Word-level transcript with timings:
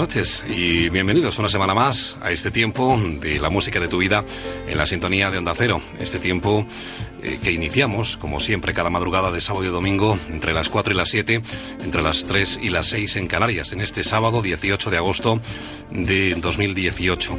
Noches 0.00 0.46
y 0.48 0.88
bienvenidos 0.88 1.38
una 1.38 1.50
semana 1.50 1.74
más 1.74 2.16
a 2.22 2.30
este 2.30 2.50
tiempo 2.50 2.98
de 3.20 3.38
la 3.38 3.50
música 3.50 3.78
de 3.80 3.86
tu 3.86 3.98
vida 3.98 4.24
en 4.66 4.78
la 4.78 4.86
sintonía 4.86 5.30
de 5.30 5.36
Onda 5.36 5.52
Cero. 5.54 5.82
Este 5.98 6.18
tiempo 6.18 6.64
eh, 7.22 7.38
que 7.42 7.52
iniciamos, 7.52 8.16
como 8.16 8.40
siempre, 8.40 8.72
cada 8.72 8.88
madrugada 8.88 9.30
de 9.30 9.42
sábado 9.42 9.66
y 9.66 9.68
domingo, 9.68 10.18
entre 10.30 10.54
las 10.54 10.70
4 10.70 10.94
y 10.94 10.96
las 10.96 11.10
7, 11.10 11.42
entre 11.82 12.00
las 12.00 12.24
3 12.24 12.60
y 12.62 12.70
las 12.70 12.86
6 12.86 13.16
en 13.16 13.26
Canarias, 13.26 13.74
en 13.74 13.82
este 13.82 14.02
sábado 14.02 14.40
18 14.40 14.88
de 14.88 14.96
agosto 14.96 15.38
de 15.90 16.34
2018. 16.34 17.38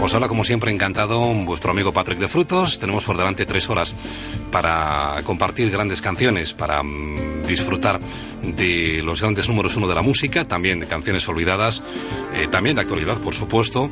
Os 0.00 0.14
habla, 0.14 0.28
como 0.28 0.44
siempre, 0.44 0.72
encantado 0.72 1.20
vuestro 1.44 1.72
amigo 1.72 1.92
Patrick 1.92 2.20
de 2.20 2.28
Frutos. 2.28 2.78
Tenemos 2.78 3.04
por 3.04 3.18
delante 3.18 3.44
tres 3.44 3.68
horas 3.68 3.94
para 4.50 5.20
compartir 5.24 5.70
grandes 5.70 6.00
canciones, 6.00 6.54
para 6.54 6.82
mm, 6.82 7.42
disfrutar 7.46 8.00
de 8.42 9.02
los 9.04 9.20
grandes 9.20 9.48
números 9.48 9.76
uno 9.76 9.88
de 9.88 9.94
la 9.94 10.02
música, 10.02 10.44
también 10.44 10.80
de 10.80 10.86
canciones 10.86 11.28
olvidadas, 11.28 11.82
eh, 12.34 12.48
también 12.50 12.76
de 12.76 12.82
actualidad, 12.82 13.18
por 13.18 13.34
supuesto, 13.34 13.90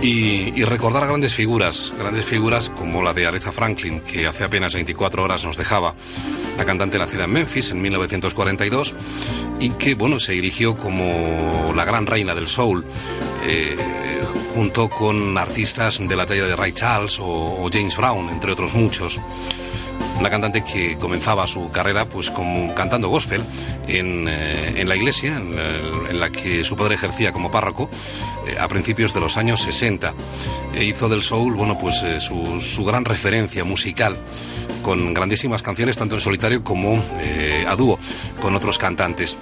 y, 0.00 0.62
recordar 0.64 1.06
grandes 1.06 1.34
figuras, 1.34 1.92
grandes 1.98 2.24
figuras 2.24 2.70
como 2.70 3.02
la 3.02 3.12
de 3.12 3.26
Aretha 3.26 3.52
Franklin, 3.52 4.00
que 4.00 4.26
hace 4.26 4.44
apenas 4.44 4.74
24 4.74 5.22
horas 5.22 5.44
nos 5.44 5.56
dejaba, 5.56 5.94
la 6.58 6.64
cantante 6.64 6.98
nacida 6.98 7.24
en 7.24 7.32
Memphis 7.32 7.70
en 7.70 7.82
1942 7.82 8.94
y 9.60 9.70
que, 9.70 9.94
bueno, 9.94 10.18
se 10.18 10.32
dirigió 10.32 10.76
como 10.76 11.72
la 11.74 11.84
gran 11.84 12.06
reina 12.06 12.34
del 12.34 12.48
soul. 12.48 12.84
Eh, 13.44 13.76
junto 14.54 14.90
con 14.90 15.38
artistas 15.38 15.98
de 15.98 16.14
la 16.14 16.26
talla 16.26 16.46
de 16.46 16.54
Ray 16.54 16.72
Charles 16.72 17.18
o 17.20 17.70
James 17.72 17.96
Brown, 17.96 18.28
entre 18.28 18.52
otros 18.52 18.74
muchos 18.74 19.18
una 20.18 20.30
cantante 20.30 20.62
que 20.62 20.96
comenzaba 20.98 21.46
su 21.46 21.68
carrera 21.70 22.04
pues 22.08 22.30
cantando 22.74 23.08
gospel 23.08 23.42
en, 23.86 24.26
eh, 24.28 24.84
la 24.86 24.96
iglesia 24.96 25.36
en, 25.36 26.18
la 26.18 26.30
que 26.30 26.62
su 26.64 26.76
padre 26.76 26.94
ejercía 26.94 27.32
como 27.32 27.50
párroco 27.50 27.88
eh, 28.46 28.56
a 28.58 28.68
principios 28.68 29.14
de 29.14 29.20
los 29.20 29.36
años 29.36 29.62
60. 29.62 30.14
E 30.74 30.84
hizo 30.84 31.08
del 31.08 31.22
soul, 31.22 31.54
bueno, 31.54 31.76
pues 31.78 32.02
eh, 32.02 32.20
su, 32.20 32.60
su, 32.60 32.84
gran 32.84 33.04
referencia 33.04 33.64
musical 33.64 34.16
con 34.82 35.14
grandísimas 35.14 35.62
canciones 35.62 35.96
tanto 35.96 36.16
en 36.16 36.20
solitario 36.20 36.64
como 36.64 37.02
a 37.66 37.76
dúo 37.76 37.98
con 38.40 38.54
otros 38.56 38.78
cantantes. 38.78 39.36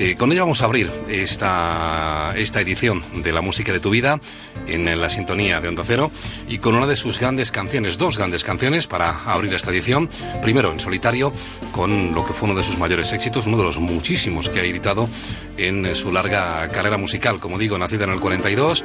Eh, 0.00 0.14
con 0.14 0.30
ella 0.30 0.42
vamos 0.42 0.62
a 0.62 0.66
abrir 0.66 0.88
esta, 1.08 2.32
esta 2.36 2.60
edición 2.60 3.02
de 3.24 3.32
la 3.32 3.40
música 3.40 3.72
de 3.72 3.80
tu 3.80 3.90
vida 3.90 4.20
en 4.68 5.00
la 5.00 5.08
sintonía 5.08 5.60
de 5.60 5.66
Onda 5.66 5.82
Cero 5.84 6.12
y 6.46 6.58
con 6.58 6.76
una 6.76 6.86
de 6.86 6.94
sus 6.94 7.18
grandes 7.18 7.50
canciones, 7.50 7.98
dos 7.98 8.16
grandes 8.16 8.44
canciones 8.44 8.86
para 8.86 9.24
abrir 9.24 9.52
esta 9.54 9.72
edición. 9.72 10.08
Primero 10.40 10.70
en 10.70 10.78
solitario 10.78 11.32
con 11.72 12.14
lo 12.14 12.24
que 12.24 12.32
fue 12.32 12.48
uno 12.48 12.56
de 12.56 12.62
sus 12.62 12.78
mayores 12.78 13.12
éxitos, 13.12 13.48
uno 13.48 13.56
de 13.56 13.64
los 13.64 13.80
muchísimos 13.80 14.48
que 14.48 14.60
ha 14.60 14.64
editado 14.64 15.08
en 15.56 15.92
su 15.96 16.12
larga 16.12 16.68
carrera 16.68 16.96
musical. 16.96 17.40
Como 17.40 17.58
digo, 17.58 17.76
nacida 17.76 18.04
en 18.04 18.12
el 18.12 18.20
42, 18.20 18.84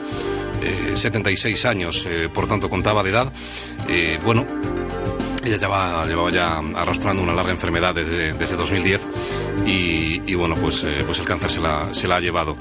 76 0.96 1.64
eh, 1.64 1.68
años, 1.68 2.08
eh, 2.10 2.28
por 2.34 2.48
tanto 2.48 2.72
contaba 2.72 3.04
de 3.04 3.12
edad. 3.12 3.32
bueno, 4.26 4.48
ella 5.44 5.58
llevaba, 5.58 6.06
llevaba 6.06 6.32
ya 6.32 6.58
arrastrando 6.76 7.22
una 7.22 7.34
larga 7.34 7.52
enfermedad 7.52 7.94
desde, 7.94 8.34
desde 8.34 8.56
2010 8.56 9.08
y, 9.66 10.36
bueno, 10.36 10.56
pues, 10.56 10.84
eh, 10.84 11.04
pues 11.06 11.20
el 11.20 11.26
cáncer 11.26 11.52
se 11.52 11.62
la, 11.62 11.94
se 11.94 12.08
la 12.08 12.18
ha 12.18 12.20
llevado 12.20 12.58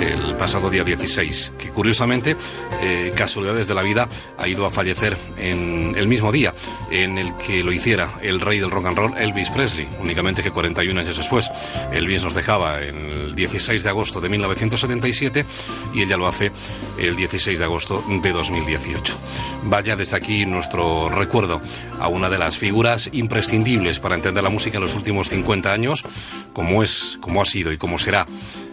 el 0.00 0.36
pasado 0.36 0.70
día 0.70 0.84
16, 0.84 1.54
que 1.58 1.70
curiosamente, 1.70 2.36
eh, 2.80 3.12
casualidades 3.14 3.68
de 3.68 3.74
la 3.74 3.82
vida, 3.82 4.08
ha 4.38 4.48
ido 4.48 4.64
a 4.64 4.70
fallecer 4.70 5.16
en 5.36 5.94
el 5.96 6.08
mismo 6.08 6.32
día 6.32 6.54
en 6.90 7.18
el 7.18 7.36
que 7.36 7.62
lo 7.62 7.72
hiciera 7.72 8.10
el 8.22 8.40
rey 8.40 8.58
del 8.58 8.70
rock 8.70 8.86
and 8.86 8.96
roll, 8.96 9.18
Elvis 9.18 9.50
Presley, 9.50 9.88
únicamente 10.00 10.42
que 10.42 10.50
41 10.50 11.00
años 11.00 11.16
después. 11.16 11.50
Elvis 11.92 12.24
nos 12.24 12.34
dejaba 12.34 12.80
el 12.80 13.34
16 13.34 13.82
de 13.82 13.88
agosto 13.88 14.20
de 14.20 14.28
1977 14.28 15.44
y 15.92 16.02
ella 16.02 16.16
lo 16.16 16.26
hace 16.26 16.52
el 16.98 17.16
16 17.16 17.58
de 17.58 17.64
agosto 17.64 18.02
de 18.08 18.32
2018. 18.32 19.18
Vaya 19.64 19.96
desde 19.96 20.16
aquí 20.16 20.46
nuestro 20.46 21.08
recuerdo 21.08 21.60
a 22.00 22.08
una 22.10 22.30
de 22.30 22.38
las 22.38 22.58
figuras 22.58 23.10
imprescindibles 23.12 24.00
para 24.00 24.14
entender 24.14 24.42
la 24.42 24.50
música 24.50 24.78
en 24.78 24.82
los 24.82 24.94
últimos 24.94 25.28
50 25.28 25.72
años, 25.72 26.04
como 26.52 26.82
es, 26.82 27.18
como 27.20 27.42
ha 27.42 27.44
sido 27.44 27.72
y 27.72 27.78
como 27.78 27.98
será 27.98 28.26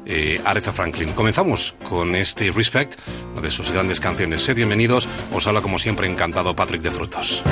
eh, 0.06 0.42
Aretha 0.46 0.72
Franklin. 0.72 1.14
Comenzamos 1.14 1.76
con 1.88 2.16
este 2.16 2.52
Respect, 2.52 3.00
una 3.34 3.42
de 3.42 3.52
sus 3.52 3.72
grandes 3.72 4.00
canciones. 4.00 4.42
Sed 4.42 4.56
bienvenidos, 4.56 5.08
os 5.34 5.48
habla 5.48 5.62
como 5.62 5.80
siempre 5.80 6.08
encantado 6.08 6.56
Patrick 6.56 6.82
de 6.82 6.92
Frutos. 6.92 7.44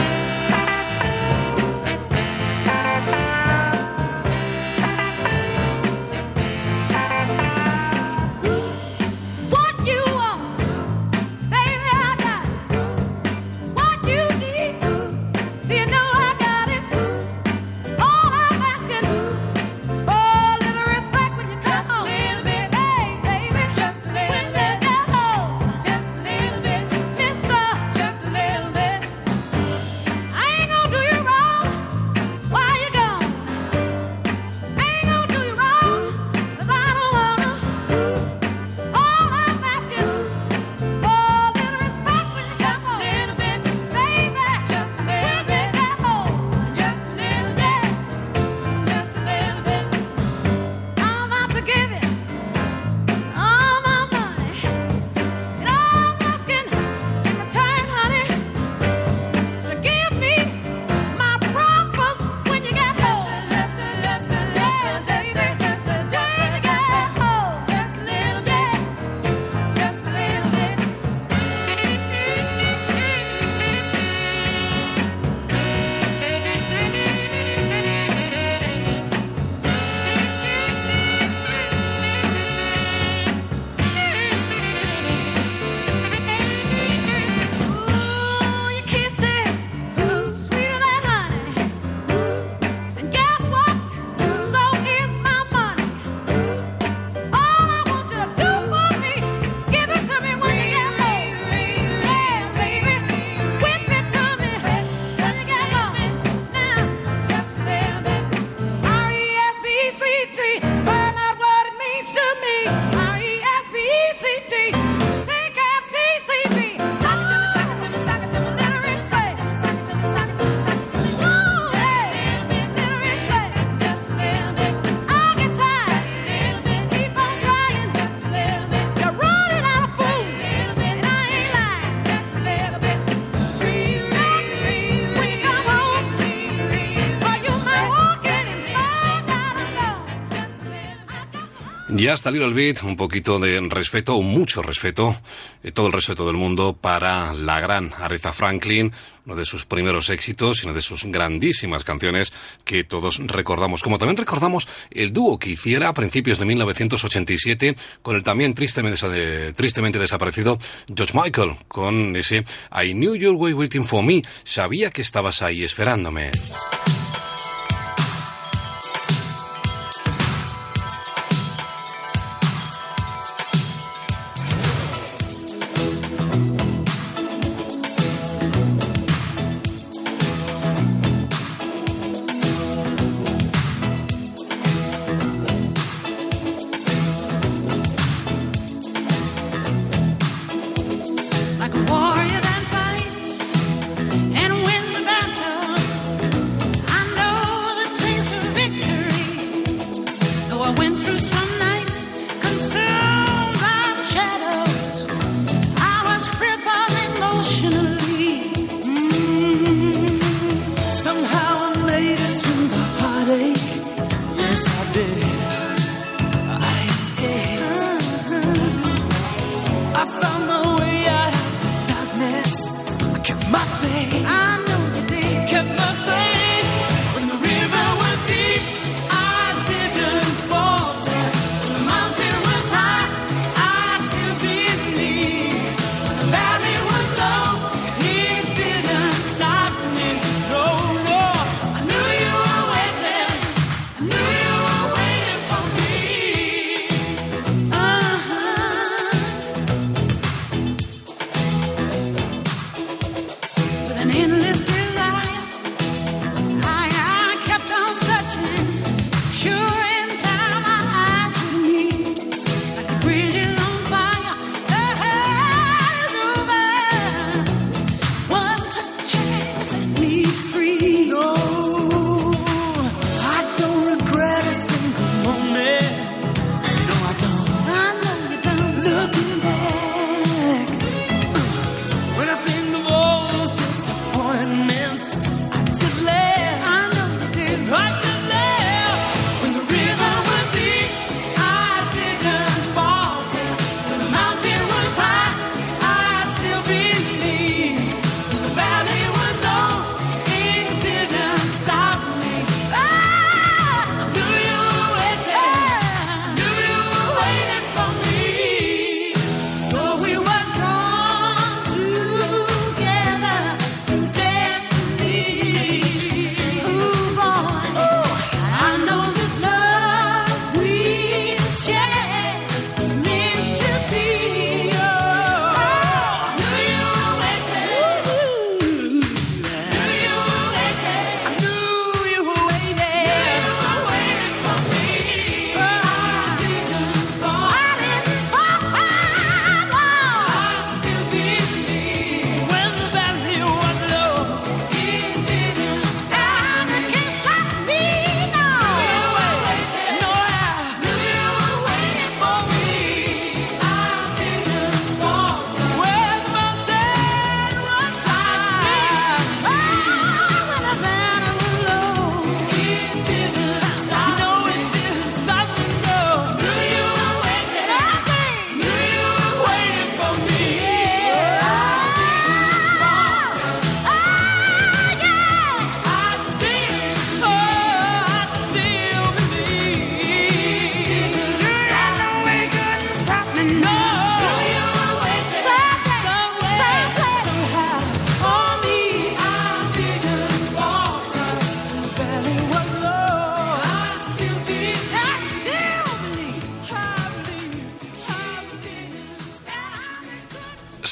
Ya 142.06 142.14
está 142.14 142.30
Little 142.30 142.54
Bit, 142.54 142.84
un 142.84 142.96
poquito 142.96 143.40
de 143.40 143.60
respeto, 143.62 144.22
mucho 144.22 144.62
respeto, 144.62 145.16
eh, 145.64 145.72
todo 145.72 145.88
el 145.88 145.94
respeto 145.94 146.28
del 146.28 146.36
mundo 146.36 146.78
para 146.80 147.34
la 147.34 147.60
gran 147.60 147.92
Aretha 147.98 148.32
Franklin, 148.32 148.94
uno 149.26 149.36
de 149.36 149.44
sus 149.44 149.66
primeros 149.66 150.12
éxitos 150.12 150.62
y 150.62 150.68
una 150.68 150.76
de 150.76 150.84
sus 150.84 151.06
grandísimas 151.06 151.84
canciones 151.84 152.32
que 152.64 152.84
todos 152.84 153.18
recordamos. 153.26 153.82
Como 153.82 153.98
también 153.98 154.18
recordamos 154.18 154.68
el 154.92 155.14
dúo 155.14 155.40
que 155.40 155.50
hiciera 155.50 155.90
a 155.90 155.94
principios 155.96 156.38
de 156.38 156.46
1987 156.46 157.76
con 158.04 158.16
el 158.16 158.22
también 158.22 158.54
tristemente, 158.54 159.54
tristemente 159.54 159.98
desaparecido 159.98 160.60
George 160.96 161.20
Michael, 161.20 161.56
con 161.68 162.16
ese 162.16 162.46
I 162.72 162.94
knew 162.94 163.16
you 163.16 163.32
were 163.32 163.56
waiting 163.56 163.84
for 163.84 164.04
me, 164.04 164.22
sabía 164.44 164.92
que 164.92 165.02
estabas 165.02 165.42
ahí 165.42 165.64
esperándome. 165.64 166.30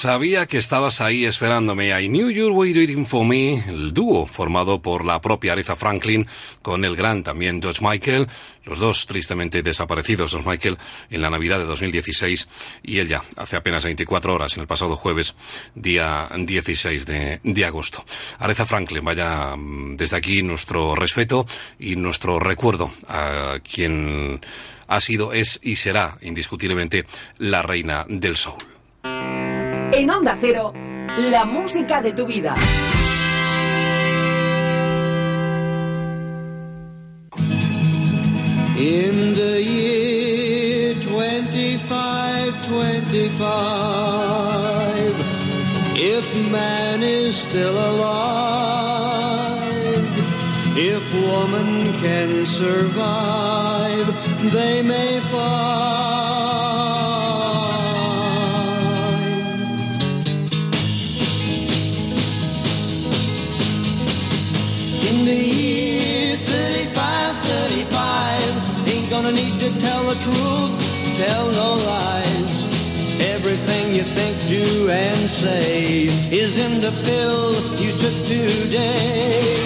Sabía 0.04 0.48
que 0.48 0.58
estabas 0.58 1.00
ahí 1.00 1.24
esperándome. 1.24 1.98
I 1.98 2.10
knew 2.10 2.30
you 2.30 2.54
were 2.54 2.74
waiting 2.74 3.06
for 3.06 3.26
me. 3.26 3.64
El 3.70 3.94
dúo 3.94 4.26
formado 4.26 4.82
por 4.82 5.06
la 5.06 5.22
propia 5.22 5.54
Aretha 5.54 5.78
Franklin 5.78 6.28
con 6.62 6.84
el 6.84 6.98
gran 6.98 7.24
también 7.24 7.62
George 7.62 7.80
Michael. 7.82 8.28
Los 8.66 8.80
dos 8.80 9.06
tristemente 9.06 9.64
desaparecidos. 9.64 10.32
George 10.32 10.50
Michael 10.50 10.78
en 11.10 11.22
la 11.22 11.30
Navidad 11.30 11.58
de 11.58 11.64
2016 11.64 12.50
y 12.84 13.00
ella 13.00 13.24
hace 13.38 13.56
apenas 13.56 13.86
24 13.86 14.36
horas 14.36 14.58
en 14.58 14.64
el 14.64 14.68
pasado 14.68 14.98
jueves, 14.98 15.36
día 15.74 16.28
16 16.38 17.06
de, 17.06 17.66
agosto. 17.66 18.04
Aretha 18.40 18.66
Franklin, 18.66 19.06
vaya 19.06 19.56
mm, 19.56 19.96
desde 19.96 20.18
aquí 20.18 20.44
nuestro 20.44 20.96
respeto 20.96 21.46
y 21.80 21.96
nuestro 21.96 22.42
recuerdo 22.42 22.92
a 23.08 23.60
quien 23.64 24.42
ha 24.90 25.00
sido, 25.00 25.32
es 25.32 25.62
y 25.64 25.78
será 25.78 26.18
indiscutiblemente 26.24 27.06
la 27.38 27.62
reina 27.62 28.06
del 28.10 28.36
soul. 28.36 28.63
En 29.96 30.10
Onda 30.10 30.36
Cero, 30.42 30.74
la 31.20 31.46
música 31.46 32.02
de 32.02 32.14
tu 32.14 32.26
vida. 32.26 32.56
In 38.76 39.36
the 39.36 39.62
year 39.62 40.96
55. 40.96 42.34
If 45.96 46.26
man 46.52 47.04
is 47.04 47.36
still 47.36 47.78
alive, 47.78 49.14
if 50.76 51.14
woman 51.14 51.94
can 52.02 52.48
survive, 52.48 54.08
they 54.52 54.82
may 54.82 55.20
find. 55.32 56.13
Tell 69.84 70.04
the 70.12 70.18
truth, 70.26 70.74
tell 71.20 71.46
no 71.52 71.70
lies. 71.92 72.56
Everything 73.36 73.86
you 73.98 74.04
think, 74.18 74.36
do, 74.48 74.90
and 74.90 75.30
say 75.30 76.08
is 76.44 76.58
in 76.66 76.74
the 76.86 76.94
pill 77.06 77.44
you 77.84 77.92
took 78.04 78.18
today. 78.26 79.60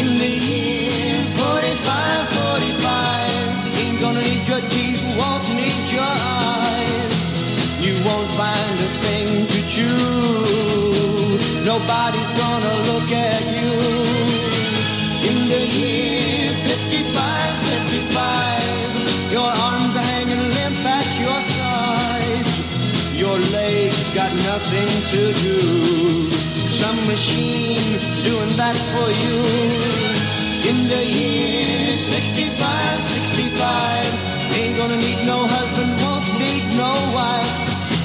In 0.00 0.08
the 0.22 0.32
year 0.48 1.16
45, 1.36 2.28
45, 2.38 3.80
ain't 3.82 3.98
gonna 4.04 4.22
need 4.28 4.44
your 4.52 4.62
teeth, 4.72 5.02
won't 5.20 5.44
need 5.60 5.84
your 5.98 6.14
eyes. 6.44 7.16
You 7.86 7.94
won't 8.08 8.30
find 8.42 8.76
a 8.88 8.90
thing 9.04 9.28
to 9.52 9.60
chew. 9.74 10.00
Nobody's 11.72 12.32
gonna 12.42 12.74
look 12.90 13.10
at 13.32 13.42
you. 13.56 13.72
In 15.28 15.36
the 15.52 15.62
year 15.80 16.52
55, 16.66 17.00
55, 17.00 17.09
to 25.12 25.32
do. 25.46 26.30
Some 26.80 26.98
machine 27.06 27.98
doing 28.22 28.52
that 28.56 28.76
for 28.92 29.08
you. 29.22 29.38
In 30.70 30.88
the 30.88 31.02
year 31.04 31.98
65, 31.98 33.04
65, 33.04 34.54
ain't 34.58 34.76
gonna 34.76 34.96
need 34.96 35.24
no 35.26 35.46
husband, 35.46 35.90
won't 36.02 36.26
need 36.38 36.64
no 36.76 36.92
wife. 37.16 37.54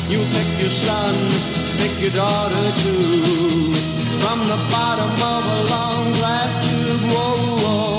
You 0.09 0.19
pick 0.35 0.49
your 0.61 0.71
son, 0.71 1.15
pick 1.77 1.99
your 1.99 2.11
daughter 2.11 2.65
too. 2.83 3.75
From 4.23 4.39
the 4.47 4.59
bottom 4.71 5.11
of 5.33 5.43
a 5.57 5.59
long 5.73 6.13
glass 6.13 6.51
tube, 6.65 7.01
whoa, 7.11 7.61
whoa. 7.61 7.94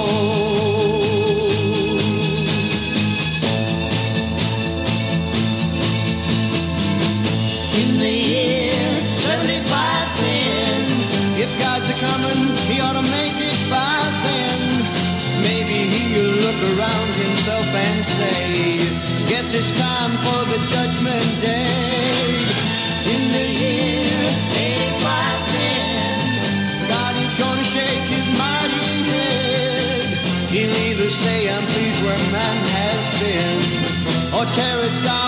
It's 19.59 19.73
time 19.79 20.13
for 20.25 20.41
the 20.53 20.61
judgment 20.69 21.31
day. 21.41 22.45
In 23.13 23.23
the 23.37 23.47
year 23.65 24.21
85, 24.53 25.49
10, 25.49 26.89
God 26.93 27.15
is 27.25 27.33
gonna 27.41 27.65
shake 27.65 28.07
his 28.17 28.27
mighty 28.37 28.93
head. 29.13 30.05
He'll 30.53 30.77
either 30.89 31.11
say, 31.11 31.49
I'm 31.49 31.65
pleased 31.73 32.01
where 32.05 32.19
man 32.37 32.59
has 32.79 33.03
been, 33.21 33.59
or 34.37 34.45
tear 34.57 34.79
it 34.89 34.97
down 35.03 35.26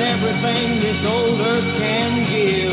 Taken 0.00 0.12
everything 0.14 0.80
this 0.80 1.04
old 1.04 1.40
earth 1.40 1.78
can 1.78 2.10
give, 2.30 2.72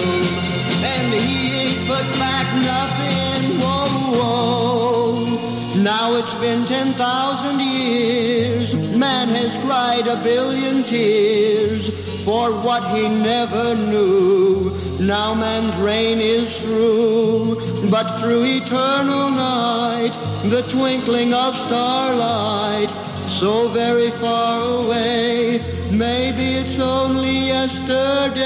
and 0.84 1.14
he 1.14 1.52
ain't 1.60 1.88
put 1.88 2.06
back 2.18 2.48
nothing. 2.56 3.60
Whoa, 3.60 4.18
whoa. 4.18 5.82
Now 5.82 6.16
it's 6.16 6.34
been 6.36 6.66
10,000 6.66 7.60
years, 7.60 8.74
man 8.96 9.28
has 9.30 9.52
cried 9.66 10.08
a 10.08 10.16
billion 10.24 10.84
tears 10.84 11.90
for 12.24 12.52
what 12.52 12.96
he 12.96 13.10
never 13.10 13.76
knew. 13.76 14.72
Now 15.00 15.34
man's 15.34 15.76
reign 15.78 16.20
is 16.22 16.58
through, 16.60 17.90
but 17.90 18.22
through 18.22 18.44
eternal 18.46 19.32
night, 19.32 20.14
the 20.46 20.62
twinkling 20.70 21.34
of 21.34 21.58
starlight, 21.58 22.90
so 23.28 23.68
very 23.68 24.12
far 24.12 24.62
away, 24.62 25.77
maybe 25.98 26.58
it's 26.62 26.78
only 26.80 27.48
yesterday. 27.48 28.38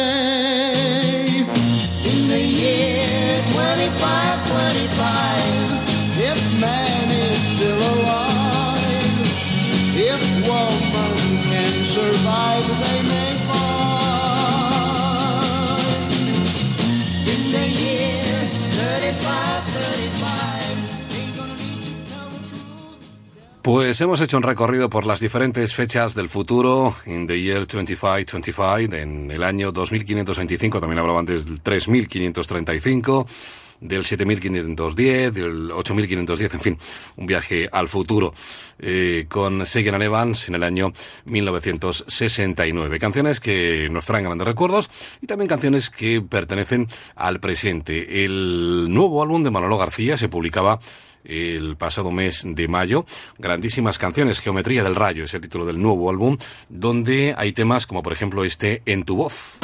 In 2.11 2.27
the 2.27 2.39
year 2.39 3.43
25, 3.51 4.47
25, 4.47 4.91
if 6.31 6.39
man 6.59 7.11
is 7.11 7.41
still 7.55 7.81
alive, 7.93 9.27
if 9.93 10.21
woman 10.47 11.17
can 11.43 11.73
survive, 11.97 12.67
they 12.79 13.10
Pues 23.61 24.01
hemos 24.01 24.19
hecho 24.21 24.37
un 24.37 24.43
recorrido 24.43 24.89
por 24.89 25.05
las 25.05 25.19
diferentes 25.19 25.75
fechas 25.75 26.15
del 26.15 26.29
futuro, 26.29 26.95
in 27.05 27.27
the 27.27 27.39
year 27.39 27.59
2525, 27.59 28.95
en 28.95 29.29
el 29.29 29.43
año 29.43 29.71
2525, 29.71 30.79
también 30.79 30.97
hablaban 30.97 31.27
del 31.27 31.61
3535, 31.61 33.27
del 33.81 34.03
7510, 34.03 35.33
del 35.33 35.71
8510, 35.71 36.53
en 36.55 36.59
fin, 36.59 36.77
un 37.17 37.27
viaje 37.27 37.69
al 37.71 37.87
futuro 37.87 38.33
eh, 38.79 39.25
con 39.29 39.61
and 39.61 40.03
Evans 40.03 40.47
en 40.47 40.55
el 40.55 40.63
año 40.63 40.91
1969. 41.25 42.97
Canciones 42.97 43.39
que 43.39 43.89
nos 43.91 44.07
traen 44.07 44.23
grandes 44.23 44.47
recuerdos 44.47 44.89
y 45.21 45.27
también 45.27 45.47
canciones 45.47 45.91
que 45.91 46.19
pertenecen 46.19 46.87
al 47.15 47.39
presente. 47.39 48.25
El 48.25 48.87
nuevo 48.89 49.21
álbum 49.21 49.43
de 49.43 49.51
Manolo 49.51 49.77
García 49.77 50.17
se 50.17 50.29
publicaba 50.29 50.79
el 51.23 51.77
pasado 51.77 52.11
mes 52.11 52.43
de 52.45 52.67
mayo. 52.67 53.05
Grandísimas 53.37 53.97
canciones, 53.97 54.39
Geometría 54.39 54.83
del 54.83 54.95
Rayo, 54.95 55.23
es 55.23 55.33
el 55.33 55.41
título 55.41 55.65
del 55.65 55.81
nuevo 55.81 56.09
álbum, 56.09 56.37
donde 56.69 57.33
hay 57.37 57.51
temas 57.51 57.87
como 57.87 58.03
por 58.03 58.13
ejemplo 58.13 58.43
este 58.43 58.81
En 58.85 59.03
tu 59.03 59.15
voz. 59.15 59.59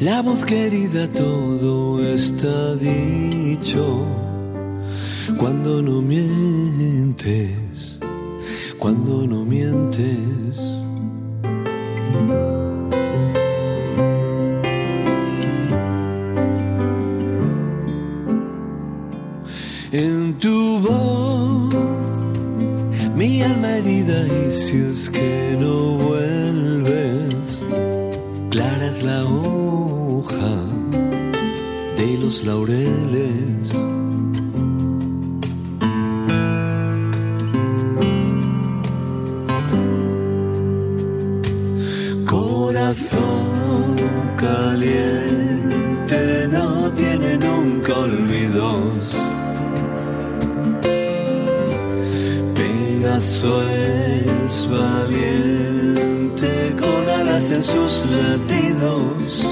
La 0.00 0.22
voz 0.22 0.44
querida, 0.44 1.08
todo 1.08 2.02
está 2.02 2.74
dicho. 2.76 4.06
Cuando 5.38 5.82
no 5.82 6.02
mientes, 6.02 7.98
cuando 8.78 9.26
no 9.26 9.44
mientes. 9.44 10.18
En 19.92 20.34
tu 20.34 20.78
voz, 20.80 21.74
mi 23.16 23.42
alma 23.42 23.76
herida 23.78 24.24
y 24.24 24.52
si 24.52 24.76
es 24.76 25.10
que 25.10 25.56
no 25.60 25.96
vuelves, 25.96 27.29
clara 28.50 28.90
la 29.02 29.24
hoja 29.24 30.52
de 31.96 32.18
los 32.20 32.44
laureles. 32.44 33.74
Corazón 42.26 43.96
caliente 44.36 46.20
no 46.50 46.92
tiene 46.92 47.38
nunca 47.38 47.94
olvidos. 47.98 49.30
paso 53.20 53.62
es 53.68 54.68
valiente 54.70 56.50
en 57.38 57.62
sus 57.64 58.04
latidos. 58.06 59.46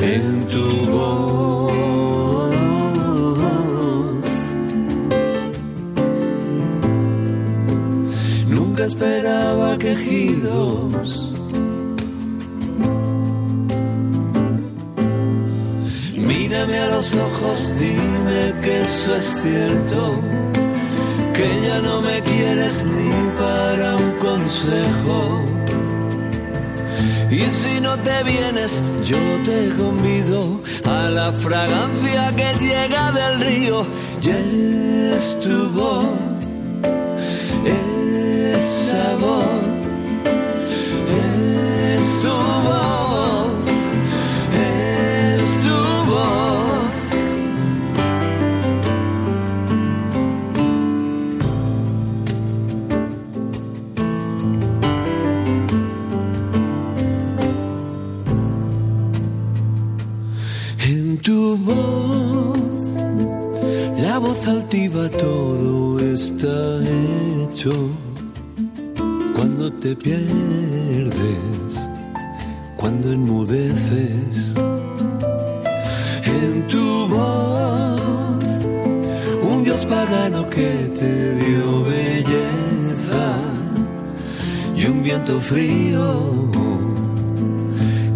En 0.00 0.40
tu 0.48 0.86
voz. 0.90 1.72
Nunca 8.48 8.84
esperaba 8.84 9.78
quejidos. 9.78 11.30
Mírame 16.16 16.78
a 16.78 16.88
los 16.90 17.14
ojos, 17.16 17.72
dime 17.78 18.54
que 18.62 18.82
eso 18.82 19.16
es 19.16 19.24
cierto, 19.42 20.18
que 21.34 21.60
ya 21.66 21.80
no 21.80 22.00
me 22.00 22.22
quieres 22.22 22.86
ni 22.86 23.10
para 23.38 23.96
un 23.96 24.10
consejo. 24.26 25.42
Y 27.30 27.42
si 27.60 27.80
no 27.80 27.98
te 27.98 28.22
vienes, 28.22 28.82
yo 29.02 29.18
te 29.44 29.74
convido 29.74 30.60
a 30.84 31.10
la 31.10 31.32
fragancia 31.32 32.32
que 32.36 32.48
llega 32.64 33.12
del 33.12 33.40
río. 33.40 33.84
Y 34.22 34.30
es 35.16 35.38
tu 35.40 35.68
voz, 35.70 36.06
esa 37.64 39.06
voz, 39.24 39.62
es 41.20 42.04
tu 42.22 42.36
voz, 42.68 43.03
voz, 61.64 62.58
la 63.98 64.18
voz 64.18 64.46
altiva, 64.46 65.08
todo 65.08 65.98
está 65.98 66.80
hecho. 66.82 67.72
Cuando 69.34 69.72
te 69.72 69.96
pierdes, 69.96 71.72
cuando 72.76 73.12
enmudeces. 73.12 74.54
En 76.24 76.68
tu 76.68 77.08
voz, 77.08 78.44
un 79.42 79.64
dios 79.64 79.84
pagano 79.86 80.48
que 80.50 80.70
te 80.98 81.34
dio 81.36 81.82
belleza 81.82 83.36
y 84.76 84.86
un 84.86 85.02
viento 85.02 85.40
frío 85.40 86.50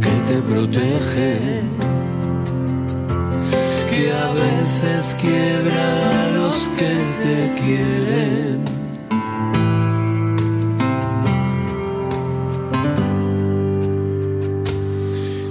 que 0.01 0.11
te 0.29 0.41
protege 0.43 1.63
que 3.99 4.13
a 4.13 4.31
veces 4.33 5.17
quiebra 5.21 6.31
los 6.39 6.57
que 6.79 6.93
te 7.23 7.39
quieren. 7.61 8.59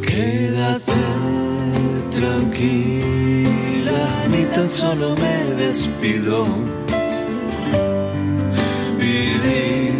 Quédate 0.08 1.04
tranquila, 2.17 4.04
ni 4.32 4.43
tan 4.56 4.69
solo 4.69 5.08
me 5.24 5.38
despido. 5.63 6.45
Vivir 8.98 9.93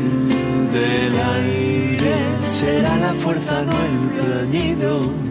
del 0.78 1.14
aire 1.36 2.16
será 2.60 2.96
la 3.06 3.14
fuerza, 3.14 3.56
no 3.70 3.76
el 3.90 3.98
plañido. 4.18 5.27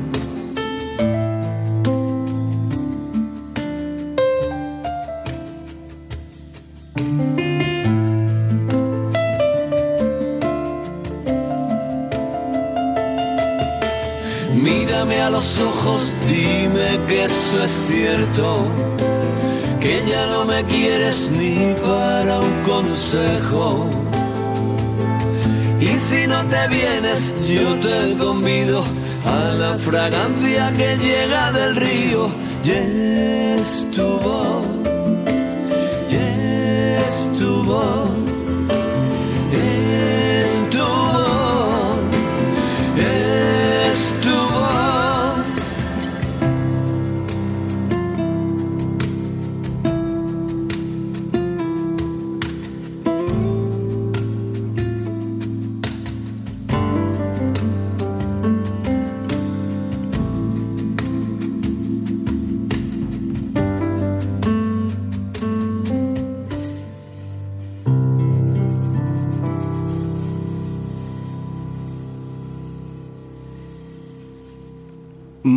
Eso 17.47 17.63
es 17.63 17.71
cierto, 17.87 18.67
que 19.81 20.05
ya 20.09 20.27
no 20.27 20.45
me 20.45 20.65
quieres 20.65 21.31
ni 21.31 21.75
para 21.75 22.41
un 22.41 22.63
consejo. 22.65 23.89
Y 25.81 25.87
si 25.87 26.27
no 26.27 26.45
te 26.47 26.67
vienes, 26.69 27.35
yo 27.47 27.75
te 27.77 28.19
convido 28.19 28.83
a 29.25 29.55
la 29.55 29.79
fragancia 29.79 30.73
que 30.73 30.97
llega 30.97 31.53
del 31.53 31.77
río. 31.77 32.29
Y 32.65 32.71
es 32.71 33.87
tu 33.95 34.19
voz, 34.19 34.67
y 36.11 36.17
es 36.17 37.39
tu 37.39 37.63
voz, 37.63 38.11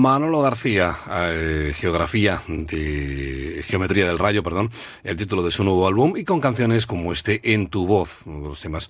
Manolo 0.09 0.41
García, 0.41 0.97
eh, 1.11 1.71
geografía 1.75 2.41
de 2.47 3.63
geometría 3.67 4.07
del 4.07 4.17
rayo, 4.17 4.41
perdón, 4.41 4.71
el 5.03 5.15
título 5.15 5.43
de 5.43 5.51
su 5.51 5.63
nuevo 5.63 5.87
álbum 5.87 6.17
y 6.17 6.23
con 6.23 6.41
canciones 6.41 6.87
como 6.87 7.11
este 7.11 7.53
En 7.53 7.67
tu 7.67 7.85
voz, 7.85 8.23
uno 8.25 8.41
de 8.41 8.47
los 8.49 8.59
temas 8.59 8.89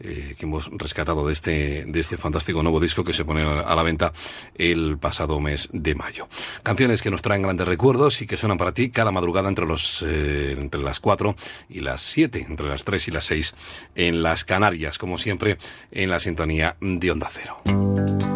eh, 0.00 0.34
que 0.36 0.44
hemos 0.44 0.68
rescatado 0.72 1.24
de 1.24 1.32
este 1.34 1.84
de 1.86 2.00
este 2.00 2.16
fantástico 2.16 2.64
nuevo 2.64 2.80
disco 2.80 3.04
que 3.04 3.12
se 3.12 3.24
pone 3.24 3.42
a 3.42 3.74
la 3.76 3.82
venta 3.84 4.12
el 4.56 4.98
pasado 4.98 5.38
mes 5.38 5.68
de 5.72 5.94
mayo. 5.94 6.26
Canciones 6.64 7.00
que 7.00 7.12
nos 7.12 7.22
traen 7.22 7.42
grandes 7.42 7.68
recuerdos 7.68 8.20
y 8.20 8.26
que 8.26 8.36
suenan 8.36 8.58
para 8.58 8.72
ti 8.72 8.90
cada 8.90 9.12
madrugada 9.12 9.48
entre 9.48 9.66
los 9.66 10.02
eh, 10.04 10.56
entre 10.58 10.82
las 10.82 10.98
4 10.98 11.36
y 11.68 11.80
las 11.80 12.02
7, 12.02 12.44
entre 12.48 12.66
las 12.66 12.82
3 12.82 13.06
y 13.06 13.10
las 13.12 13.24
6 13.26 13.54
en 13.94 14.20
las 14.20 14.44
Canarias, 14.44 14.98
como 14.98 15.16
siempre 15.16 15.58
en 15.92 16.10
la 16.10 16.18
sintonía 16.18 16.76
de 16.80 17.12
Onda 17.12 17.30
Cero. 17.30 18.35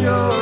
your 0.00 0.39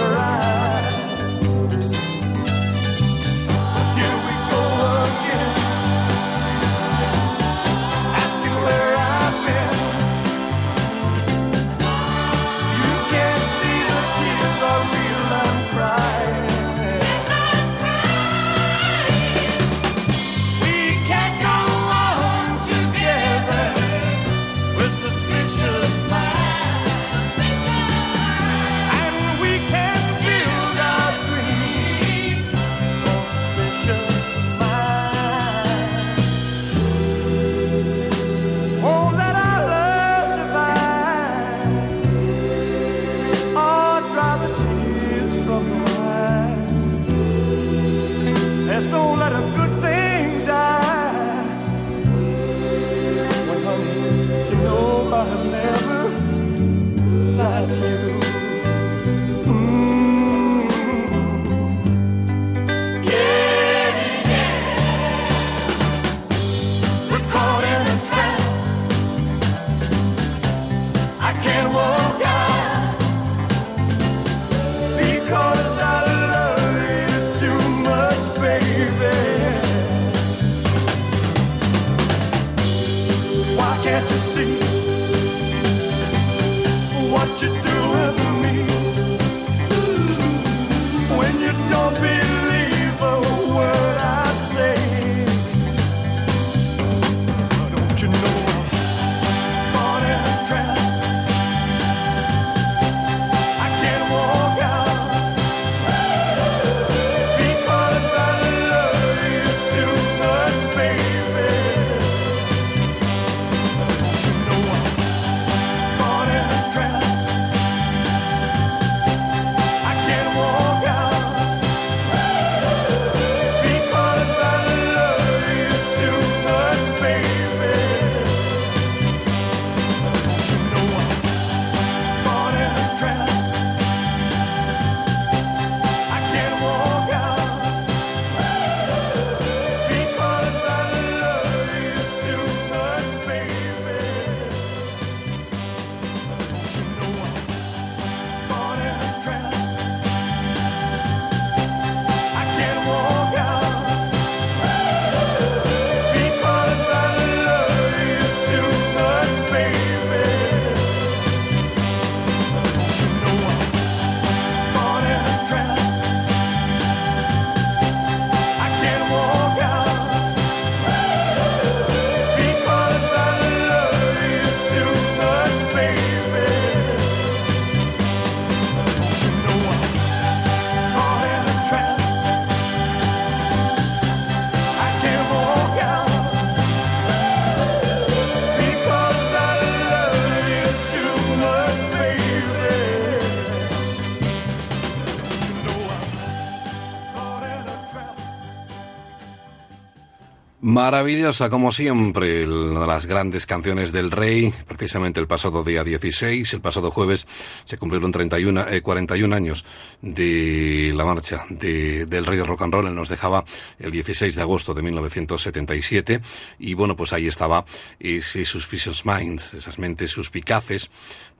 Maravillosa, 200.78 201.50
como 201.50 201.72
siempre, 201.72 202.46
las 202.46 203.06
grandes 203.06 203.46
canciones 203.46 203.90
del 203.90 204.12
rey. 204.12 204.54
Precisamente 204.68 205.18
el 205.18 205.26
pasado 205.26 205.64
día 205.64 205.82
16, 205.82 206.54
el 206.54 206.60
pasado 206.60 206.92
jueves, 206.92 207.26
se 207.64 207.78
cumplieron 207.78 208.12
31, 208.12 208.68
eh, 208.68 208.80
41 208.80 209.34
años 209.34 209.64
de 210.02 210.92
la 210.94 211.04
marcha 211.04 211.46
de, 211.50 212.06
del 212.06 212.24
rey 212.24 212.38
de 212.38 212.44
rock 212.44 212.62
and 212.62 212.72
roll. 212.72 212.86
Él 212.86 212.94
nos 212.94 213.08
dejaba 213.08 213.44
el 213.80 213.90
16 213.90 214.36
de 214.36 214.40
agosto 214.40 214.72
de 214.72 214.82
1977. 214.82 216.20
Y 216.60 216.74
bueno, 216.74 216.94
pues 216.94 217.12
ahí 217.12 217.26
estaba 217.26 217.64
ese 217.98 218.44
Suspicious 218.44 219.04
Minds, 219.04 219.54
esas 219.54 219.80
mentes 219.80 220.12
suspicaces 220.12 220.90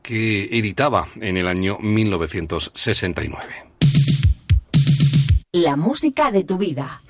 que 0.03 0.47
editaba 0.51 1.07
en 1.21 1.37
el 1.37 1.47
año 1.47 1.79
1969. 1.79 3.45
La 5.53 5.77
música 5.77 6.33
de 6.33 6.43
tu 6.43 6.59
vida. 6.59 7.03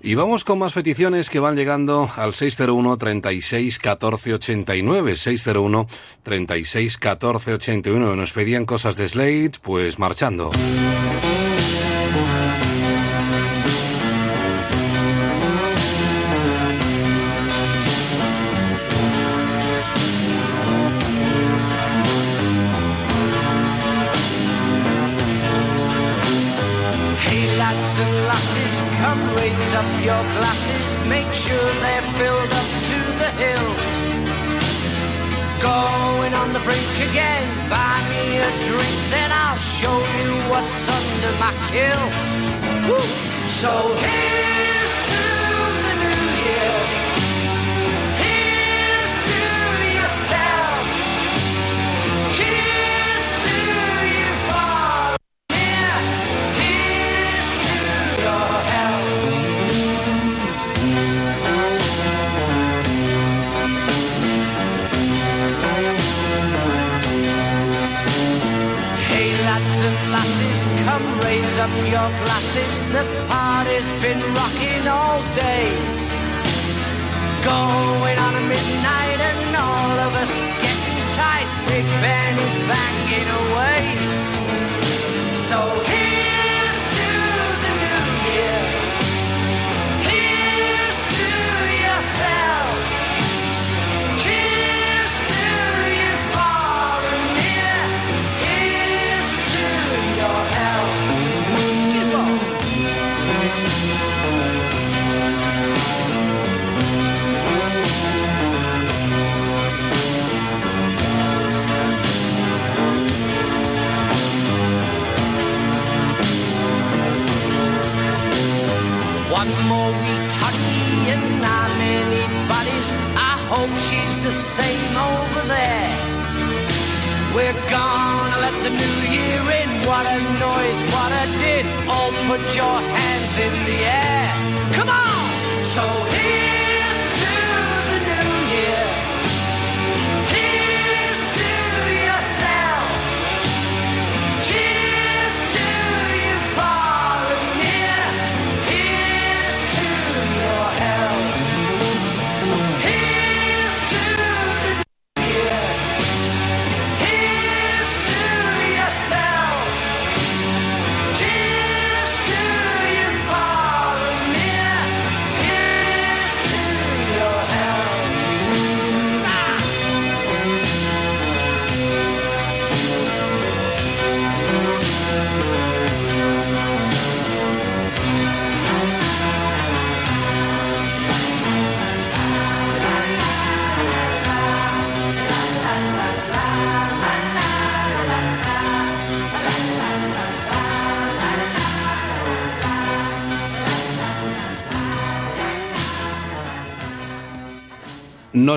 Y 0.00 0.14
vamos 0.14 0.44
con 0.44 0.58
más 0.58 0.74
peticiones 0.74 1.28
que 1.28 1.40
van 1.40 1.56
llegando 1.56 2.08
al 2.16 2.32
601 2.32 2.96
36 2.96 3.78
14 3.78 4.34
89. 4.34 5.14
601 5.14 5.88
36 6.22 6.98
14 6.98 7.54
81. 7.54 8.16
Nos 8.16 8.32
pedían 8.32 8.64
cosas 8.64 8.96
de 8.96 9.08
Slade, 9.08 9.52
pues 9.60 9.98
marchando. 9.98 10.50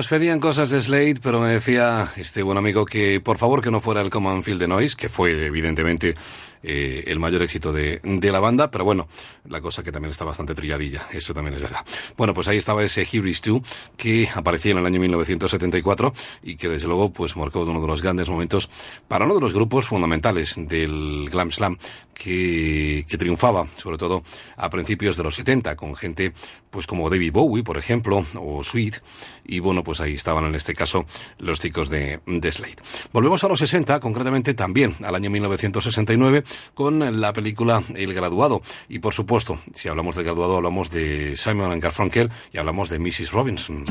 Nos 0.02 0.08
pedían 0.08 0.40
cosas 0.40 0.70
de 0.70 0.82
Slade, 0.82 1.20
pero 1.22 1.40
me 1.40 1.50
decía 1.50 2.10
este 2.16 2.42
buen 2.42 2.58
amigo 2.58 2.84
que 2.84 3.20
por 3.20 3.38
favor 3.38 3.62
que 3.62 3.70
no 3.70 3.80
fuera 3.80 4.00
el 4.00 4.10
Common 4.10 4.42
Field 4.42 4.58
de 4.58 4.66
Noise, 4.66 4.96
que 4.96 5.08
fue 5.08 5.46
evidentemente 5.46 6.16
eh, 6.64 7.04
el 7.06 7.18
mayor 7.18 7.42
éxito 7.42 7.72
de, 7.72 8.00
de 8.02 8.32
la 8.32 8.38
banda, 8.38 8.70
pero 8.70 8.84
bueno, 8.84 9.08
la 9.48 9.60
cosa 9.60 9.82
que 9.82 9.90
también 9.90 10.10
está 10.10 10.24
bastante 10.24 10.54
trilladilla, 10.54 11.06
eso 11.12 11.34
también 11.34 11.54
es 11.54 11.60
verdad. 11.60 11.84
Bueno, 12.16 12.34
pues 12.34 12.46
ahí 12.48 12.56
estaba 12.56 12.84
ese 12.84 13.02
Here 13.02 13.28
Is 13.28 13.42
2 13.42 13.62
que 13.96 14.28
aparecía 14.34 14.72
en 14.72 14.78
el 14.78 14.86
año 14.86 15.00
1974 15.00 16.12
y 16.42 16.56
que 16.56 16.68
desde 16.68 16.86
luego 16.86 17.12
pues 17.12 17.36
marcó 17.36 17.62
uno 17.62 17.80
de 17.80 17.86
los 17.86 18.02
grandes 18.02 18.28
momentos 18.28 18.70
para 19.08 19.24
uno 19.24 19.34
de 19.36 19.40
los 19.40 19.54
grupos 19.54 19.86
fundamentales 19.86 20.54
del 20.56 21.28
Glam 21.30 21.50
Slam 21.50 21.78
que, 22.14 23.04
que 23.08 23.18
triunfaba, 23.18 23.66
sobre 23.76 23.98
todo 23.98 24.22
a 24.56 24.70
principios 24.70 25.16
de 25.16 25.22
los 25.24 25.34
70, 25.34 25.74
con 25.74 25.96
gente 25.96 26.32
pues 26.70 26.86
como 26.86 27.10
David 27.10 27.32
Bowie, 27.32 27.62
por 27.64 27.76
ejemplo, 27.76 28.24
o 28.34 28.64
Sweet, 28.64 28.96
y 29.44 29.60
bueno, 29.60 29.84
pues 29.84 30.00
ahí 30.00 30.14
estaban 30.14 30.44
en 30.44 30.54
este 30.54 30.74
caso 30.74 31.06
los 31.38 31.60
chicos 31.60 31.88
de, 31.88 32.20
de 32.26 32.52
Slade. 32.52 32.76
Volvemos 33.12 33.42
a 33.44 33.48
los 33.48 33.58
60, 33.58 34.00
concretamente 34.00 34.54
también 34.54 34.94
al 35.02 35.14
año 35.14 35.30
1969, 35.30 36.44
con 36.74 37.20
la 37.20 37.32
película 37.32 37.82
El 37.94 38.14
Graduado. 38.14 38.62
Y 38.88 38.98
por 38.98 39.14
supuesto, 39.14 39.58
si 39.74 39.88
hablamos 39.88 40.16
del 40.16 40.24
graduado, 40.24 40.56
hablamos 40.56 40.90
de 40.90 41.36
Simon 41.36 41.78
Garfunkel 41.80 42.30
y 42.52 42.58
hablamos 42.58 42.88
de 42.88 42.98
Mrs. 42.98 43.32
Robinson. 43.32 43.84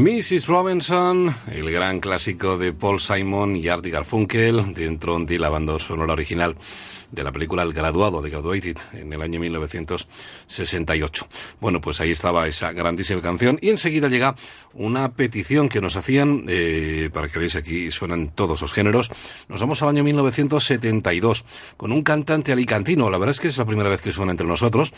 Mrs. 0.00 0.46
Robinson, 0.46 1.34
el 1.52 1.70
gran 1.70 2.00
clásico 2.00 2.56
de 2.56 2.72
Paul 2.72 3.00
Simon 3.00 3.54
y 3.54 3.68
Art 3.68 3.84
Garfunkel, 3.84 4.72
dentro 4.72 5.18
de 5.18 5.38
la 5.38 5.50
banda 5.50 5.78
sonora 5.78 6.14
original 6.14 6.56
de 7.10 7.24
la 7.24 7.32
película 7.32 7.62
El 7.62 7.72
Graduado, 7.72 8.22
de 8.22 8.30
Graduated, 8.30 8.78
en 8.94 9.12
el 9.12 9.20
año 9.20 9.40
1968. 9.40 11.26
Bueno, 11.60 11.80
pues 11.80 12.00
ahí 12.00 12.12
estaba 12.12 12.46
esa 12.46 12.72
grandísima 12.72 13.20
canción 13.20 13.58
y 13.60 13.70
enseguida 13.70 14.08
llega 14.08 14.36
una 14.74 15.12
petición 15.12 15.68
que 15.68 15.80
nos 15.80 15.96
hacían, 15.96 16.44
eh, 16.48 17.10
para 17.12 17.28
que 17.28 17.38
veáis 17.38 17.56
aquí 17.56 17.90
suenan 17.90 18.28
todos 18.28 18.62
los 18.62 18.72
géneros. 18.72 19.10
Nos 19.48 19.60
vamos 19.60 19.82
al 19.82 19.90
año 19.90 20.04
1972 20.04 21.44
con 21.76 21.92
un 21.92 22.02
cantante 22.02 22.52
alicantino, 22.52 23.10
la 23.10 23.18
verdad 23.18 23.32
es 23.34 23.40
que 23.40 23.48
es 23.48 23.58
la 23.58 23.66
primera 23.66 23.90
vez 23.90 24.00
que 24.00 24.12
suena 24.12 24.30
entre 24.30 24.46
nosotros 24.46 24.94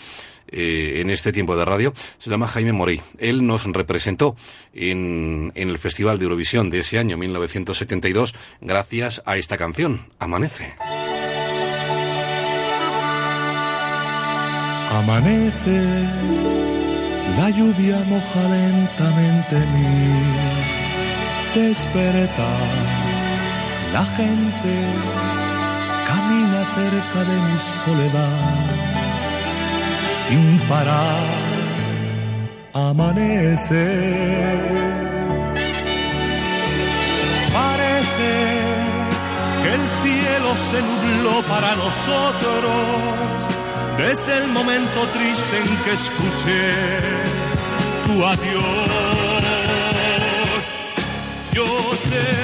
este 1.12 1.32
tiempo 1.32 1.56
de 1.56 1.64
radio, 1.64 1.92
se 2.18 2.30
llama 2.30 2.46
Jaime 2.46 2.72
Morey. 2.72 3.00
Él 3.18 3.46
nos 3.46 3.64
representó 3.64 4.36
en, 4.74 5.52
en 5.54 5.68
el 5.68 5.78
Festival 5.78 6.18
de 6.18 6.24
Eurovisión 6.24 6.70
de 6.70 6.80
ese 6.80 6.98
año 6.98 7.16
1972 7.16 8.34
gracias 8.60 9.22
a 9.24 9.36
esta 9.36 9.56
canción, 9.56 10.00
Amanece. 10.18 10.74
Amanece, 14.90 15.80
la 17.36 17.50
lluvia 17.50 17.98
moja 18.08 18.42
lentamente 18.48 19.56
mi 19.72 20.52
despertar. 21.54 22.68
La 23.92 24.04
gente 24.04 24.74
camina 26.06 26.64
cerca 26.74 27.24
de 27.24 27.36
mi 27.40 27.58
soledad 27.84 28.91
sin 30.32 30.58
parar. 30.68 31.22
Amanece. 32.72 33.86
Parece 37.60 38.32
que 39.62 39.70
el 39.78 39.84
cielo 40.02 40.50
se 40.70 40.78
nubló 40.88 41.36
para 41.52 41.76
nosotros 41.76 42.74
desde 43.98 44.32
el 44.40 44.48
momento 44.48 45.00
triste 45.16 45.56
en 45.64 45.70
que 45.84 45.92
escuché 46.00 46.64
tu 48.06 48.14
adiós. 48.24 49.42
Yo 51.52 51.66
sé 52.08 52.41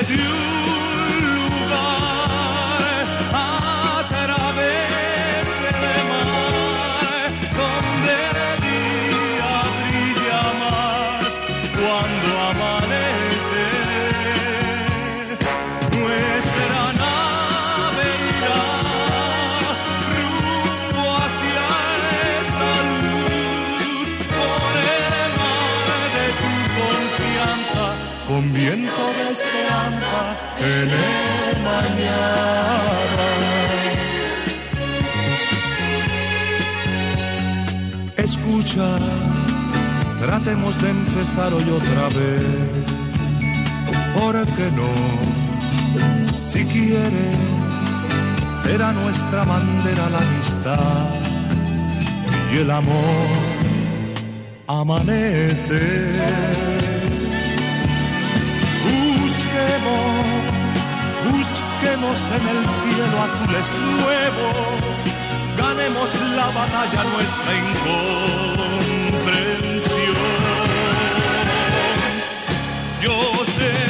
mañana. 31.64 33.26
Escucha, 38.16 38.88
tratemos 40.20 40.74
de 40.82 40.90
empezar 40.90 41.54
hoy 41.54 41.70
otra 41.70 42.08
vez. 42.18 42.44
¿Por 44.18 44.34
qué 44.56 44.66
no? 44.78 44.92
Si 46.50 46.64
quieres, 46.64 47.38
será 48.62 48.92
nuestra 48.92 49.44
bandera 49.44 50.10
la 50.10 50.18
amistad 50.18 51.06
y 52.52 52.56
el 52.58 52.70
amor 52.70 53.26
amanece. 54.66 56.67
En 62.16 62.42
el 62.48 62.64
cielo 62.64 63.16
azules 63.22 63.68
nuevos, 64.00 64.96
ganemos 65.58 66.10
la 66.36 66.46
batalla 66.46 67.04
nuestra 67.12 67.50
incomprensión. 67.64 69.08
Yo 73.02 73.16
sé 73.56 73.87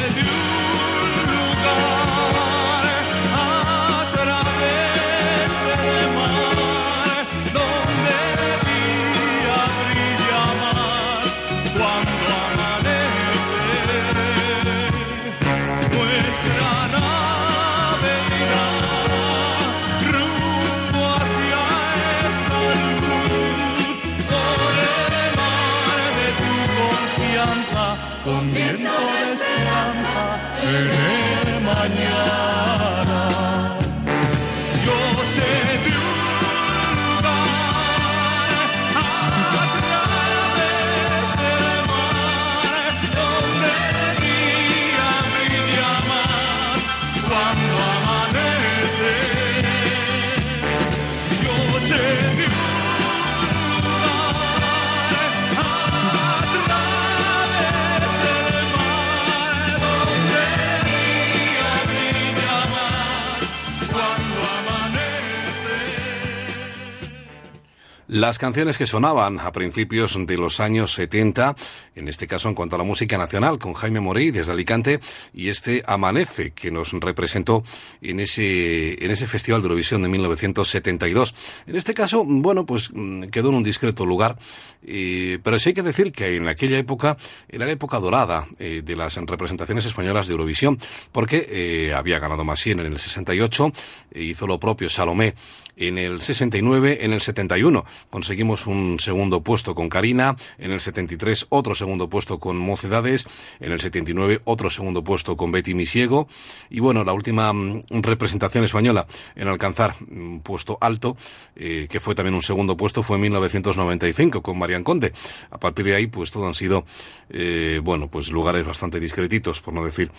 Las 68.19 68.37
canciones 68.37 68.79
que 68.79 68.87
sonaban 68.87 69.39
a 69.39 69.53
principios 69.53 70.19
de 70.27 70.37
los 70.37 70.59
años 70.59 70.93
70, 70.95 71.55
en 71.95 72.09
este 72.09 72.27
caso 72.27 72.49
en 72.49 72.57
cuanto 72.57 72.75
a 72.75 72.79
la 72.79 72.85
música 72.85 73.17
nacional, 73.17 73.61
con 73.61 73.75
Jaime 73.75 74.01
Morey 74.01 74.33
desde 74.33 74.51
Alicante, 74.51 74.99
y 75.33 75.51
este 75.51 75.85
Amanece 75.87 76.51
que 76.51 76.73
nos 76.73 76.91
representó 76.95 77.63
en 78.03 78.19
ese, 78.19 79.05
en 79.05 79.13
ese 79.13 79.29
Festival 79.29 79.61
de 79.61 79.67
Eurovisión 79.67 80.03
de 80.03 80.09
1972. 80.09 81.33
En 81.69 81.77
este 81.77 81.95
caso, 81.95 82.25
bueno, 82.27 82.67
pues 82.67 82.91
mm, 82.93 83.27
quedó 83.27 83.51
en 83.51 83.55
un 83.55 83.63
discreto 83.63 84.05
lugar, 84.05 84.37
eh, 84.85 85.39
pero 85.41 85.57
sí 85.61 85.69
hay 85.69 85.75
que 85.75 85.85
decir 85.85 86.11
que 86.11 86.35
en 86.35 86.49
aquella 86.49 86.77
época 86.77 87.17
era 87.49 87.67
la 87.67 87.73
época 87.73 88.01
dorada 88.01 88.49
eh, 88.59 88.83
de 88.85 88.97
las 88.97 89.15
representaciones 89.15 89.87
españolas 89.87 90.27
de 90.27 90.33
Eurovisión, 90.33 90.81
porque 91.13 91.47
eh, 91.49 91.95
había 91.95 92.19
ganado 92.19 92.43
Massien 92.43 92.81
en 92.81 92.87
el 92.87 92.99
68, 92.99 93.71
e 94.11 94.23
hizo 94.25 94.49
lo 94.49 94.59
propio 94.59 94.89
Salomé 94.89 95.35
en 95.77 95.97
el 95.97 96.21
69, 96.21 96.99
en 97.03 97.13
el 97.13 97.23
71 97.23 97.85
conseguimos 98.11 98.67
un 98.67 99.01
segundo 99.01 99.43
puesto 99.43 99.75
con 99.75 99.89
Karina, 99.89 100.37
en 100.59 100.73
el 100.73 100.81
73 100.81 101.47
otro 101.51 101.75
segundo 101.75 102.09
puesto 102.09 102.39
con 102.39 102.57
Mocedades, 102.57 103.27
en 103.61 103.73
el 103.73 103.81
79 103.81 104.43
otro 104.45 104.71
segundo 104.71 105.05
puesto 105.05 105.37
con 105.37 105.53
Betty 105.53 105.75
Misiego 105.75 106.29
y 106.71 106.81
bueno, 106.81 107.05
la 107.05 107.13
última 107.13 107.53
mm, 107.53 107.83
representación 107.91 108.65
española 108.65 109.07
en 109.37 109.49
alcanzar 109.49 109.95
un 110.11 110.41
puesto 110.41 110.79
alto, 110.81 111.17
eh, 111.57 111.87
que 111.91 112.01
fue 112.01 112.15
también 112.15 112.35
un 112.35 112.43
segundo 112.43 112.77
puesto, 112.77 113.03
fue 113.03 113.17
en 113.17 113.23
1995 113.23 114.43
con 114.43 114.59
Marian 114.59 114.85
Conde. 114.85 115.13
A 115.51 115.59
partir 115.59 115.87
de 115.87 115.95
ahí, 115.95 116.07
pues 116.07 116.31
todo 116.31 116.47
han 116.47 116.55
sido, 116.55 116.85
eh, 117.31 117.81
bueno, 117.83 118.09
pues 118.09 118.31
lugares 118.31 118.67
bastante 118.67 119.01
discretitos, 119.01 119.61
por 119.61 119.75
no 119.75 119.85
decir 119.85 120.11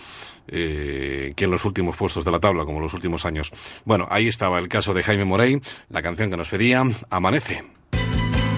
eh, 0.50 1.32
que 1.36 1.44
en 1.44 1.50
los 1.50 1.64
últimos 1.64 1.96
puestos 1.96 2.24
de 2.24 2.30
la 2.30 2.40
tabla, 2.40 2.64
como 2.64 2.78
en 2.78 2.82
los 2.84 2.94
últimos 2.94 3.24
años. 3.24 3.52
Bueno, 3.84 4.06
ahí 4.10 4.28
estaba 4.28 4.58
el 4.58 4.68
caso 4.68 4.94
de 4.94 5.02
Jaime 5.02 5.24
Morey, 5.24 5.60
la 5.88 6.02
canción 6.02 6.30
que 6.30 6.36
nos 6.36 6.48
pedía, 6.48 6.84
Amanece. 7.10 7.64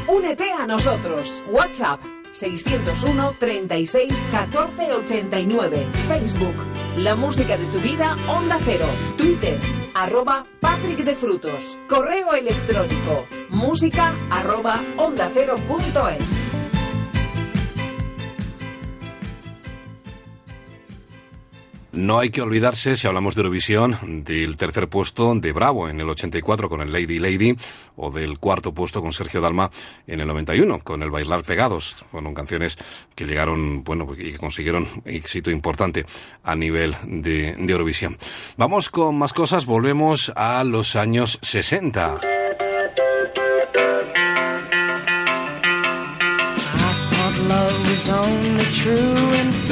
Únete 0.08 0.50
a 0.52 0.66
nosotros. 0.66 1.42
WhatsApp 1.50 2.00
601 2.32 3.34
36 3.38 4.26
14 4.30 4.92
89. 4.92 5.86
Facebook 6.08 6.54
La 6.96 7.14
música 7.14 7.56
de 7.56 7.66
tu 7.66 7.78
vida 7.80 8.16
Onda 8.28 8.58
Cero. 8.64 8.86
Twitter 9.16 9.58
arroba 9.94 10.44
Patrick 10.60 10.98
de 10.98 11.14
Frutos. 11.14 11.78
Correo 11.88 12.32
electrónico 12.34 13.26
música 13.52 14.14
arroba 14.30 14.82
onda 14.96 15.30
cero 15.32 15.56
punto 15.68 16.08
es. 16.08 16.41
No 21.92 22.18
hay 22.18 22.30
que 22.30 22.40
olvidarse, 22.40 22.96
si 22.96 23.06
hablamos 23.06 23.34
de 23.34 23.40
Eurovisión, 23.40 23.98
del 24.24 24.56
tercer 24.56 24.88
puesto 24.88 25.34
de 25.34 25.52
Bravo 25.52 25.88
en 25.88 26.00
el 26.00 26.08
84 26.08 26.68
con 26.68 26.80
el 26.80 26.90
Lady 26.90 27.18
Lady 27.18 27.54
o 27.96 28.10
del 28.10 28.38
cuarto 28.38 28.72
puesto 28.72 29.02
con 29.02 29.12
Sergio 29.12 29.42
Dalma 29.42 29.70
en 30.06 30.20
el 30.20 30.26
91 30.26 30.80
con 30.80 31.02
el 31.02 31.10
Bailar 31.10 31.42
Pegados. 31.42 32.04
Fueron 32.10 32.32
canciones 32.32 32.78
que 33.14 33.26
llegaron, 33.26 33.84
bueno, 33.84 34.06
y 34.16 34.32
que 34.32 34.38
consiguieron 34.38 34.88
éxito 35.04 35.50
importante 35.50 36.06
a 36.42 36.56
nivel 36.56 36.96
de, 37.04 37.54
de 37.56 37.72
Eurovisión. 37.72 38.16
Vamos 38.56 38.88
con 38.88 39.18
más 39.18 39.32
cosas, 39.32 39.66
volvemos 39.66 40.32
a 40.34 40.64
los 40.64 40.96
años 40.96 41.38
60. 41.42 42.20
I 48.04 49.71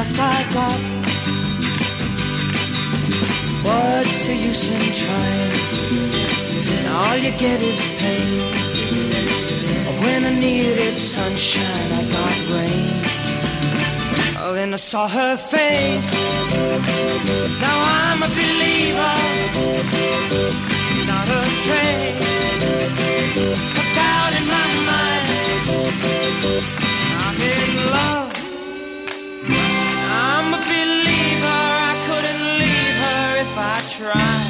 I 0.00 0.44
got. 0.54 0.80
What's 3.62 4.26
the 4.26 4.34
use 4.34 4.66
in 4.70 4.80
trying? 5.02 5.52
And 6.74 6.86
all 6.88 7.16
you 7.18 7.32
get 7.32 7.60
is 7.60 7.82
pain. 7.98 8.40
When 10.00 10.24
I 10.24 10.30
needed 10.30 10.96
sunshine, 10.96 11.92
I 11.92 12.02
got 12.16 12.36
rain. 12.54 12.90
Oh, 14.42 14.54
then 14.54 14.72
I 14.72 14.76
saw 14.76 15.06
her 15.06 15.36
face. 15.36 16.12
Now 17.60 17.76
I'm 18.00 18.22
a 18.22 18.28
believer, 18.28 19.16
not 21.04 21.28
a 21.28 21.42
trace 21.66 22.40
of 23.76 23.86
doubt 23.94 24.32
in 24.38 24.46
my 24.46 24.66
mind. 24.88 26.29
I'm 34.02 34.49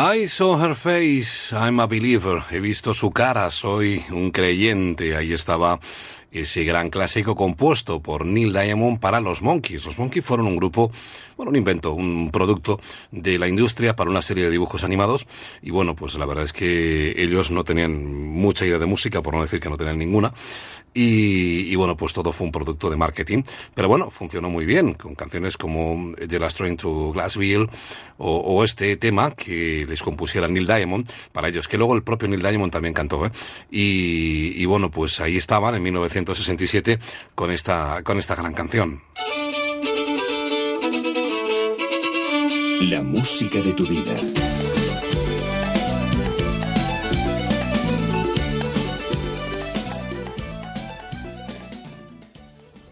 I 0.00 0.28
saw 0.28 0.56
her 0.56 0.76
face, 0.76 1.52
I'm 1.52 1.80
a 1.80 1.88
believer. 1.88 2.40
He 2.52 2.60
visto 2.60 2.94
su 2.94 3.10
cara, 3.10 3.50
soy 3.50 4.00
un 4.12 4.30
creyente. 4.30 5.16
Ahí 5.16 5.32
estaba 5.32 5.80
ese 6.30 6.62
gran 6.62 6.88
clásico 6.88 7.34
compuesto 7.34 8.00
por 8.00 8.24
Neil 8.24 8.52
Diamond 8.52 9.00
para 9.00 9.20
los 9.20 9.42
Monkeys. 9.42 9.86
Los 9.86 9.98
Monkeys 9.98 10.24
fueron 10.24 10.46
un 10.46 10.56
grupo, 10.56 10.92
bueno, 11.36 11.50
un 11.50 11.56
invento, 11.56 11.94
un 11.94 12.30
producto 12.30 12.80
de 13.10 13.40
la 13.40 13.48
industria 13.48 13.96
para 13.96 14.08
una 14.08 14.22
serie 14.22 14.44
de 14.44 14.50
dibujos 14.50 14.84
animados. 14.84 15.26
Y 15.62 15.70
bueno, 15.70 15.96
pues 15.96 16.16
la 16.16 16.26
verdad 16.26 16.44
es 16.44 16.52
que 16.52 17.20
ellos 17.20 17.50
no 17.50 17.64
tenían 17.64 18.28
mucha 18.28 18.66
idea 18.66 18.78
de 18.78 18.86
música, 18.86 19.20
por 19.20 19.34
no 19.34 19.42
decir 19.42 19.58
que 19.58 19.68
no 19.68 19.76
tenían 19.76 19.98
ninguna. 19.98 20.32
Y, 20.94 21.70
y 21.70 21.74
bueno, 21.76 21.96
pues 21.96 22.12
todo 22.12 22.32
fue 22.32 22.46
un 22.46 22.52
producto 22.52 22.90
de 22.90 22.96
marketing. 22.96 23.42
Pero 23.74 23.88
bueno, 23.88 24.10
funcionó 24.10 24.48
muy 24.48 24.66
bien, 24.66 24.94
con 24.94 25.14
canciones 25.14 25.56
como 25.56 26.14
The 26.16 26.38
Last 26.38 26.58
Train 26.58 26.76
to 26.76 27.12
Glassville 27.12 27.68
o, 28.18 28.36
o 28.38 28.64
este 28.64 28.96
tema 28.96 29.30
que 29.32 29.86
les 29.88 30.02
compusiera 30.02 30.48
Neil 30.48 30.66
Diamond 30.66 31.08
para 31.32 31.48
ellos, 31.48 31.68
que 31.68 31.78
luego 31.78 31.94
el 31.94 32.02
propio 32.02 32.28
Neil 32.28 32.42
Diamond 32.42 32.72
también 32.72 32.94
cantó. 32.94 33.26
¿eh? 33.26 33.30
Y, 33.70 34.60
y 34.60 34.64
bueno, 34.66 34.90
pues 34.90 35.20
ahí 35.20 35.36
estaban 35.36 35.74
en 35.74 35.82
1967 35.82 36.98
con 37.34 37.50
esta, 37.50 38.02
con 38.02 38.18
esta 38.18 38.34
gran 38.34 38.52
canción. 38.54 39.02
La 42.80 43.02
música 43.02 43.60
de 43.60 43.72
tu 43.72 43.84
vida. 43.86 44.47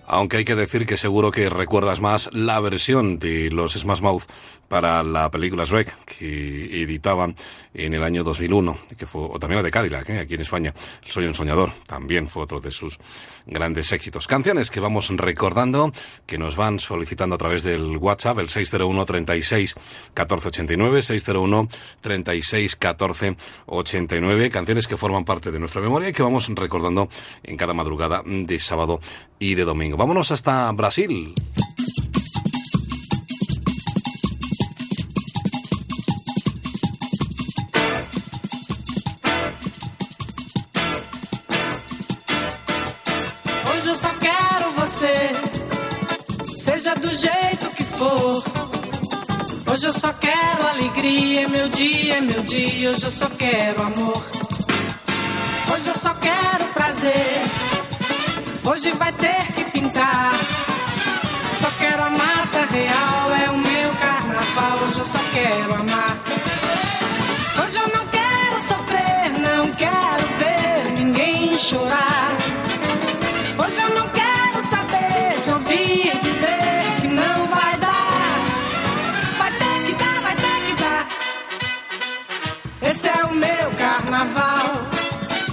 Aunque 0.07 0.38
hay 0.38 0.44
que 0.44 0.54
decir 0.54 0.86
que 0.86 0.96
seguro 0.96 1.32
que 1.32 1.50
recuerdas 1.50 2.00
más 2.00 2.30
la 2.32 2.61
versión 2.61 3.18
de 3.18 3.50
los 3.50 3.74
Smash 3.74 4.00
Mouth 4.00 4.24
para 4.68 5.02
la 5.02 5.30
película 5.30 5.64
Shrek 5.64 6.04
que 6.04 6.82
editaban 6.82 7.34
en 7.74 7.94
el 7.94 8.02
año 8.02 8.24
2001, 8.24 8.78
que 8.96 9.06
fue, 9.06 9.22
o 9.22 9.38
también 9.38 9.58
la 9.58 9.62
de 9.62 9.70
Cadillac, 9.70 10.08
¿eh? 10.10 10.20
aquí 10.20 10.34
en 10.34 10.40
España. 10.40 10.74
Soy 11.08 11.26
un 11.26 11.34
soñador, 11.34 11.72
también 11.86 12.28
fue 12.28 12.42
otro 12.42 12.60
de 12.60 12.70
sus 12.70 12.98
grandes 13.46 13.92
éxitos. 13.92 14.26
Canciones 14.26 14.70
que 14.70 14.80
vamos 14.80 15.10
recordando, 15.10 15.92
que 16.26 16.38
nos 16.38 16.56
van 16.56 16.78
solicitando 16.78 17.34
a 17.34 17.38
través 17.38 17.62
del 17.64 17.96
WhatsApp, 17.98 18.38
el 18.38 18.48
601 18.48 19.04
36 19.04 19.74
1489, 20.14 21.02
601 21.02 21.68
36 22.00 22.76
14 22.76 23.36
89, 23.66 24.50
canciones 24.50 24.88
que 24.88 24.96
forman 24.96 25.24
parte 25.24 25.50
de 25.50 25.58
nuestra 25.58 25.80
memoria 25.80 26.08
y 26.08 26.12
que 26.12 26.22
vamos 26.22 26.48
recordando 26.48 27.08
en 27.42 27.56
cada 27.56 27.74
madrugada 27.74 28.22
de 28.24 28.58
sábado 28.58 29.00
y 29.38 29.54
de 29.54 29.64
domingo. 29.64 29.96
Vámonos 29.96 30.30
hasta 30.32 30.70
Brasil. 30.72 31.34
Seja 46.87 46.95
do 46.95 47.11
jeito 47.11 47.70
que 47.70 47.84
for. 47.84 48.45
Hoje 49.72 49.87
eu 49.87 49.93
só 49.93 50.12
quero 50.12 50.68
alegria, 50.68 51.43
é 51.43 51.49
meu 51.49 51.68
dia, 51.68 52.18
é 52.18 52.20
meu 52.20 52.43
dia. 52.43 52.93
Hoje 52.93 53.05
eu 53.05 53.11
só 53.11 53.28
quero 53.30 53.82
amor. 53.82 54.24
Hoje 55.72 55.89
eu 55.89 55.97
só 55.97 56.14
quero 56.14 56.66
prazer. 56.72 57.43
Hoje 58.70 58.93
vai 58.93 59.12
ter 59.12 59.53
que 59.55 59.64
pintar. 59.72 60.32
Só 61.61 61.68
quero 61.80 62.05
a 62.05 62.11
massa 62.11 62.64
real, 62.66 63.34
é 63.34 63.51
o 63.51 63.59
meu 63.59 63.91
carnaval. 63.99 64.87
Hoje 64.87 64.99
eu 64.99 65.05
só 65.05 65.18
quero 65.32 65.74
amar. 65.74 66.16
Hoje 67.64 67.78
eu 67.78 67.89
não 67.97 68.07
quero 68.07 68.62
sofrer, 68.62 69.32
não 69.41 69.72
quero 69.72 70.39
ver 70.39 70.93
ninguém 70.99 71.59
chorar. 71.59 72.25
Esse 82.97 83.09
é 83.09 83.24
o 83.26 83.34
meu 83.34 83.70
carnaval. 83.76 84.72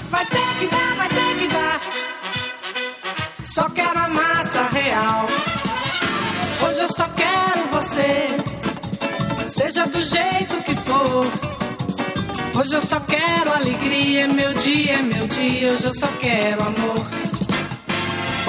Vai 0.09 0.25
ter 0.27 0.49
que 0.59 0.67
dar, 0.67 0.95
vai 0.95 1.09
ter 1.09 1.39
que 1.39 1.47
dar. 1.49 1.81
Só 3.43 3.69
quero 3.69 3.99
a 3.99 4.07
massa 4.07 4.63
real. 4.71 5.27
Hoje 6.65 6.79
eu 6.79 6.87
só 6.87 7.05
quero 7.09 7.67
você. 7.73 8.27
Seja 9.49 9.85
do 9.87 10.01
jeito 10.01 10.63
que 10.63 10.73
for. 10.87 11.25
Hoje 12.57 12.75
eu 12.75 12.81
só 12.81 13.01
quero 13.01 13.53
alegria, 13.53 14.23
é 14.23 14.27
meu 14.27 14.53
dia, 14.53 14.93
é 14.93 15.01
meu 15.01 15.27
dia. 15.27 15.73
Hoje 15.73 15.83
eu 15.83 15.93
só 15.95 16.07
quero 16.21 16.63
amor. 16.63 17.05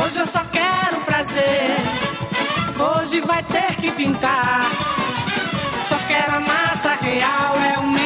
Hoje 0.05 0.19
eu 0.21 0.27
só 0.27 0.45
quero 0.53 1.01
prazer. 1.01 1.77
Hoje 2.79 3.21
vai 3.23 3.43
ter 3.43 3.75
que 3.75 3.91
pintar. 3.91 4.71
Só 5.89 5.99
quero 6.07 6.37
a 6.37 6.41
massa 6.41 6.95
real, 7.03 7.57
é 7.59 7.81
o 7.81 7.89
meu 7.89 8.04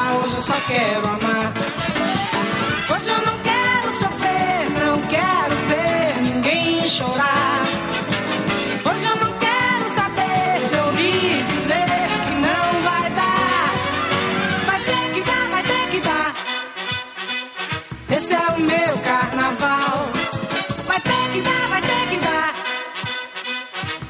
carnaval. 0.00 0.20
Hoje 0.22 0.36
eu 0.36 0.42
só 0.42 0.60
quero 0.66 1.08
amar. 1.08 1.52
Hoje 2.92 3.10
eu 3.10 3.26
não 3.26 3.38
quero 3.38 3.92
sofrer, 3.92 4.70
não 4.80 5.02
quero 5.02 5.54
ver 5.68 6.22
ninguém 6.22 6.80
chorar. 6.88 7.62
Hoje 8.84 9.04
eu 9.04 9.16
não 9.16 9.32
quero 9.38 9.88
saber 9.94 10.68
de 10.68 10.80
ouvir 10.80 11.44
dizer 11.44 12.08
que 12.24 12.30
não 12.30 12.82
vai 12.82 13.10
dar. 13.10 13.72
Vai 14.66 14.80
ter 14.80 15.14
que 15.14 15.20
dar, 15.22 15.48
vai 15.50 15.62
ter 15.62 15.90
que 15.90 16.00
dar. 16.00 16.34
Esse 18.16 18.34
é 18.34 18.46
o 18.56 18.60
meu 18.60 18.98
carnaval. 18.98 20.08
Vai 20.86 21.00
ter 21.00 21.32
que 21.32 21.40
dar, 21.42 21.68
vai 21.68 21.82
ter 21.82 22.08
que 22.10 22.16
dar. 22.16 22.54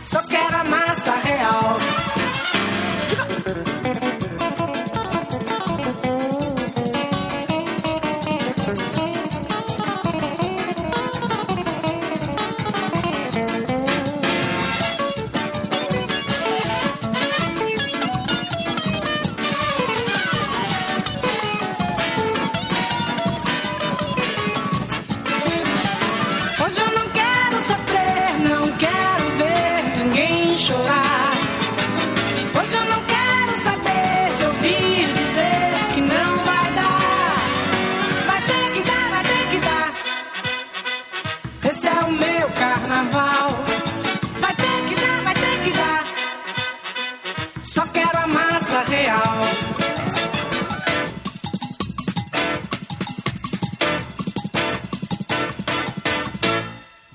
Só 0.02 0.22
quero 0.22 0.56
a 0.56 0.64
massa 0.64 1.14
real. 1.24 1.80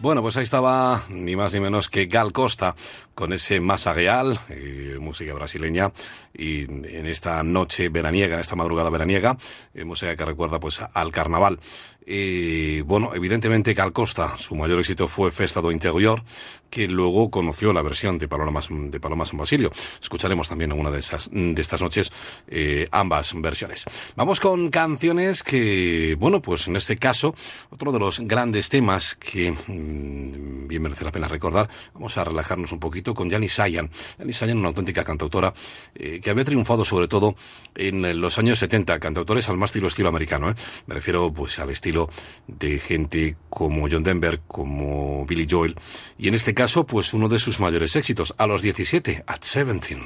Bueno, 0.05 0.21
pues 0.21 0.37
ahí 0.37 0.43
estaba 0.43 1.01
ni 1.09 1.35
más 1.35 1.55
ni 1.55 1.59
menos 1.59 1.89
que 1.89 2.05
Gal 2.05 2.31
Costa 2.31 2.75
con 3.15 3.33
ese 3.33 3.59
Masa 3.59 3.91
Real, 3.91 4.39
eh, 4.49 4.99
música 5.01 5.33
brasileña, 5.33 5.91
y 6.31 6.65
en 6.65 7.07
esta 7.07 7.41
noche 7.41 7.89
veraniega, 7.89 8.35
en 8.35 8.41
esta 8.41 8.55
madrugada 8.55 8.91
veraniega, 8.91 9.35
eh, 9.73 9.83
música 9.83 10.15
que 10.15 10.23
recuerda 10.23 10.59
pues 10.59 10.79
al 10.93 11.11
carnaval. 11.11 11.59
Y 12.05 12.81
bueno, 12.81 13.15
evidentemente 13.15 13.73
Gal 13.73 13.93
Costa, 13.93 14.37
su 14.37 14.55
mayor 14.55 14.77
éxito 14.79 15.07
fue 15.07 15.31
Festa 15.31 15.59
do 15.59 15.71
Interior, 15.71 16.21
que 16.69 16.87
luego 16.87 17.29
conoció 17.29 17.73
la 17.73 17.81
versión 17.81 18.17
de 18.17 18.27
Palomas, 18.27 18.67
de 18.69 18.99
Palomas 18.99 19.31
en 19.31 19.39
Basilio. 19.39 19.71
Escucharemos 20.01 20.49
también 20.49 20.71
en 20.71 20.79
una 20.79 20.91
de, 20.91 20.99
esas, 20.99 21.29
de 21.31 21.61
estas 21.61 21.81
noches 21.81 22.11
eh, 22.47 22.87
ambas 22.91 23.33
versiones. 23.39 23.85
Vamos 24.15 24.39
con 24.39 24.69
canciones 24.69 25.43
que, 25.43 26.15
bueno, 26.19 26.41
pues 26.41 26.67
en 26.67 26.75
este 26.75 26.97
caso, 26.97 27.35
otro 27.69 27.91
de 27.91 27.99
los 27.99 28.19
grandes 28.21 28.69
temas 28.69 29.15
que 29.15 29.51
mm, 29.51 30.67
bien 30.67 30.81
merece 30.81 31.05
la 31.05 31.11
pena 31.11 31.27
recordar, 31.27 31.69
vamos 31.93 32.17
a 32.17 32.23
relajarnos 32.23 32.71
un 32.71 32.79
poquito 32.79 33.13
con 33.13 33.29
Janis 33.29 33.53
Sayan. 33.53 33.89
Janis 34.17 34.37
Sayan, 34.37 34.57
una 34.57 34.69
auténtica 34.69 35.03
cantautora 35.03 35.53
eh, 35.93 36.19
que 36.21 36.29
había 36.29 36.43
triunfado 36.43 36.83
sobre 36.83 37.07
todo 37.07 37.35
en 37.75 38.19
los 38.19 38.37
años 38.39 38.59
70, 38.59 38.99
cantautores 38.99 39.49
al 39.49 39.57
más 39.57 39.69
estilo 39.69 39.87
estilo 39.87 40.09
americano. 40.09 40.49
¿eh? 40.49 40.55
Me 40.87 40.95
refiero 40.95 41.31
pues 41.33 41.59
al 41.59 41.69
estilo 41.69 42.09
de 42.47 42.79
gente 42.79 43.37
como 43.49 43.87
John 43.89 44.03
Denver, 44.03 44.41
como 44.47 45.25
Billy 45.25 45.47
Joel, 45.49 45.75
y 46.17 46.27
en 46.27 46.33
este 46.33 46.53
caso, 46.53 46.64
pues 46.73 47.13
uno 47.13 47.29
de 47.29 47.37
sus 47.37 47.59
mayores 47.59 47.95
éxitos, 47.95 48.33
a 48.37 48.47
los 48.47 48.63
17, 48.63 49.23
at 49.27 49.43
17. 49.43 50.01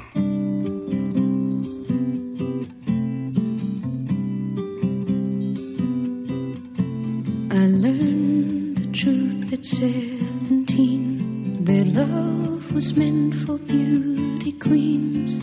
I 7.50 7.66
learned 7.66 8.76
the 8.76 8.92
truth 8.92 9.50
at 9.54 9.64
17 9.64 11.64
that 11.64 11.86
love 11.94 12.74
was 12.74 12.94
meant 12.94 13.36
for 13.36 13.56
beauty 13.58 14.52
queens. 14.52 15.36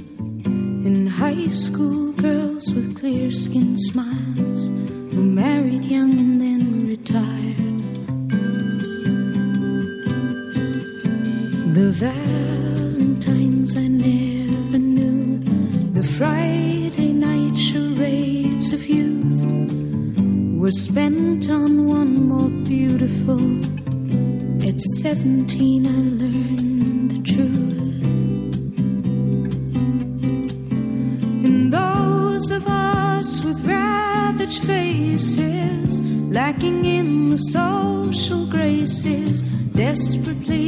In 0.86 1.08
high 1.08 1.50
school, 1.50 2.12
girls 2.14 2.72
with 2.74 2.96
clear 2.96 3.32
skin 3.32 3.76
smiles 3.76 4.70
who 5.12 5.24
married 5.24 5.84
young 5.84 6.12
and 6.12 6.40
then 6.40 6.57
Valentines 12.00 13.76
I 13.76 13.88
never 13.88 14.78
knew, 14.78 15.40
the 15.94 16.04
Friday 16.04 17.12
night 17.12 17.58
charades 17.58 18.72
of 18.72 18.86
youth 18.86 19.42
were 20.60 20.70
spent 20.70 21.50
on 21.50 21.88
one 21.88 22.28
more 22.28 22.50
beautiful. 22.68 23.42
At 24.64 24.80
17, 24.80 25.88
I 25.88 25.90
learned 26.22 27.10
the 27.10 27.22
truth. 27.34 28.04
And 31.48 31.74
those 31.74 32.52
of 32.52 32.68
us 32.68 33.44
with 33.44 33.60
ravaged 33.66 34.62
faces, 34.66 36.00
lacking 36.30 36.86
in 36.86 37.30
the 37.32 37.40
social 37.40 38.46
graces, 38.46 39.42
desperately 39.74 40.67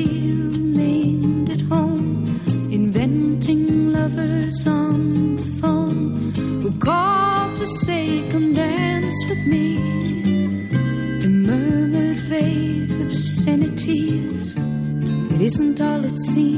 see 16.19 16.48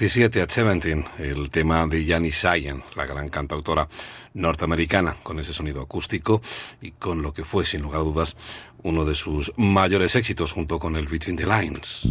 17, 0.00 0.40
at 0.40 0.48
17, 0.48 1.04
el 1.18 1.50
tema 1.50 1.86
de 1.86 2.02
Janis 2.06 2.36
Sayan, 2.36 2.82
la 2.96 3.04
gran 3.04 3.28
cantautora 3.28 3.86
norteamericana, 4.32 5.14
con 5.22 5.38
ese 5.38 5.52
sonido 5.52 5.82
acústico 5.82 6.40
y 6.80 6.92
con 6.92 7.20
lo 7.20 7.34
que 7.34 7.44
fue, 7.44 7.66
sin 7.66 7.82
lugar 7.82 8.00
a 8.00 8.04
dudas, 8.04 8.34
uno 8.82 9.04
de 9.04 9.14
sus 9.14 9.52
mayores 9.58 10.16
éxitos 10.16 10.52
junto 10.52 10.78
con 10.78 10.96
el 10.96 11.06
Between 11.06 11.36
the 11.36 11.44
Lines. 11.44 12.08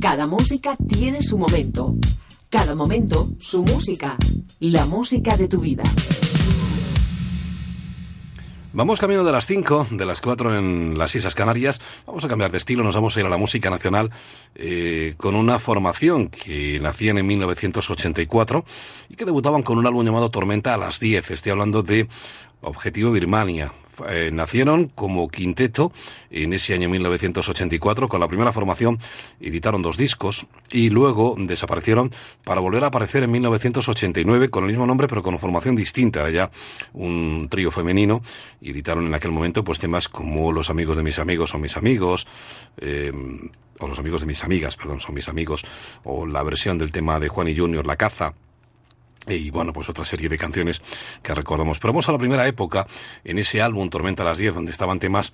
Cada 0.00 0.28
música 0.28 0.76
tiene 0.88 1.20
su 1.20 1.36
momento. 1.36 1.96
Cada 2.48 2.76
momento, 2.76 3.28
su 3.40 3.64
música. 3.64 4.16
La 4.60 4.86
música 4.86 5.36
de 5.36 5.48
tu 5.48 5.58
vida. 5.58 5.82
Vamos 8.76 9.00
camino 9.00 9.24
de 9.24 9.32
las 9.32 9.46
5, 9.46 9.86
de 9.92 10.04
las 10.04 10.20
4 10.20 10.58
en 10.58 10.98
las 10.98 11.14
Islas 11.14 11.34
Canarias. 11.34 11.80
Vamos 12.16 12.24
a 12.24 12.28
cambiar 12.28 12.50
de 12.50 12.56
estilo, 12.56 12.82
nos 12.82 12.94
vamos 12.94 13.14
a 13.14 13.20
ir 13.20 13.26
a 13.26 13.28
la 13.28 13.36
música 13.36 13.68
nacional 13.68 14.10
eh, 14.54 15.12
con 15.18 15.34
una 15.34 15.58
formación 15.58 16.28
que 16.28 16.80
nacían 16.80 17.18
en 17.18 17.26
1984 17.26 18.64
y 19.10 19.16
que 19.16 19.26
debutaban 19.26 19.62
con 19.62 19.76
un 19.76 19.86
álbum 19.86 20.02
llamado 20.02 20.30
Tormenta 20.30 20.72
a 20.72 20.78
las 20.78 20.98
10. 20.98 21.32
Estoy 21.32 21.52
hablando 21.52 21.82
de 21.82 22.08
Objetivo 22.62 23.12
Birmania, 23.12 23.70
eh, 24.08 24.30
nacieron 24.32 24.88
como 24.88 25.28
quinteto 25.28 25.92
en 26.30 26.52
ese 26.52 26.74
año 26.74 26.88
1984 26.88 28.08
con 28.08 28.20
la 28.20 28.28
primera 28.28 28.52
formación, 28.52 28.98
editaron 29.40 29.82
dos 29.82 29.96
discos 29.96 30.46
y 30.70 30.90
luego 30.90 31.34
desaparecieron 31.38 32.10
para 32.44 32.60
volver 32.60 32.84
a 32.84 32.88
aparecer 32.88 33.22
en 33.22 33.32
1989 33.32 34.50
con 34.50 34.64
el 34.64 34.70
mismo 34.70 34.86
nombre 34.86 35.08
pero 35.08 35.22
con 35.22 35.38
formación 35.38 35.76
distinta, 35.76 36.20
era 36.20 36.30
ya 36.30 36.50
un 36.92 37.48
trío 37.50 37.70
femenino. 37.70 38.22
Editaron 38.60 39.06
en 39.06 39.14
aquel 39.14 39.30
momento 39.30 39.64
pues 39.64 39.78
temas 39.78 40.08
como 40.08 40.52
Los 40.52 40.70
amigos 40.70 40.96
de 40.96 41.02
mis 41.02 41.18
amigos 41.18 41.50
son 41.50 41.60
mis 41.60 41.76
amigos, 41.76 42.26
eh, 42.78 43.12
o 43.78 43.86
Los 43.86 43.98
amigos 43.98 44.22
de 44.22 44.26
mis 44.26 44.42
amigas, 44.42 44.76
perdón, 44.76 45.00
son 45.00 45.14
mis 45.14 45.28
amigos, 45.28 45.64
o 46.04 46.26
la 46.26 46.42
versión 46.42 46.78
del 46.78 46.92
tema 46.92 47.20
de 47.20 47.28
Juan 47.28 47.48
y 47.48 47.56
Junior, 47.56 47.86
La 47.86 47.96
caza, 47.96 48.34
y 49.26 49.50
bueno, 49.50 49.72
pues 49.72 49.88
otra 49.88 50.04
serie 50.04 50.28
de 50.28 50.38
canciones 50.38 50.80
que 51.22 51.34
recordamos. 51.34 51.78
Pero 51.78 51.92
vamos 51.92 52.08
a 52.08 52.12
la 52.12 52.18
primera 52.18 52.46
época, 52.46 52.86
en 53.24 53.38
ese 53.38 53.62
álbum 53.62 53.88
Tormenta 53.90 54.22
a 54.22 54.26
las 54.26 54.38
10, 54.38 54.54
donde 54.54 54.72
estaban 54.72 54.98
temas 54.98 55.32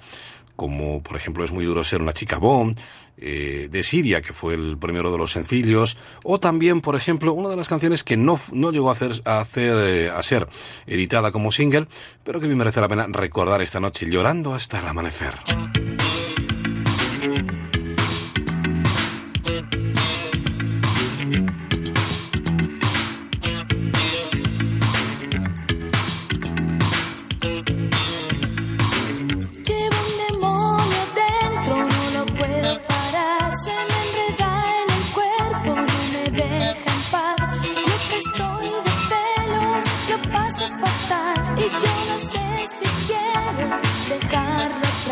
como, 0.57 1.03
por 1.03 1.17
ejemplo, 1.17 1.45
Es 1.45 1.53
muy 1.53 1.65
duro 1.65 1.83
ser 1.83 2.03
una 2.03 2.13
chica 2.13 2.39
bomb, 2.39 2.77
eh, 3.17 3.69
de 3.71 3.83
Siria, 3.83 4.21
que 4.23 4.33
fue 4.33 4.55
el 4.55 4.79
primero 4.79 5.11
de 5.13 5.19
los 5.19 5.33
sencillos, 5.33 5.97
o 6.25 6.41
también, 6.41 6.81
por 6.81 6.97
ejemplo, 6.97 7.33
una 7.33 7.49
de 7.49 7.57
las 7.57 7.69
canciones 7.69 8.05
que 8.05 8.17
no, 8.17 8.39
no 8.53 8.71
llegó 8.71 8.89
a, 8.89 8.93
hacer, 8.93 9.23
a, 9.25 9.41
hacer, 9.41 9.77
eh, 9.77 10.11
a 10.11 10.23
ser 10.23 10.49
editada 10.87 11.31
como 11.31 11.53
single, 11.53 11.87
pero 12.25 12.41
que 12.41 12.49
me 12.49 12.55
merece 12.55 12.81
la 12.81 12.89
pena 12.89 13.07
recordar 13.09 13.63
esta 13.63 13.81
noche, 13.81 14.07
llorando 14.09 14.55
hasta 14.55 14.81
el 14.81 14.87
amanecer. 14.87 15.35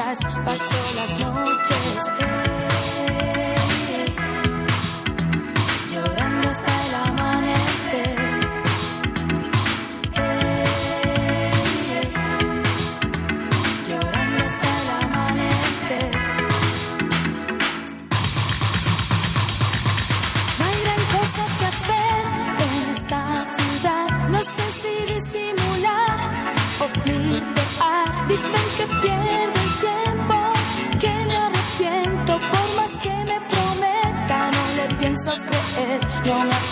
Atrás. 0.01 0.19
Paso 0.45 0.75
las 0.97 1.19
noches 1.19 2.60
le 35.45 35.51
pienso 35.51 35.73
creer. 35.75 36.01
No 36.27 36.45
me 36.45 36.70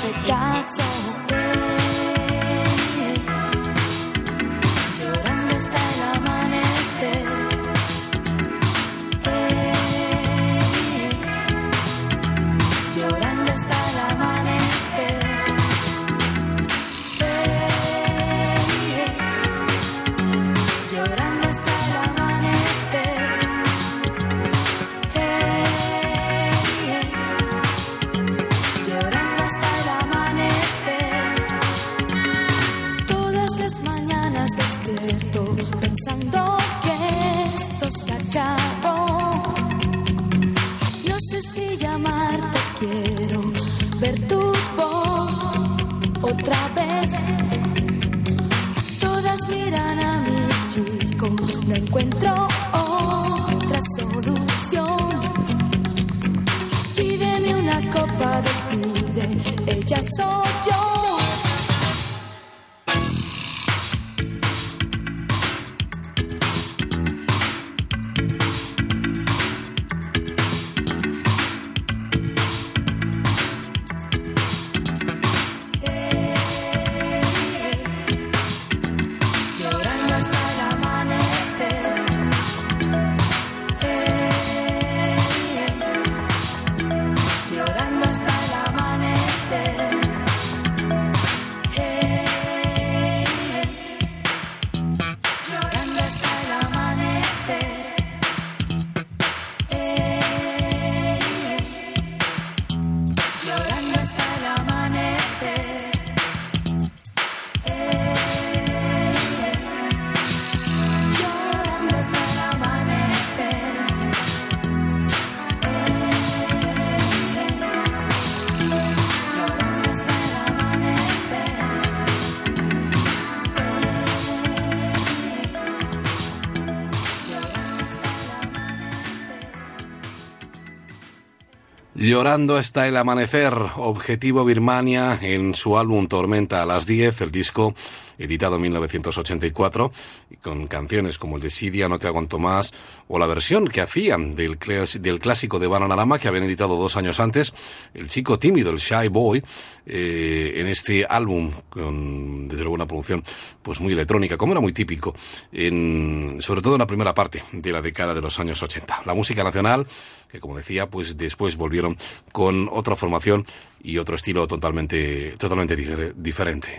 Llorando 132.08 132.56
hasta 132.56 132.88
el 132.88 132.96
amanecer, 132.96 133.52
Objetivo 133.76 134.42
Birmania 134.42 135.18
en 135.20 135.54
su 135.54 135.76
álbum 135.76 136.08
Tormenta 136.08 136.62
a 136.62 136.64
las 136.64 136.86
10, 136.86 137.20
el 137.20 137.30
disco 137.30 137.74
editado 138.18 138.56
en 138.56 138.62
1984, 138.62 139.92
y 140.30 140.36
con 140.36 140.66
canciones 140.66 141.18
como 141.18 141.36
el 141.36 141.42
de 141.42 141.50
Sidia, 141.50 141.88
No 141.88 141.98
te 141.98 142.06
aguanto 142.06 142.38
más, 142.38 142.72
o 143.08 143.18
la 143.18 143.26
versión 143.26 143.68
que 143.68 143.82
hacían 143.82 144.34
del, 144.34 144.58
clásico 144.58 145.58
de 145.58 145.66
Bananarama 145.66 146.18
que 146.18 146.28
habían 146.28 146.44
editado 146.44 146.76
dos 146.76 146.96
años 146.96 147.20
antes, 147.20 147.52
El 147.94 148.08
chico 148.08 148.38
tímido, 148.38 148.70
el 148.70 148.78
Shy 148.78 149.08
Boy, 149.08 149.42
eh, 149.86 150.54
en 150.56 150.66
este 150.66 151.06
álbum, 151.08 151.50
con 151.68 152.48
desde 152.48 152.62
luego 152.62 152.74
una 152.74 152.86
producción 152.86 153.22
pues 153.62 153.80
muy 153.80 153.92
electrónica, 153.92 154.36
como 154.36 154.52
era 154.52 154.60
muy 154.60 154.72
típico, 154.72 155.14
en, 155.52 156.38
sobre 156.40 156.62
todo 156.62 156.74
en 156.74 156.80
la 156.80 156.86
primera 156.86 157.14
parte 157.14 157.42
de 157.52 157.72
la 157.72 157.82
década 157.82 158.14
de 158.14 158.20
los 158.20 158.38
años 158.40 158.62
80. 158.62 159.02
La 159.04 159.14
música 159.14 159.44
nacional, 159.44 159.86
que 160.30 160.40
como 160.40 160.56
decía, 160.56 160.88
pues 160.88 161.16
después 161.16 161.56
volvieron 161.56 161.96
con 162.32 162.68
otra 162.70 162.96
formación 162.96 163.46
y 163.82 163.98
otro 163.98 164.14
estilo 164.14 164.46
totalmente, 164.46 165.34
totalmente 165.38 165.76
diferente. 166.16 166.78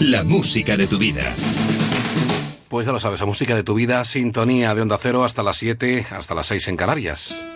La 0.00 0.24
música 0.24 0.76
de 0.76 0.86
tu 0.86 0.98
vida. 0.98 1.34
Pues 2.68 2.86
ya 2.86 2.92
lo 2.92 2.98
sabes, 2.98 3.20
la 3.20 3.26
música 3.26 3.54
de 3.54 3.62
tu 3.62 3.74
vida, 3.74 4.04
sintonía 4.04 4.74
de 4.74 4.82
Onda 4.82 4.98
Cero 4.98 5.24
hasta 5.24 5.42
las 5.42 5.56
7, 5.56 6.06
hasta 6.10 6.34
las 6.34 6.48
6 6.48 6.68
en 6.68 6.76
Canarias. 6.76 7.55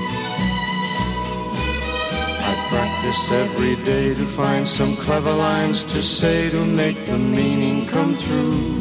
Practice 2.71 3.29
every 3.33 3.75
day 3.83 4.13
to 4.13 4.25
find 4.25 4.65
some 4.65 4.95
clever 4.95 5.33
lines 5.33 5.85
to 5.85 6.01
say 6.01 6.47
to 6.47 6.65
make 6.65 7.05
the 7.05 7.17
meaning 7.17 7.85
come 7.85 8.13
through. 8.15 8.79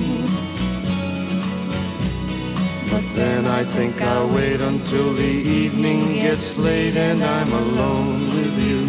But 2.93 3.05
then 3.17 3.47
I 3.49 3.65
think 3.65 4.01
I'll 4.01 4.33
wait 4.33 4.61
until 4.61 5.13
the 5.15 5.35
evening 5.63 6.15
gets 6.15 6.57
late 6.57 6.97
and 6.97 7.21
I'm 7.21 7.53
alone 7.53 8.21
with 8.37 8.55
you. 8.69 8.83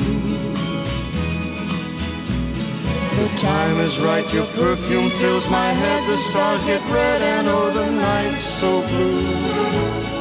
The 3.18 3.30
time 3.40 3.80
is 3.80 4.00
right, 4.00 4.32
your 4.32 4.46
perfume 4.62 5.10
fills 5.22 5.50
my 5.50 5.72
head, 5.82 6.02
the 6.12 6.20
stars 6.20 6.64
get 6.64 6.84
red 6.92 7.22
and 7.24 7.48
oh 7.48 7.72
the 7.72 7.90
night's 7.90 8.44
so 8.44 8.82
blue. 8.90 10.21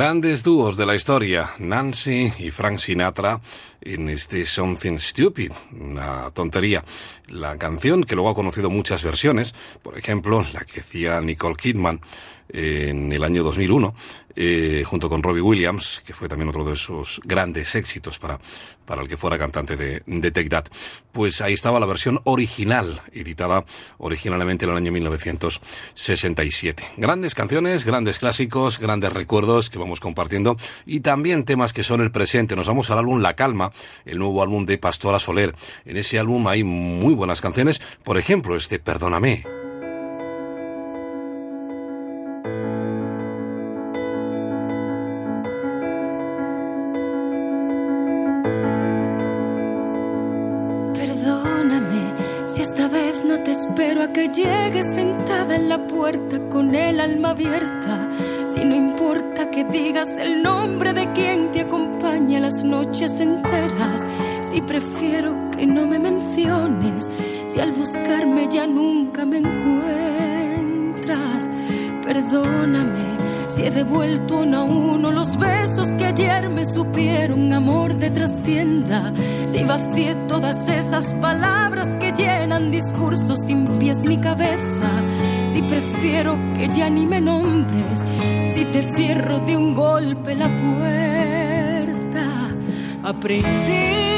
Grandes 0.00 0.42
dúos 0.42 0.78
de 0.78 0.86
la 0.86 0.94
historia, 0.94 1.50
Nancy 1.58 2.32
y 2.38 2.50
Frank 2.50 2.78
Sinatra 2.78 3.38
en 3.82 4.08
este 4.08 4.46
Something 4.46 4.96
Stupid, 4.98 5.52
una 5.78 6.30
tontería. 6.30 6.82
La 7.26 7.58
canción 7.58 8.04
que 8.04 8.14
luego 8.14 8.30
ha 8.30 8.34
conocido 8.34 8.70
muchas 8.70 9.04
versiones, 9.04 9.54
por 9.82 9.98
ejemplo, 9.98 10.42
la 10.54 10.64
que 10.64 10.80
hacía 10.80 11.20
Nicole 11.20 11.54
Kidman 11.54 12.00
en 12.52 13.12
el 13.12 13.24
año 13.24 13.42
2001, 13.42 13.94
eh, 14.36 14.84
junto 14.86 15.08
con 15.08 15.22
Robbie 15.22 15.40
Williams, 15.40 16.02
que 16.04 16.14
fue 16.14 16.28
también 16.28 16.48
otro 16.48 16.64
de 16.64 16.74
esos 16.74 17.20
grandes 17.24 17.74
éxitos 17.74 18.18
para, 18.18 18.38
para 18.84 19.02
el 19.02 19.08
que 19.08 19.16
fuera 19.16 19.38
cantante 19.38 19.76
de, 19.76 20.02
de 20.06 20.30
Take 20.30 20.48
That. 20.48 20.64
Pues 21.12 21.40
ahí 21.40 21.52
estaba 21.52 21.80
la 21.80 21.86
versión 21.86 22.20
original, 22.24 23.02
editada 23.12 23.64
originalmente 23.98 24.64
en 24.64 24.72
el 24.72 24.76
año 24.76 24.92
1967. 24.92 26.84
Grandes 26.96 27.34
canciones, 27.34 27.84
grandes 27.84 28.18
clásicos, 28.18 28.78
grandes 28.78 29.12
recuerdos 29.12 29.70
que 29.70 29.78
vamos 29.78 30.00
compartiendo 30.00 30.56
y 30.86 31.00
también 31.00 31.44
temas 31.44 31.72
que 31.72 31.82
son 31.82 32.00
el 32.00 32.10
presente. 32.10 32.56
Nos 32.56 32.68
vamos 32.68 32.90
al 32.90 32.98
álbum 32.98 33.20
La 33.20 33.34
Calma, 33.34 33.72
el 34.04 34.18
nuevo 34.18 34.42
álbum 34.42 34.66
de 34.66 34.78
Pastora 34.78 35.18
Soler. 35.18 35.54
En 35.84 35.96
ese 35.96 36.18
álbum 36.18 36.46
hay 36.46 36.64
muy 36.64 37.14
buenas 37.14 37.40
canciones, 37.40 37.80
por 38.04 38.18
ejemplo, 38.18 38.56
este 38.56 38.78
Perdóname. 38.78 39.59
Sentada 54.82 55.56
en 55.56 55.68
la 55.68 55.86
puerta 55.86 56.38
con 56.48 56.74
el 56.74 57.00
alma 57.00 57.30
abierta. 57.30 58.08
Si 58.46 58.64
no 58.64 58.74
importa 58.74 59.50
que 59.50 59.64
digas 59.64 60.16
el 60.18 60.42
nombre 60.42 60.92
de 60.92 61.12
quien 61.12 61.50
te 61.52 61.60
acompaña 61.62 62.40
las 62.40 62.62
noches 62.62 63.20
enteras. 63.20 64.06
Si 64.42 64.62
prefiero 64.62 65.50
que 65.50 65.66
no 65.66 65.86
me 65.86 65.98
menciones. 65.98 67.08
Si 67.46 67.60
al 67.60 67.72
buscarme 67.72 68.48
ya 68.50 68.66
nunca 68.66 69.26
me 69.26 69.38
encuentras. 69.38 70.30
Perdóname 72.04 73.29
si 73.50 73.64
he 73.64 73.70
devuelto 73.70 74.38
uno 74.38 74.58
a 74.58 74.62
uno 74.62 75.10
los 75.10 75.36
besos 75.36 75.92
que 75.94 76.04
ayer 76.04 76.48
me 76.48 76.64
supieron 76.64 77.52
amor 77.52 77.94
de 77.96 78.10
trastienda. 78.10 79.12
Si 79.46 79.64
vacié 79.64 80.14
todas 80.28 80.68
esas 80.68 81.12
palabras 81.14 81.96
que 81.96 82.12
llenan 82.12 82.70
discursos 82.70 83.38
sin 83.46 83.66
pies 83.78 84.04
ni 84.04 84.18
cabeza. 84.18 85.04
Si 85.44 85.62
prefiero 85.62 86.38
que 86.54 86.68
ya 86.68 86.88
ni 86.88 87.06
me 87.06 87.20
nombres. 87.20 88.04
Si 88.46 88.64
te 88.66 88.82
cierro 88.82 89.40
de 89.40 89.56
un 89.56 89.74
golpe 89.74 90.34
la 90.36 90.48
puerta. 90.56 92.24
Aprendí 93.02 94.09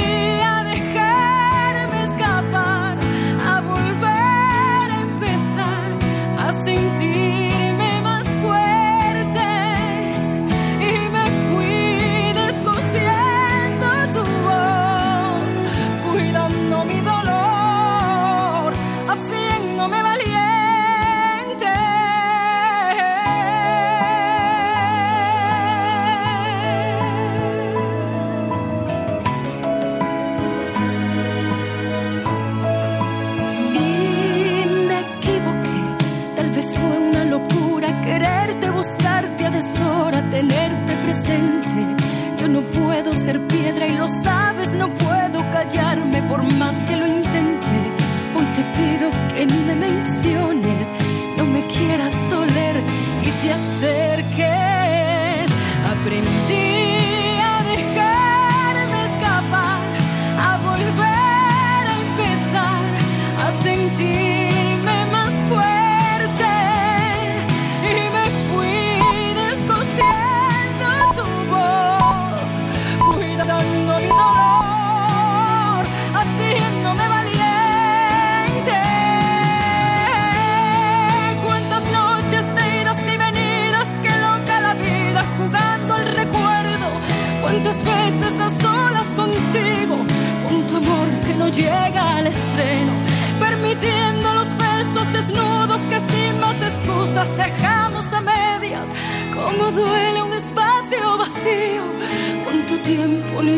buscarte 39.63 39.63
a 39.63 39.63
deshora, 39.63 40.31
tenerte 40.31 40.95
presente. 41.05 41.97
Yo 42.39 42.49
no 42.49 42.63
puedo 42.63 43.15
ser 43.15 43.47
piedra 43.47 43.87
y 43.87 43.97
lo 43.97 44.07
sabes, 44.07 44.75
no 44.75 44.93
puedo 44.93 45.41
callarme 45.53 46.23
por 46.23 46.43
más 46.55 46.83
que 46.85 46.97
lo 46.97 47.07
intente. 47.07 47.93
Hoy 48.35 48.47
te 48.57 48.65
pido 48.77 49.11
que 49.35 49.47
ni 49.47 49.59
me 49.65 49.77
menciones, 49.77 50.93
no 51.37 51.45
me 51.45 51.61
quieras 51.67 52.15
doler 52.31 52.77
y 53.23 53.31
te 53.41 53.53
acerques. 53.53 55.53
Aprendí 55.87 56.41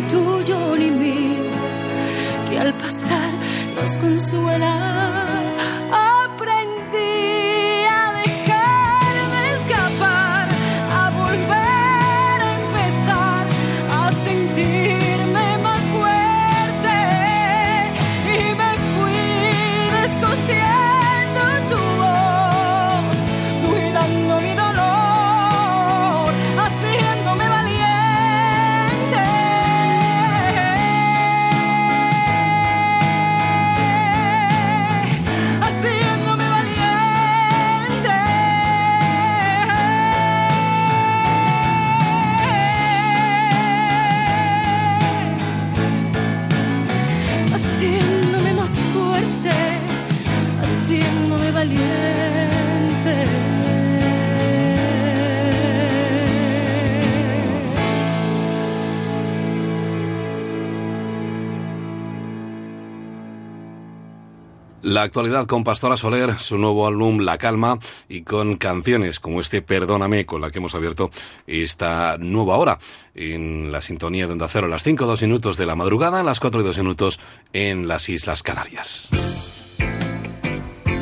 tuyo 0.08 0.76
ni 0.76 0.90
mío, 0.90 1.50
que 2.48 2.58
al 2.58 2.74
pasar 2.74 3.32
nos 3.76 3.96
consuela. 3.96 5.23
La 64.94 65.02
actualidad 65.02 65.46
con 65.46 65.64
Pastora 65.64 65.96
Soler, 65.96 66.38
su 66.38 66.56
nuevo 66.56 66.86
álbum 66.86 67.18
La 67.18 67.36
Calma 67.36 67.80
y 68.08 68.22
con 68.22 68.56
canciones 68.58 69.18
como 69.18 69.40
este 69.40 69.60
Perdóname 69.60 70.24
con 70.24 70.40
la 70.40 70.52
que 70.52 70.58
hemos 70.58 70.76
abierto 70.76 71.10
esta 71.48 72.16
nueva 72.16 72.58
hora 72.58 72.78
en 73.12 73.72
la 73.72 73.80
sintonía 73.80 74.28
de 74.28 74.34
Onda 74.34 74.46
Cero 74.46 74.68
las 74.68 74.84
5 74.84 75.04
2 75.04 75.22
minutos 75.22 75.56
de 75.56 75.66
la 75.66 75.74
madrugada, 75.74 76.20
a 76.20 76.22
las 76.22 76.38
4 76.38 76.60
y 76.60 76.64
2 76.64 76.78
minutos 76.78 77.18
en 77.52 77.88
las 77.88 78.08
Islas 78.08 78.44
Canarias. 78.44 79.08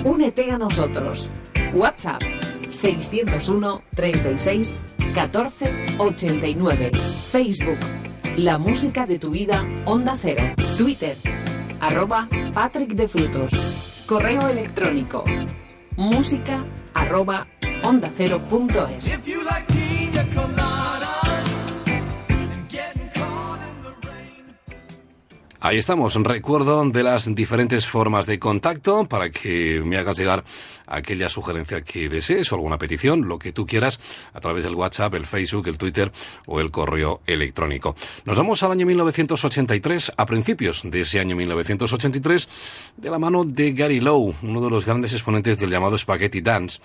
Únete 0.04 0.50
a 0.50 0.56
nosotros. 0.56 1.30
WhatsApp 1.74 2.22
601 2.70 3.82
36 3.94 4.74
14 5.14 5.98
89. 5.98 6.92
Facebook 7.30 7.78
La 8.38 8.56
música 8.56 9.04
de 9.04 9.18
tu 9.18 9.32
vida 9.32 9.62
Onda 9.84 10.16
Cero. 10.18 10.44
Twitter 10.78 11.14
arroba 11.82 12.28
Patrick 12.54 12.94
de 12.94 13.08
Frutos. 13.08 13.81
Correo 14.12 14.46
electrónico 14.50 15.24
música 15.96 16.66
arroba 16.92 17.46
onda 17.82 18.12
cero 18.14 18.42
punto 18.46 18.86
es. 18.86 19.06
Ahí 25.64 25.78
estamos, 25.78 26.16
recuerdo 26.16 26.84
de 26.90 27.04
las 27.04 27.32
diferentes 27.36 27.86
formas 27.86 28.26
de 28.26 28.40
contacto 28.40 29.04
para 29.04 29.30
que 29.30 29.80
me 29.84 29.96
hagas 29.96 30.18
llegar 30.18 30.42
aquella 30.88 31.28
sugerencia 31.28 31.82
que 31.82 32.08
desees 32.08 32.50
o 32.50 32.56
alguna 32.56 32.78
petición, 32.78 33.28
lo 33.28 33.38
que 33.38 33.52
tú 33.52 33.64
quieras, 33.64 34.00
a 34.34 34.40
través 34.40 34.64
del 34.64 34.74
WhatsApp, 34.74 35.14
el 35.14 35.24
Facebook, 35.24 35.68
el 35.68 35.78
Twitter 35.78 36.10
o 36.46 36.58
el 36.58 36.72
correo 36.72 37.20
electrónico. 37.28 37.94
Nos 38.24 38.38
vamos 38.38 38.60
al 38.64 38.72
año 38.72 38.86
1983, 38.86 40.14
a 40.16 40.26
principios 40.26 40.82
de 40.82 41.02
ese 41.02 41.20
año 41.20 41.36
1983, 41.36 42.48
de 42.96 43.10
la 43.10 43.20
mano 43.20 43.44
de 43.44 43.72
Gary 43.72 44.00
Lowe, 44.00 44.34
uno 44.42 44.60
de 44.62 44.68
los 44.70 44.84
grandes 44.84 45.12
exponentes 45.12 45.60
del 45.60 45.70
llamado 45.70 45.96
Spaghetti 45.96 46.40
Dance. 46.40 46.80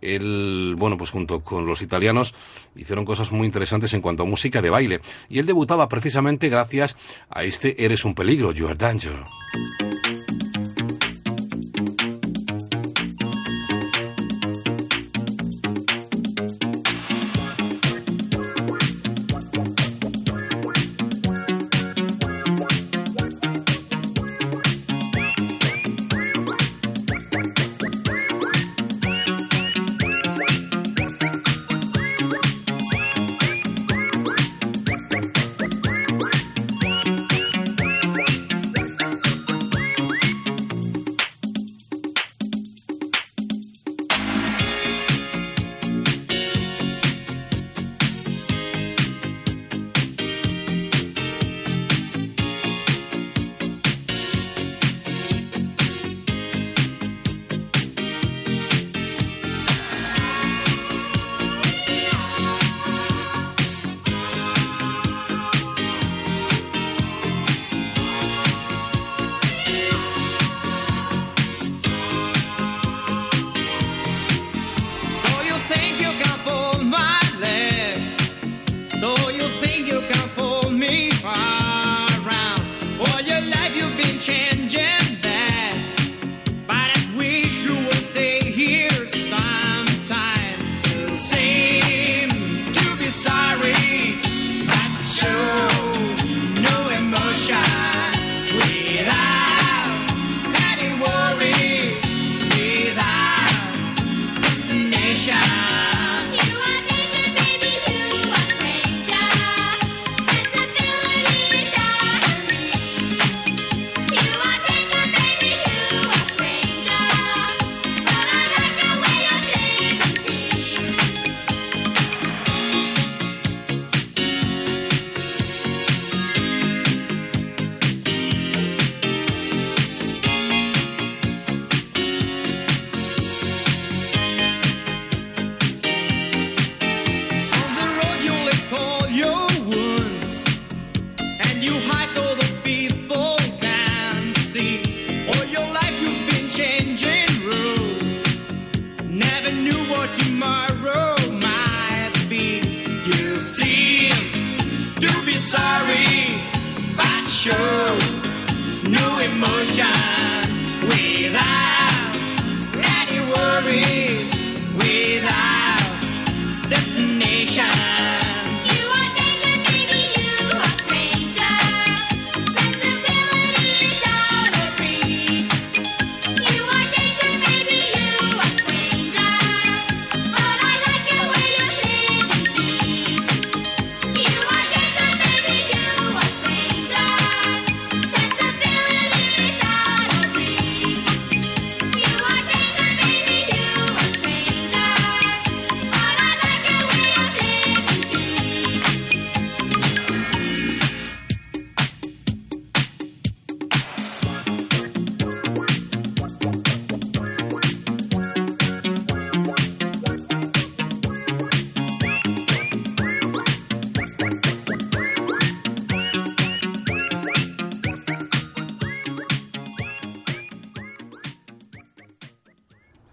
Él, 0.00 0.74
bueno, 0.78 0.96
pues 0.96 1.10
junto 1.10 1.40
con 1.40 1.66
los 1.66 1.82
italianos 1.82 2.34
hicieron 2.76 3.04
cosas 3.04 3.32
muy 3.32 3.46
interesantes 3.46 3.94
en 3.94 4.00
cuanto 4.00 4.22
a 4.22 4.26
música 4.26 4.62
de 4.62 4.70
baile. 4.70 5.00
Y 5.28 5.38
él 5.38 5.46
debutaba 5.46 5.88
precisamente 5.88 6.48
gracias 6.48 6.96
a 7.28 7.44
este 7.44 7.84
Eres 7.84 8.04
un 8.04 8.14
peligro, 8.14 8.52
You 8.52 8.66
are 8.66 8.76
danger. 8.76 9.24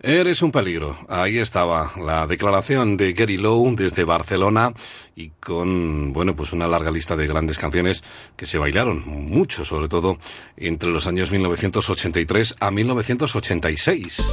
Eres 0.08 0.42
un 0.42 0.54
peligro. 0.54 0.96
Ahí 1.10 1.38
estaba 1.38 1.92
la 2.02 2.26
declaración 2.28 2.96
de 2.96 3.12
Gary 3.12 3.36
Lowe 3.36 3.76
desde 3.76 4.06
Barcelona 4.06 4.72
y 5.18 5.32
con, 5.32 6.14
bueno, 6.14 6.34
pues 6.34 6.54
una 6.54 6.66
larga 6.66 6.92
lista 6.92 7.18
de 7.18 7.28
grandes 7.28 7.60
canciones 7.60 8.06
que 8.38 8.46
se 8.46 8.58
bailaron, 8.58 9.04
mucho 9.06 9.66
sobre 9.66 9.90
todo 9.90 10.18
entre 10.56 10.92
los 10.92 11.08
años 11.08 11.30
1983 11.30 12.56
a 12.58 12.72
1986. 12.72 14.24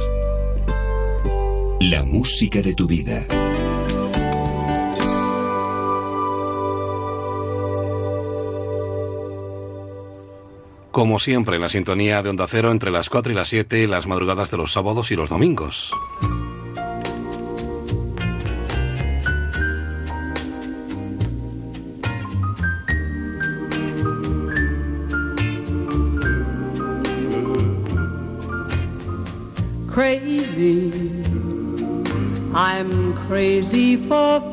La 1.81 2.05
música 2.05 2.61
de 2.61 2.73
tu 2.73 2.87
vida. 2.87 3.27
Como 10.95 11.19
siempre, 11.19 11.57
en 11.57 11.61
la 11.61 11.67
sintonía 11.67 12.23
de 12.23 12.29
Onda 12.29 12.47
Cero 12.47 12.71
entre 12.71 12.89
las 12.89 13.09
4 13.09 13.33
y 13.33 13.35
las 13.35 13.49
7, 13.49 13.85
las 13.85 14.07
madrugadas 14.07 14.49
de 14.49 14.55
los 14.55 14.71
sábados 14.71 15.11
y 15.11 15.17
los 15.17 15.27
domingos. 15.27 15.91
crazy. 29.91 30.93
I'm 32.53 33.13
crazy 33.27 33.97
for 33.97 34.44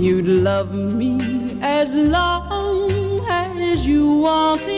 you'd 0.00 0.26
love 0.26 0.72
me 0.72 1.18
as 1.60 1.94
long 1.94 3.20
as 3.28 3.86
you 3.86 4.10
wanted. 4.12 4.70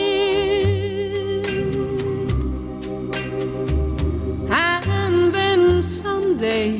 And 4.51 5.33
then 5.33 5.81
someday 5.81 6.75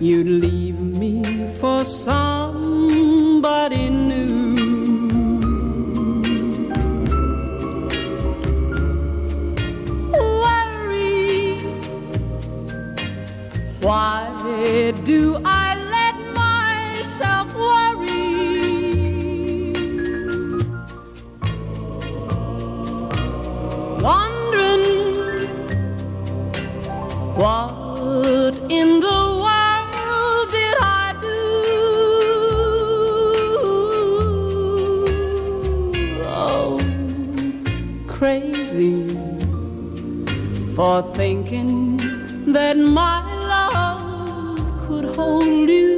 you'd 0.00 0.26
leave 0.26 0.78
me 0.78 1.24
for 1.58 1.84
somebody 1.84 2.70
new. 3.90 4.52
Why 13.80 14.92
do 15.04 15.41
what 27.42 28.54
in 28.70 29.00
the 29.00 29.20
world 29.44 30.48
did 30.48 30.76
I 30.80 31.12
do? 31.20 31.40
Oh, 36.24 36.78
crazy 38.06 38.94
for 40.76 41.02
thinking 41.14 41.96
that 42.52 42.76
my 42.78 43.18
love 43.54 44.86
could 44.86 45.06
hold 45.16 45.68
you. 45.68 45.91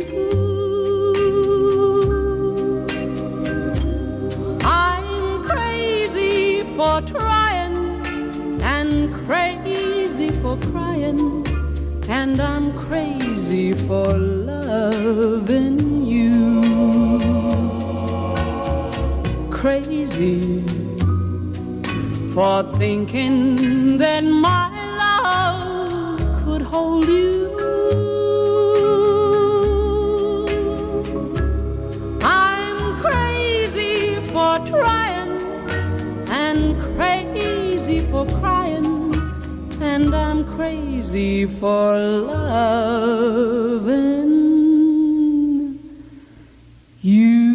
And 12.34 12.42
I'm 12.42 12.76
crazy 12.88 13.74
for 13.86 14.08
loving 14.18 16.04
you. 16.04 16.62
Crazy 19.50 20.62
for 22.34 22.64
thinking 22.74 23.98
that 23.98 24.24
my 24.24 24.73
for 41.14 41.94
you. 47.02 47.54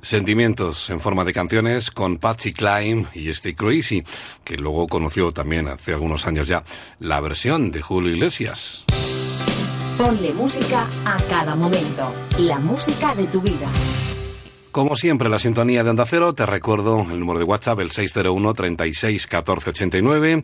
Sentimientos 0.00 0.88
en 0.90 1.00
forma 1.00 1.24
de 1.24 1.32
canciones 1.32 1.90
con 1.90 2.16
Patsy 2.16 2.52
Cline 2.52 3.06
y 3.14 3.28
Stay 3.28 3.54
Crazy, 3.54 4.02
que 4.42 4.56
luego 4.56 4.88
conoció 4.88 5.30
también 5.32 5.68
hace 5.68 5.92
algunos 5.92 6.26
años 6.26 6.48
ya 6.48 6.64
la 6.98 7.20
versión 7.20 7.70
de 7.70 7.82
Julio 7.82 8.12
Iglesias. 8.14 8.86
Ponle 10.00 10.32
música 10.32 10.88
a 11.04 11.18
cada 11.28 11.54
momento. 11.54 12.10
La 12.38 12.58
música 12.58 13.14
de 13.14 13.26
tu 13.26 13.42
vida. 13.42 13.70
Como 14.72 14.96
siempre, 14.96 15.28
la 15.28 15.38
sintonía 15.38 15.84
de 15.84 15.90
Onda 15.90 16.06
Cero, 16.06 16.32
te 16.32 16.46
recuerdo 16.46 17.02
el 17.02 17.20
número 17.20 17.38
de 17.38 17.44
WhatsApp, 17.44 17.80
el 17.80 17.90
601 17.90 18.54
36 18.54 19.26
14 19.26 19.68
89. 19.68 20.42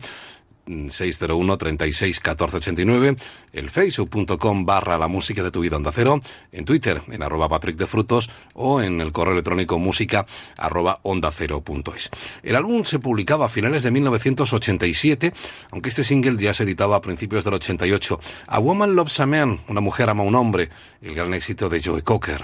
Mm, 0.67 0.89
601 0.89 1.57
36 1.57 2.19
14 2.19 2.57
89, 2.57 3.15
el 3.53 3.69
facebook.com 3.69 4.65
barra 4.65 4.97
la 4.97 5.07
música 5.07 5.43
de 5.43 5.51
tu 5.51 5.61
vida 5.61 5.77
onda 5.77 5.91
cero, 5.91 6.19
en 6.51 6.65
Twitter 6.65 7.01
en 7.07 7.23
arroba 7.23 7.49
Patrick 7.49 7.77
de 7.77 7.87
Frutos 7.87 8.29
o 8.53 8.81
en 8.81 9.01
el 9.01 9.11
correo 9.11 9.33
electrónico 9.33 9.79
música 9.79 10.25
arroba 10.57 10.99
onda 11.03 11.31
cero 11.31 11.61
punto 11.61 11.95
es. 11.95 12.09
El 12.43 12.55
álbum 12.55 12.83
se 12.83 12.99
publicaba 12.99 13.45
a 13.45 13.49
finales 13.49 13.83
de 13.83 13.91
1987, 13.91 15.33
aunque 15.71 15.89
este 15.89 16.03
single 16.03 16.41
ya 16.41 16.53
se 16.53 16.63
editaba 16.63 16.97
a 16.97 17.01
principios 17.01 17.43
del 17.43 17.55
88. 17.55 18.19
A 18.47 18.59
Woman 18.59 18.95
Loves 18.95 19.19
a 19.19 19.25
Man, 19.25 19.59
una 19.67 19.81
mujer 19.81 20.09
ama 20.09 20.23
a 20.23 20.25
un 20.27 20.35
hombre, 20.35 20.69
el 21.01 21.15
gran 21.15 21.33
éxito 21.33 21.69
de 21.69 21.81
Joe 21.83 22.01
Cocker. 22.01 22.43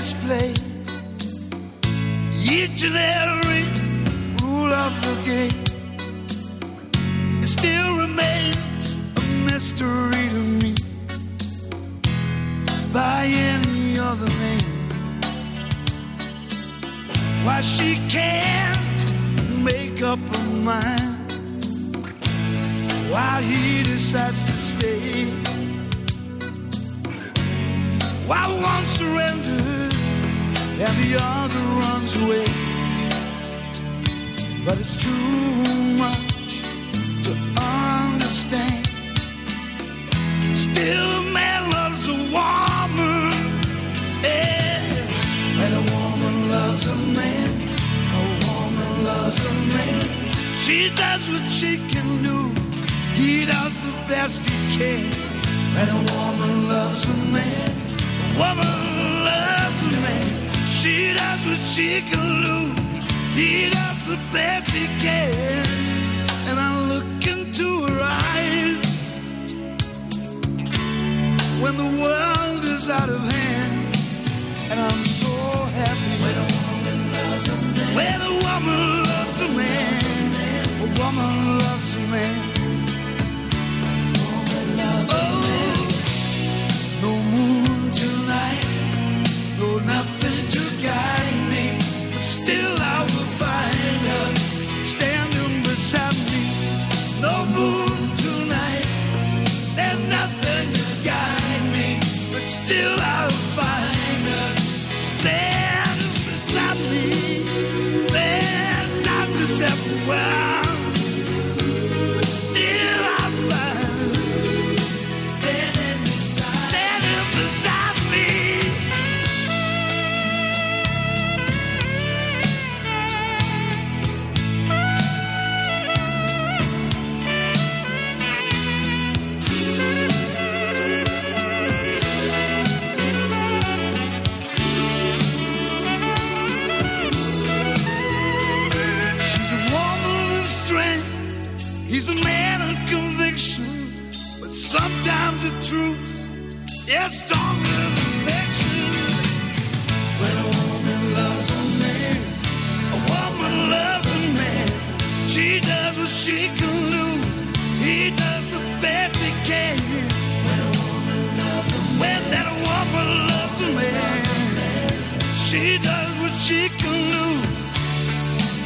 Can 0.00 0.08
explain 0.08 0.54
each 2.32 2.84
and 2.84 2.96
every 2.96 3.64
rule 4.42 4.72
of 4.72 4.92
the 5.04 5.14
game. 5.24 5.64
It 7.42 7.48
still 7.48 7.96
remains 7.96 9.14
a 9.16 9.20
mystery 9.44 10.28
to 10.34 10.42
me 10.62 10.74
by 12.92 13.26
any 13.26 13.98
other 13.98 14.28
name. 14.28 14.70
Why 17.44 17.60
she 17.60 17.96
can't 18.08 19.00
make 19.64 20.02
up 20.02 20.18
her 20.18 20.48
mind 20.70 21.34
Why 23.10 23.42
he 23.42 23.82
decides 23.82 24.44
to 24.44 24.56
stay. 24.56 25.24
Why 28.26 28.46
one 28.62 28.86
surrenders 28.86 29.89
and 30.82 30.96
the 30.96 31.14
other 31.20 31.64
runs 31.84 32.16
away. 32.16 32.46
But 34.64 34.78
it's 34.80 34.96
too 34.96 35.74
much 36.00 36.62
to 37.24 37.32
understand. 37.60 38.86
Still, 40.56 41.08
a 41.20 41.22
man 41.36 41.70
loves 41.70 42.08
a 42.08 42.18
woman. 42.32 43.32
Yeah. 44.24 44.80
When 45.58 45.72
a 45.80 45.84
woman 45.92 46.48
loves 46.48 46.84
a 46.88 46.96
man, 47.18 47.50
a 48.16 48.22
woman 48.46 49.04
loves 49.04 49.40
a 49.44 49.54
man. 49.76 50.06
She 50.64 50.88
does 50.96 51.28
what 51.28 51.46
she 51.46 51.76
can 51.92 52.22
do. 52.22 52.38
He 53.12 53.44
does 53.44 53.74
the 53.84 53.92
best 54.08 54.40
he 54.46 54.56
can. 54.78 55.12
When 55.74 55.88
a 55.88 56.00
woman 56.14 56.68
loves 56.68 57.04
a 57.04 57.16
man, 57.36 57.70
a 58.24 58.38
woman 58.40 59.24
loves 59.28 59.94
a 59.94 60.00
man. 60.00 60.49
She 60.80 61.12
does 61.12 61.44
what 61.44 61.60
she 61.60 62.00
can 62.00 62.42
do. 62.42 62.58
He 63.34 63.68
does 63.68 63.98
the 64.06 64.18
best 64.32 64.66
he 64.70 64.86
can. 64.98 65.66
And 66.48 66.58
I 66.58 66.70
look 66.88 67.26
into 67.26 67.84
her 67.84 68.00
eyes 68.00 69.54
when 71.60 71.76
the 71.76 71.84
world 71.84 72.64
is 72.64 72.88
out 72.88 73.10
of 73.10 73.20
hand. 73.20 73.94
And 74.70 74.80
I'm 74.80 75.04
so 75.04 75.28
happy 75.80 76.12
when 76.22 76.36
a 76.44 76.48
woman 76.56 76.98
loves 77.12 77.46
a 77.48 77.56
man. 77.60 77.94
When 77.96 78.18
a 78.22 78.32
woman 78.40 79.02
loves 79.04 79.42
a 79.42 79.48
man. 79.60 79.94
A 80.80 80.88
woman 80.98 81.58
loves 81.58 81.92
a 81.92 82.00
man. 82.08 82.34
Oh, 85.12 85.69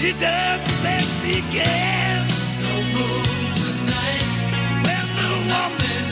He 0.04 0.12
does 0.12 0.60
the 0.60 0.82
best 0.82 1.24
he 1.24 1.40
can. 1.50 2.26
No 2.60 2.74
moon 2.94 3.40
tonight. 3.56 4.28
When 4.84 5.06
the 5.16 5.30
woman 5.48 6.04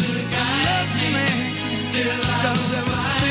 loves 0.64 0.98
me, 1.14 1.28
still 1.76 2.16
does 2.42 2.74
everything 2.78 3.21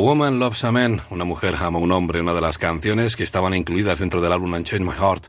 Woman 0.00 0.38
Loves 0.38 0.64
a 0.64 0.72
Man, 0.72 1.02
una 1.10 1.24
mujer 1.24 1.56
ama 1.56 1.78
a 1.78 1.82
un 1.82 1.92
hombre, 1.92 2.20
una 2.20 2.32
de 2.32 2.40
las 2.40 2.58
canciones 2.58 3.16
que 3.16 3.22
estaban 3.22 3.54
incluidas 3.54 3.98
dentro 3.98 4.20
del 4.20 4.32
álbum 4.32 4.54
Unchained 4.54 4.86
My 4.86 4.94
Heart, 4.94 5.26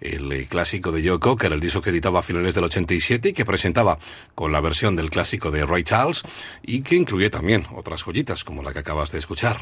el 0.00 0.32
eh, 0.32 0.46
clásico 0.46 0.92
de 0.92 1.06
Joe 1.06 1.18
Cocker, 1.18 1.52
el 1.52 1.60
disco 1.60 1.82
que 1.82 1.90
editaba 1.90 2.20
a 2.20 2.22
finales 2.22 2.54
del 2.54 2.64
87 2.64 3.28
y 3.28 3.32
que 3.32 3.44
presentaba 3.44 3.98
con 4.34 4.50
la 4.50 4.60
versión 4.60 4.96
del 4.96 5.10
clásico 5.10 5.50
de 5.50 5.66
Ray 5.66 5.84
Charles 5.84 6.22
y 6.62 6.80
que 6.80 6.96
incluye 6.96 7.28
también 7.28 7.66
otras 7.74 8.02
joyitas 8.02 8.44
como 8.44 8.62
la 8.62 8.72
que 8.72 8.78
acabas 8.78 9.12
de 9.12 9.18
escuchar. 9.18 9.58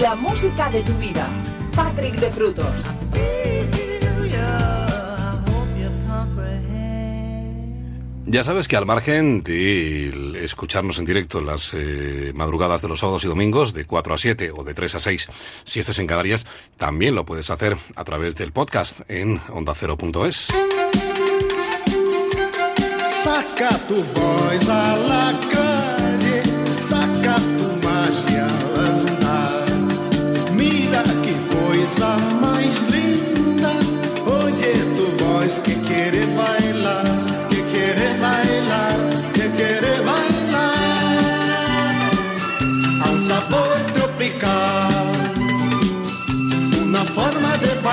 La 0.00 0.14
música 0.14 0.70
de 0.70 0.82
tu 0.82 0.94
vida. 0.94 1.28
Patrick 1.74 2.14
de 2.14 2.30
Frutos. 2.30 3.39
Ya 8.32 8.44
sabes 8.44 8.68
que 8.68 8.76
al 8.76 8.86
margen 8.86 9.42
de 9.42 10.44
escucharnos 10.44 11.00
en 11.00 11.04
directo 11.04 11.40
las 11.40 11.74
eh, 11.74 12.30
madrugadas 12.32 12.80
de 12.80 12.86
los 12.86 13.00
sábados 13.00 13.24
y 13.24 13.26
domingos, 13.26 13.74
de 13.74 13.86
4 13.86 14.14
a 14.14 14.16
7 14.16 14.52
o 14.56 14.62
de 14.62 14.72
3 14.72 14.94
a 14.94 15.00
6, 15.00 15.28
si 15.64 15.80
estés 15.80 15.98
en 15.98 16.06
Canarias, 16.06 16.46
también 16.78 17.16
lo 17.16 17.24
puedes 17.24 17.50
hacer 17.50 17.76
a 17.96 18.04
través 18.04 18.36
del 18.36 18.52
podcast 18.52 19.00
en 19.10 19.40
ondacero.es. 19.52 20.46
Saca 23.24 23.70
tu 23.88 23.96
voz 23.96 24.68
a 24.68 24.96
la 24.96 25.40
calle, 25.50 26.42
saca 26.78 27.34
tu 27.34 27.84
magia. 27.84 28.46
Mira 30.54 31.02
qué 31.02 31.34
coisa 31.52 32.39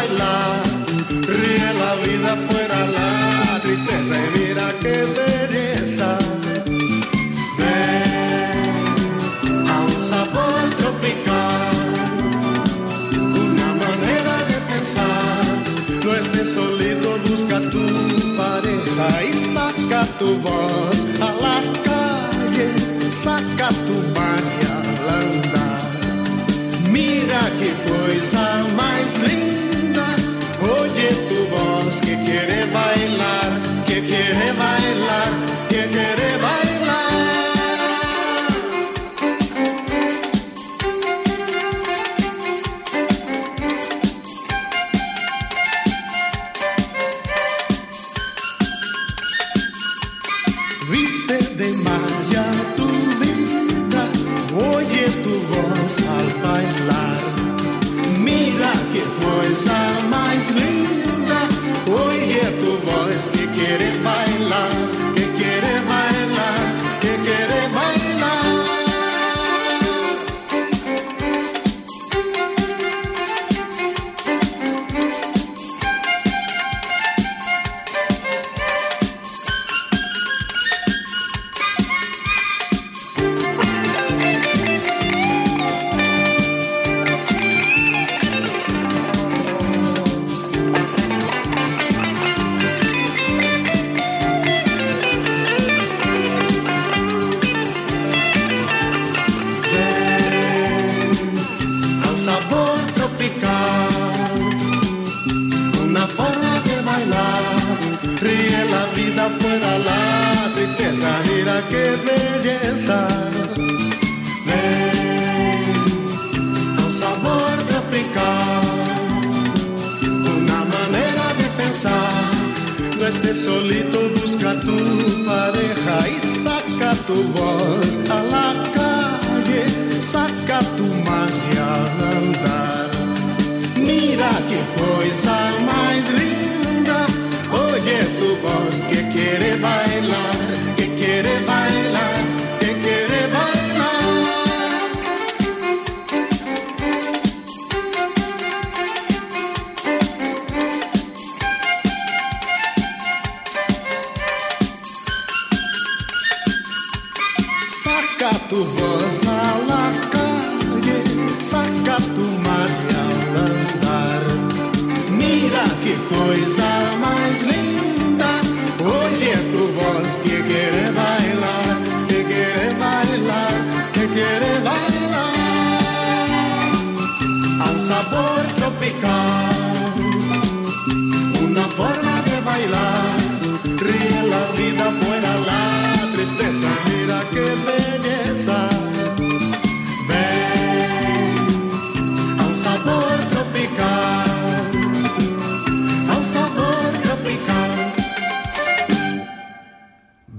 bailar, 0.08 0.64
ríe 1.10 1.74
la 1.74 1.94
vida 2.06 2.32
fuera 2.48 2.80
la 2.98 3.60
tristeza 3.62 4.16
y 4.16 4.28
mira 4.38 4.68
qué 4.82 4.96
belleza. 5.18 6.10
Ven 7.58 8.74
a 9.68 9.76
un 9.82 9.98
sabor 10.10 10.66
tropical, 10.78 11.76
una 13.14 13.70
manera 13.84 14.36
de 14.50 14.58
pensar. 14.72 15.46
No 16.04 16.12
estés 16.14 16.50
solito, 16.54 17.10
busca 17.30 17.58
tu 17.72 17.86
pareja 18.38 19.08
y 19.24 19.32
saca 19.54 20.02
tu 20.20 20.30
voz 20.38 20.98
a 21.22 21.24
la 21.46 21.60
calle, 21.84 22.68
saca 23.12 23.70
tu 23.70 23.96
magia 24.18 24.74
al 24.82 25.10
andar. 25.22 25.82
Mira 26.92 27.42
qué 27.60 27.72
cosa 27.90 28.46
más 28.76 29.08
linda, 29.28 29.47
quiere 32.28 32.66
bailar, 32.66 33.52
que 33.88 34.02
quiere 34.02 34.52
bailar, 34.64 35.30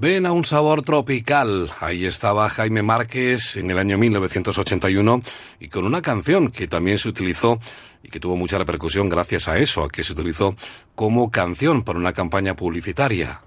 Ven 0.01 0.27
a 0.27 0.33
un 0.33 0.45
sabor 0.45 0.83
tropical. 0.83 1.73
Ahí 1.81 2.05
estaba 2.05 2.49
Jaime 2.49 2.85
Márquez 2.85 3.57
en 3.57 3.69
el 3.73 3.79
año 3.79 3.99
1981 3.99 5.20
y 5.59 5.69
con 5.69 5.85
una 5.85 6.03
canción 6.03 6.53
que 6.53 6.69
también 6.69 6.99
se 6.99 7.09
utilizó 7.09 7.59
y 8.05 8.09
que 8.09 8.20
tuvo 8.20 8.37
mucha 8.37 8.59
repercusión 8.59 9.09
gracias 9.09 9.49
a 9.49 9.59
eso, 9.59 9.83
a 9.83 9.89
que 9.89 10.05
se 10.05 10.12
utilizó 10.12 10.55
como 10.95 11.33
canción 11.33 11.83
para 11.83 11.99
una 11.99 12.12
campaña 12.12 12.55
publicitaria. 12.55 13.41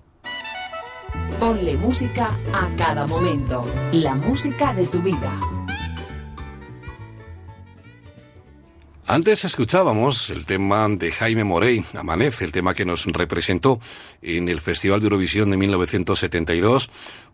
Ponle 1.40 1.78
música 1.78 2.38
a 2.52 2.70
cada 2.76 3.08
momento. 3.08 3.64
La 3.94 4.16
música 4.16 4.74
de 4.74 4.86
tu 4.88 5.02
vida. 5.02 5.61
Antes 9.12 9.44
escuchábamos 9.44 10.30
el 10.30 10.46
tema 10.46 10.88
de 10.88 11.12
Jaime 11.12 11.44
Morey, 11.44 11.84
Amanece, 12.00 12.46
el 12.46 12.54
tema 12.54 12.74
que 12.74 12.86
nos 12.86 13.06
representó 13.08 13.82
en 14.22 14.48
el 14.48 14.62
Festival 14.62 15.02
de 15.02 15.08
Eurovisión 15.08 15.52
de 15.52 15.58
1972 15.58 16.90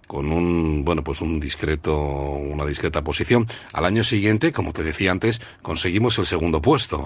con 0.07 0.31
un, 0.31 0.83
bueno, 0.83 1.03
pues 1.03 1.21
un 1.21 1.39
discreto, 1.39 1.95
una 1.95 2.65
discreta 2.65 3.03
posición. 3.03 3.45
Al 3.73 3.85
año 3.85 4.03
siguiente, 4.03 4.51
como 4.53 4.73
te 4.73 4.81
decía 4.81 5.11
antes, 5.11 5.39
conseguimos 5.61 6.17
el 6.17 6.25
segundo 6.25 6.63
puesto. 6.63 7.05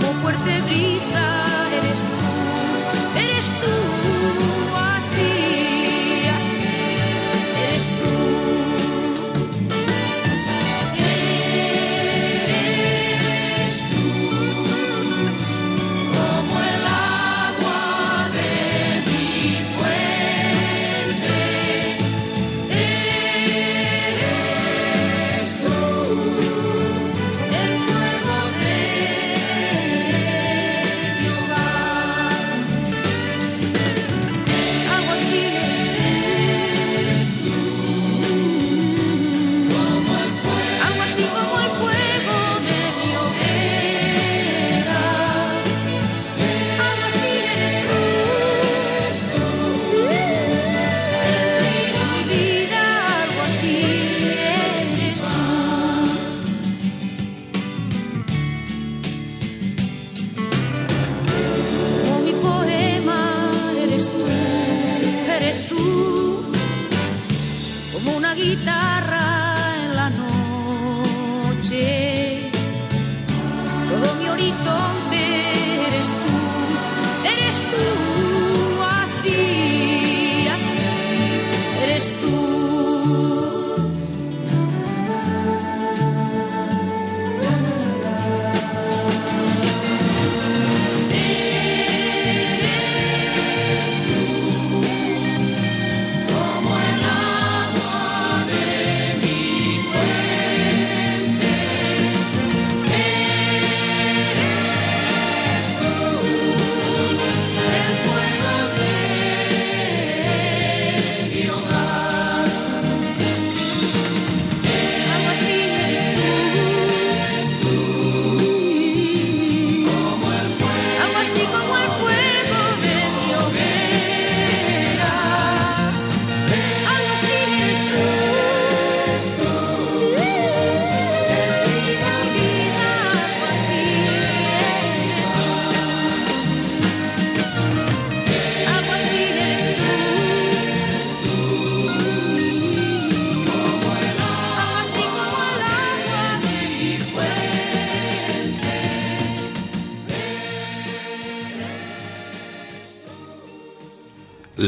como 0.00 0.12
fuerte 0.20 0.60
brisa 0.62 1.46
eres 1.72 1.98
tú, 2.00 3.18
eres 3.18 3.46
tú, 3.60 4.07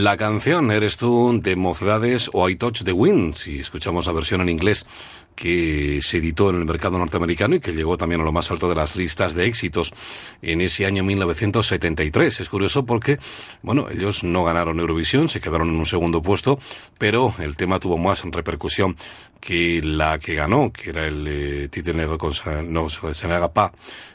La 0.01 0.17
canción 0.17 0.71
Eres 0.71 0.97
tú 0.97 1.41
de 1.43 1.57
Mocedades 1.57 2.31
o 2.33 2.49
I 2.49 2.57
Touch 2.57 2.85
the 2.85 2.93
Wind, 2.93 3.35
si 3.35 3.59
escuchamos 3.59 4.07
la 4.07 4.15
versión 4.15 4.41
en 4.41 4.49
inglés 4.49 4.87
que 5.35 6.01
se 6.01 6.17
editó 6.17 6.49
en 6.49 6.57
el 6.57 6.65
mercado 6.65 6.97
norteamericano 6.97 7.55
y 7.55 7.61
que 7.61 7.75
llegó 7.75 7.99
también 7.99 8.23
a 8.23 8.25
lo 8.25 8.33
más 8.33 8.51
alto 8.51 8.67
de 8.67 8.75
las 8.75 8.97
listas 8.97 9.35
de 9.35 9.45
éxitos 9.45 9.93
en 10.41 10.63
ese 10.63 10.87
año 10.87 11.05
1973. 11.05 12.41
Es 12.41 12.49
curioso 12.49 12.87
porque, 12.87 13.19
bueno, 13.61 13.89
ellos 13.91 14.25
no 14.25 14.43
ganaron 14.43 14.81
Eurovisión, 14.81 15.29
se 15.29 15.43
quedaron 15.43 15.69
en 15.69 15.77
un 15.77 15.87
segundo 15.87 16.23
puesto, 16.23 16.59
pero 16.97 17.35
el 17.39 17.57
tema 17.57 17.79
tuvo 17.79 17.99
más 17.99 18.25
repercusión 18.25 18.97
que 19.39 19.83
la 19.83 20.19
que 20.19 20.35
ganó, 20.35 20.73
que 20.73 20.91
era 20.91 21.05
el 21.05 21.27
eh, 21.29 21.93
Negro 21.95 22.17
con 22.17 22.33
No 22.73 22.89
se 22.89 23.27
haga. 23.27 23.51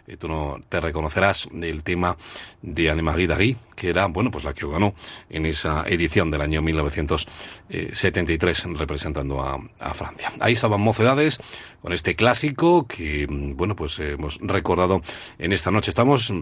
Eh, 0.07 0.17
tú 0.17 0.27
no 0.27 0.59
te 0.67 0.79
reconocerás 0.79 1.47
del 1.51 1.83
tema 1.83 2.17
de 2.63 2.89
Anne-Marie 2.89 3.27
Dagui, 3.27 3.57
que 3.75 3.89
era, 3.89 4.07
bueno, 4.07 4.31
pues 4.31 4.43
la 4.43 4.53
que 4.53 4.65
ganó 4.65 4.95
en 5.29 5.45
esa 5.45 5.83
edición 5.87 6.31
del 6.31 6.41
año 6.41 6.61
1973 6.61 8.63
representando 8.77 9.41
a, 9.41 9.59
Francia. 9.93 10.33
Ahí 10.39 10.53
estaban 10.53 10.81
Mocedades 10.81 11.39
con 11.81 11.93
este 11.93 12.15
clásico 12.15 12.87
que, 12.87 13.27
mm, 13.29 13.55
bueno, 13.55 13.75
pues 13.75 13.99
eh, 13.99 14.13
hemos 14.13 14.39
recordado 14.41 15.03
en 15.37 15.53
esta 15.53 15.69
noche. 15.71 15.89
Estamos 15.89 16.33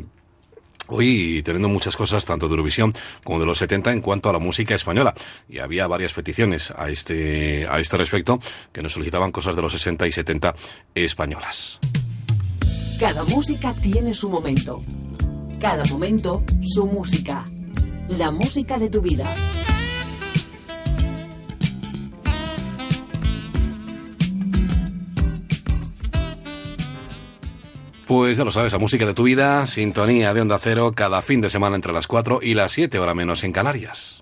Hoy 0.88 1.42
teniendo 1.46 1.70
muchas 1.70 1.96
cosas, 1.96 2.26
tanto 2.26 2.48
de 2.48 2.52
Eurovisión 2.52 2.92
como 3.24 3.40
de 3.40 3.46
los 3.46 3.58
70, 3.58 3.94
en 3.94 4.02
cuanto 4.02 4.30
a 4.30 4.34
la 4.34 4.40
música 4.40 4.76
española. 4.76 5.14
Y 5.48 5.60
había 5.60 5.88
varias 5.88 6.14
peticiones 6.14 6.72
a 6.72 6.90
este, 6.90 7.66
a 7.70 7.80
este 7.80 7.96
respecto 7.96 8.38
que 8.74 8.82
nos 8.82 8.92
solicitaban 8.92 9.32
cosas 9.32 9.56
de 9.56 9.62
los 9.62 9.72
60 9.72 10.06
y 10.08 10.12
70 10.12 10.54
españolas. 10.94 11.80
Cada 13.00 13.24
música 13.24 13.74
tiene 13.82 14.14
su 14.14 14.30
momento. 14.30 14.84
Cada 15.64 15.86
momento 15.86 16.44
su 16.62 16.86
música. 16.86 17.46
La 18.10 18.32
música 18.32 18.78
de 18.78 18.90
tu 18.90 19.00
vida. 19.00 19.24
Pues 28.06 28.38
ya 28.38 28.44
lo 28.44 28.52
sabes, 28.52 28.74
la 28.74 28.80
música 28.80 29.06
de 29.06 29.14
tu 29.14 29.24
vida, 29.24 29.66
sintonía 29.66 30.34
de 30.34 30.42
Onda 30.42 30.60
Cero, 30.60 30.92
cada 30.94 31.22
fin 31.22 31.40
de 31.40 31.50
semana 31.50 31.78
entre 31.78 31.94
las 31.94 32.08
4 32.08 32.42
y 32.44 32.56
las 32.56 32.74
7, 32.74 33.00
hora 33.00 33.14
menos 33.14 33.46
en 33.46 33.54
Canarias. 33.54 34.22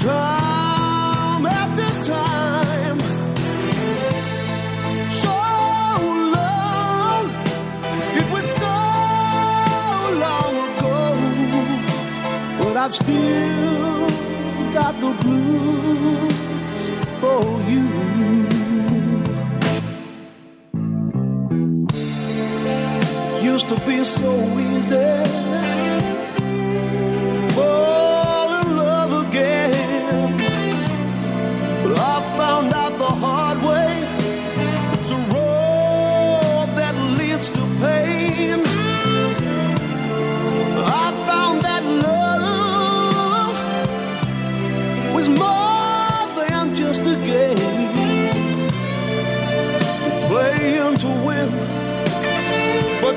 time 0.00 1.46
after 1.46 1.88
time. 2.10 3.00
So 5.22 5.34
long, 6.36 7.24
it 8.20 8.26
was 8.34 8.46
so 8.62 8.76
long 10.24 10.54
ago, 10.68 10.96
but 12.58 12.76
I've 12.76 12.94
still 12.94 14.08
got 14.72 14.94
the 15.00 15.12
blues 15.22 16.36
for 17.20 17.42
you. 17.70 17.84
Used 23.52 23.68
to 23.68 23.76
be 23.86 24.04
so 24.04 24.32
easy. 24.58 25.79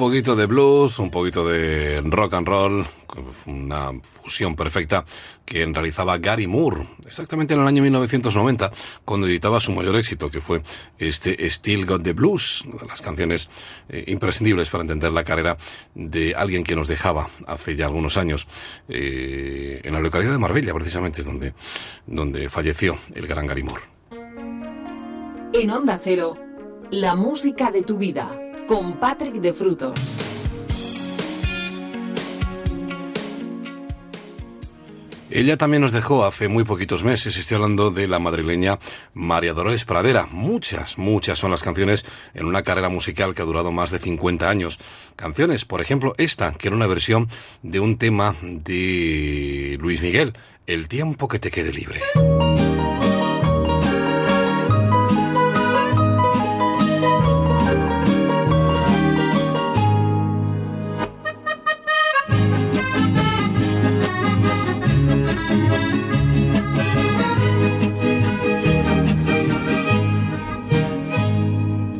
poquito 0.00 0.34
de 0.34 0.46
blues, 0.46 0.98
un 0.98 1.10
poquito 1.10 1.46
de 1.46 2.00
rock 2.00 2.32
and 2.32 2.48
roll, 2.48 2.86
una 3.44 3.92
fusión 4.02 4.56
perfecta 4.56 5.04
que 5.44 5.66
realizaba 5.66 6.16
Gary 6.16 6.46
Moore, 6.46 6.86
exactamente 7.04 7.52
en 7.52 7.60
el 7.60 7.66
año 7.66 7.82
1990, 7.82 8.72
cuando 9.04 9.26
editaba 9.26 9.60
su 9.60 9.72
mayor 9.72 9.96
éxito, 9.96 10.30
que 10.30 10.40
fue 10.40 10.62
este 10.98 11.48
Still 11.50 11.84
Got 11.84 12.02
the 12.02 12.14
Blues, 12.14 12.64
una 12.64 12.80
de 12.80 12.86
las 12.86 13.02
canciones 13.02 13.50
eh, 13.90 14.04
imprescindibles 14.06 14.70
para 14.70 14.80
entender 14.80 15.12
la 15.12 15.22
carrera 15.22 15.58
de 15.94 16.34
alguien 16.34 16.64
que 16.64 16.74
nos 16.74 16.88
dejaba 16.88 17.28
hace 17.46 17.76
ya 17.76 17.84
algunos 17.84 18.16
años, 18.16 18.48
eh, 18.88 19.82
en 19.84 19.92
la 19.92 20.00
localidad 20.00 20.32
de 20.32 20.38
Marbella, 20.38 20.72
precisamente, 20.72 21.20
es 21.20 21.26
donde, 21.26 21.52
donde 22.06 22.48
falleció 22.48 22.96
el 23.14 23.26
gran 23.26 23.46
Gary 23.46 23.64
Moore. 23.64 23.82
En 25.52 25.70
Onda 25.70 26.00
Cero, 26.02 26.38
la 26.90 27.14
música 27.16 27.70
de 27.70 27.82
tu 27.82 27.98
vida, 27.98 28.49
con 28.70 29.00
Patrick 29.00 29.34
de 29.34 29.52
Frutos. 29.52 29.98
Ella 35.28 35.56
también 35.56 35.80
nos 35.80 35.90
dejó 35.90 36.24
hace 36.24 36.46
muy 36.46 36.62
poquitos 36.62 37.02
meses, 37.02 37.36
estoy 37.36 37.56
hablando 37.56 37.90
de 37.90 38.06
la 38.06 38.20
madrileña 38.20 38.78
María 39.12 39.54
Dolores 39.54 39.84
Pradera. 39.84 40.28
Muchas, 40.30 40.98
muchas 40.98 41.36
son 41.36 41.50
las 41.50 41.64
canciones 41.64 42.06
en 42.32 42.46
una 42.46 42.62
carrera 42.62 42.88
musical 42.88 43.34
que 43.34 43.42
ha 43.42 43.44
durado 43.44 43.72
más 43.72 43.90
de 43.90 43.98
50 43.98 44.48
años. 44.48 44.78
Canciones, 45.16 45.64
por 45.64 45.80
ejemplo, 45.80 46.12
esta, 46.16 46.52
que 46.52 46.68
era 46.68 46.76
una 46.76 46.86
versión 46.86 47.28
de 47.64 47.80
un 47.80 47.98
tema 47.98 48.36
de 48.40 49.78
Luis 49.80 50.00
Miguel, 50.00 50.34
El 50.68 50.86
tiempo 50.86 51.26
que 51.26 51.40
te 51.40 51.50
quede 51.50 51.72
libre. 51.72 52.00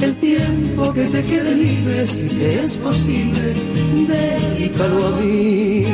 El 0.00 0.14
tiempo 0.20 0.92
que 0.92 1.06
te 1.06 1.22
quede 1.24 1.54
libre, 1.54 2.06
si 2.06 2.28
te 2.28 2.60
es 2.60 2.76
posible, 2.76 3.52
dedícalo 4.06 5.06
a 5.08 5.10
mí. 5.20 5.84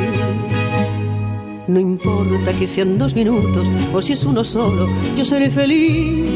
No 1.67 1.79
importa 1.79 2.53
que 2.53 2.67
sean 2.67 2.99
dos 2.99 3.15
minutos 3.15 3.67
o 3.91 4.01
si 4.01 4.13
es 4.13 4.23
uno 4.23 4.43
solo, 4.43 4.87
yo 5.17 5.25
seré 5.25 5.49
feliz 5.49 6.29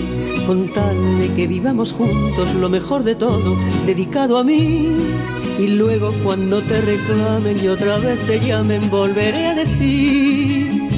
con 0.48 0.68
tal 0.70 1.20
de 1.20 1.32
que 1.36 1.46
vivamos 1.46 1.94
juntos 1.94 2.56
lo 2.56 2.70
mejor 2.70 3.04
de 3.04 3.14
todo, 3.14 3.56
dedicado 3.86 4.40
a 4.40 4.44
mí. 4.44 4.88
Y 5.60 5.68
luego 5.68 6.12
cuando 6.24 6.62
te 6.64 6.82
reclamen 6.82 7.64
y 7.64 7.68
otra 7.68 8.00
vez 8.00 8.20
te 8.26 8.40
llamen, 8.40 8.90
volveré 8.90 9.46
a 9.46 9.56
decir 9.56 10.89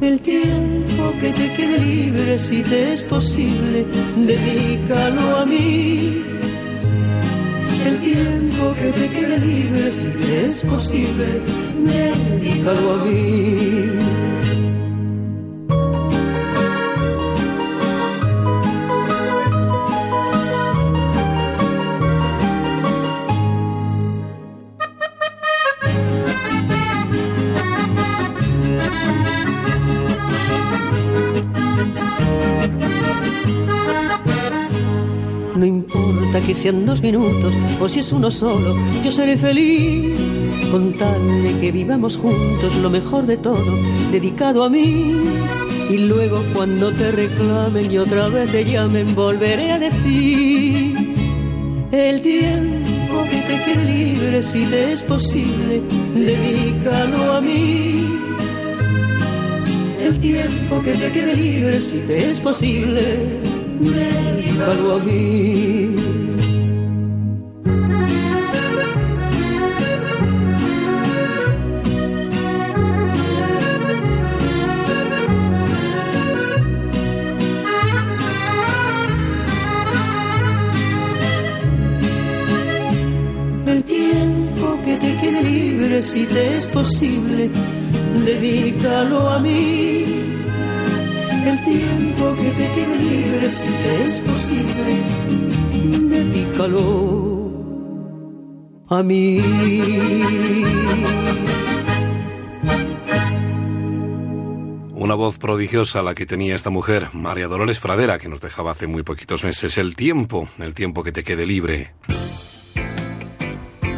el 0.00 0.20
tiempo 0.20 1.12
que 1.20 1.32
te 1.32 1.52
quede 1.54 1.78
libre, 1.80 2.38
si 2.38 2.62
te 2.62 2.94
es 2.94 3.02
posible, 3.02 3.84
dedícalo 4.16 5.36
a 5.38 5.46
mí. 5.46 6.22
El 7.84 7.98
tiempo 8.00 8.74
que 8.74 8.92
te 8.92 9.08
quede 9.08 9.38
libre, 9.38 9.90
si 9.90 10.08
te 10.08 10.44
es 10.44 10.60
posible, 10.62 11.26
dedícalo 11.84 12.94
a 12.94 13.04
mí. 13.04 13.97
Que 36.46 36.54
sean 36.54 36.84
dos 36.84 37.02
minutos 37.02 37.54
o 37.80 37.88
si 37.88 38.00
es 38.00 38.12
uno 38.12 38.30
solo, 38.30 38.76
yo 39.02 39.10
seré 39.10 39.36
feliz 39.36 40.12
con 40.70 40.92
que 41.60 41.72
vivamos 41.72 42.18
juntos 42.18 42.76
lo 42.76 42.90
mejor 42.90 43.24
de 43.26 43.38
todo, 43.38 43.78
dedicado 44.12 44.64
a 44.64 44.68
mí. 44.68 45.14
Y 45.88 45.96
luego 45.96 46.42
cuando 46.54 46.92
te 46.92 47.10
reclamen 47.10 47.90
y 47.90 47.96
otra 47.96 48.28
vez 48.28 48.52
te 48.52 48.64
llamen, 48.64 49.14
volveré 49.14 49.72
a 49.72 49.78
decir 49.78 50.94
el 51.90 52.20
tiempo 52.20 53.24
que 53.30 53.40
te 53.40 53.64
quede 53.64 53.84
libre, 53.86 54.42
si 54.42 54.66
te 54.66 54.92
es 54.92 55.02
posible, 55.02 55.80
dedícalo 56.14 57.32
a 57.32 57.40
mí. 57.40 58.06
El 60.00 60.18
tiempo 60.18 60.82
que 60.82 60.92
te 60.92 61.10
quede 61.10 61.34
libre, 61.34 61.80
si 61.80 61.98
te 62.00 62.30
es 62.30 62.40
posible, 62.40 63.02
dedícalo 63.80 64.96
a 64.96 64.98
mí. 64.98 66.07
Si 86.02 86.26
te 86.26 86.56
es 86.56 86.66
posible, 86.66 87.50
dedícalo 88.24 89.30
a 89.30 89.38
mí. 89.40 90.04
El 91.46 91.64
tiempo 91.64 92.34
que 92.36 92.50
te 92.50 92.70
quede 92.74 92.96
libre, 92.98 93.50
si 93.50 93.70
te 93.70 94.02
es 94.02 94.18
posible, 94.18 94.96
dedícalo 96.08 97.52
a 98.88 99.02
mí. 99.02 99.40
Una 104.94 105.14
voz 105.14 105.38
prodigiosa 105.38 106.02
la 106.02 106.14
que 106.14 106.26
tenía 106.26 106.54
esta 106.54 106.70
mujer, 106.70 107.08
María 107.12 107.48
Dolores 107.48 107.80
Pradera, 107.80 108.18
que 108.18 108.28
nos 108.28 108.40
dejaba 108.40 108.72
hace 108.72 108.86
muy 108.86 109.02
poquitos 109.02 109.42
meses. 109.44 109.78
El 109.78 109.96
tiempo, 109.96 110.48
el 110.58 110.74
tiempo 110.74 111.02
que 111.02 111.12
te 111.12 111.24
quede 111.24 111.46
libre. 111.46 111.94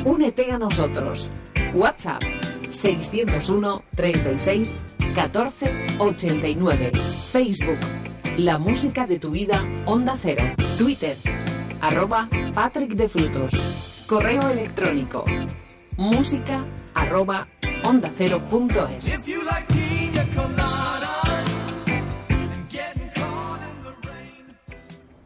Únete 0.04 0.50
a 0.52 0.58
nosotros. 0.58 1.30
WhatsApp 1.74 2.22
601 2.70 3.82
36 3.94 4.76
14 5.14 5.98
89. 5.98 6.92
Facebook 7.32 7.78
La 8.36 8.58
música 8.58 9.06
de 9.06 9.18
tu 9.18 9.30
vida 9.30 9.62
Onda 9.86 10.16
Cero. 10.20 10.44
Twitter 10.78 11.16
arroba 11.80 12.28
Patrick 12.54 12.94
de 12.94 13.08
Frutos. 13.08 14.04
Correo 14.06 14.50
electrónico 14.50 15.24
música 16.00 16.64
arroba 16.94 17.46
onda 17.84 18.10
cero 18.16 18.40
punto 18.48 18.88
es. 18.88 19.04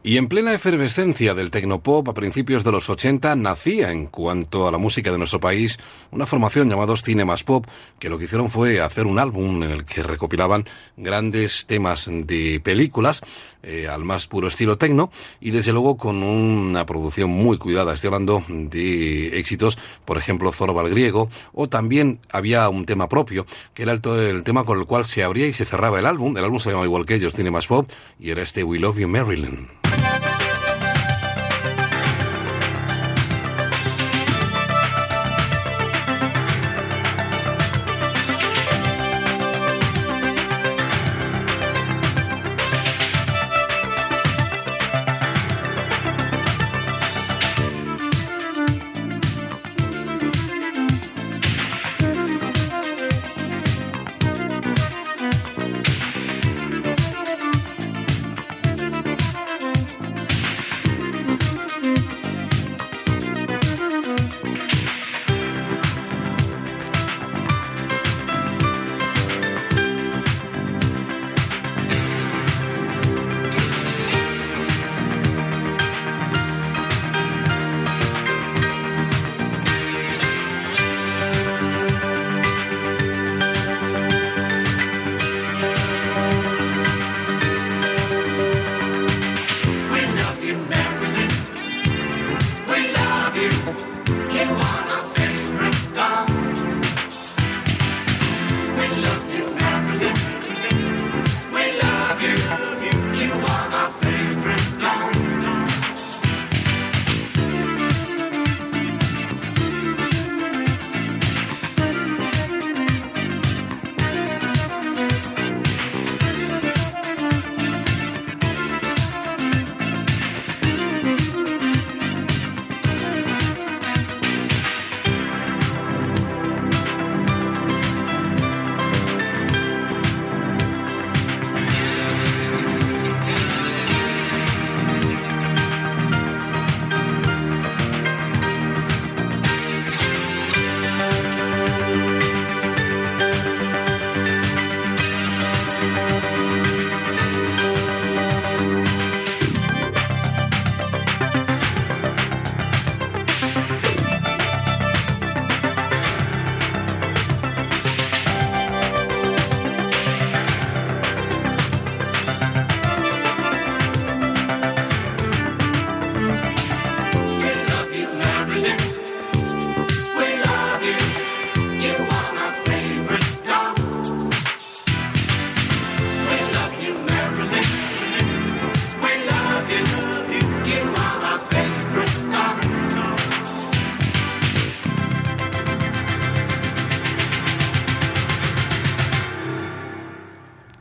Y 0.07 0.17
en 0.17 0.27
plena 0.27 0.53
efervescencia 0.53 1.33
del 1.33 1.49
tecnopop 1.49 2.07
a 2.07 2.13
principios 2.13 2.63
de 2.63 2.71
los 2.71 2.91
80 2.91 3.35
nacía 3.37 3.89
en 3.89 4.05
cuanto 4.05 4.67
a 4.67 4.71
la 4.71 4.77
música 4.77 5.11
de 5.11 5.17
nuestro 5.17 5.39
país 5.39 5.79
una 6.11 6.27
formación 6.27 6.69
llamados 6.69 7.01
Cinemas 7.01 7.43
Pop 7.43 7.65
que 7.97 8.07
lo 8.07 8.19
que 8.19 8.25
hicieron 8.25 8.51
fue 8.51 8.81
hacer 8.81 9.07
un 9.07 9.17
álbum 9.17 9.63
en 9.63 9.71
el 9.71 9.83
que 9.83 10.03
recopilaban 10.03 10.65
grandes 10.95 11.65
temas 11.65 12.07
de 12.07 12.59
películas 12.63 13.23
eh, 13.63 13.87
al 13.87 14.03
más 14.03 14.27
puro 14.27 14.47
estilo 14.47 14.77
tecno 14.77 15.09
y 15.41 15.49
desde 15.49 15.73
luego 15.73 15.97
con 15.97 16.21
una 16.21 16.85
producción 16.85 17.31
muy 17.31 17.57
cuidada. 17.57 17.95
Estoy 17.95 18.09
hablando 18.09 18.43
de 18.47 19.39
éxitos, 19.39 19.75
por 20.05 20.19
ejemplo, 20.19 20.51
Zorba 20.51 20.83
el 20.83 20.91
griego 20.91 21.29
o 21.51 21.67
también 21.67 22.19
había 22.29 22.69
un 22.69 22.85
tema 22.85 23.09
propio 23.09 23.47
que 23.73 23.81
era 23.81 23.91
el, 23.91 24.01
el 24.05 24.43
tema 24.43 24.65
con 24.65 24.77
el 24.77 24.85
cual 24.85 25.03
se 25.03 25.23
abría 25.23 25.47
y 25.47 25.53
se 25.53 25.65
cerraba 25.65 25.97
el 25.97 26.05
álbum. 26.05 26.37
El 26.37 26.43
álbum 26.43 26.59
se 26.59 26.69
llamaba 26.69 26.85
igual 26.85 27.07
que 27.07 27.15
ellos, 27.15 27.33
Cinemas 27.33 27.65
Pop 27.65 27.89
y 28.19 28.29
era 28.29 28.43
este 28.43 28.63
We 28.63 28.77
Love 28.77 28.99
You 28.99 29.07
Marilyn. 29.07 29.67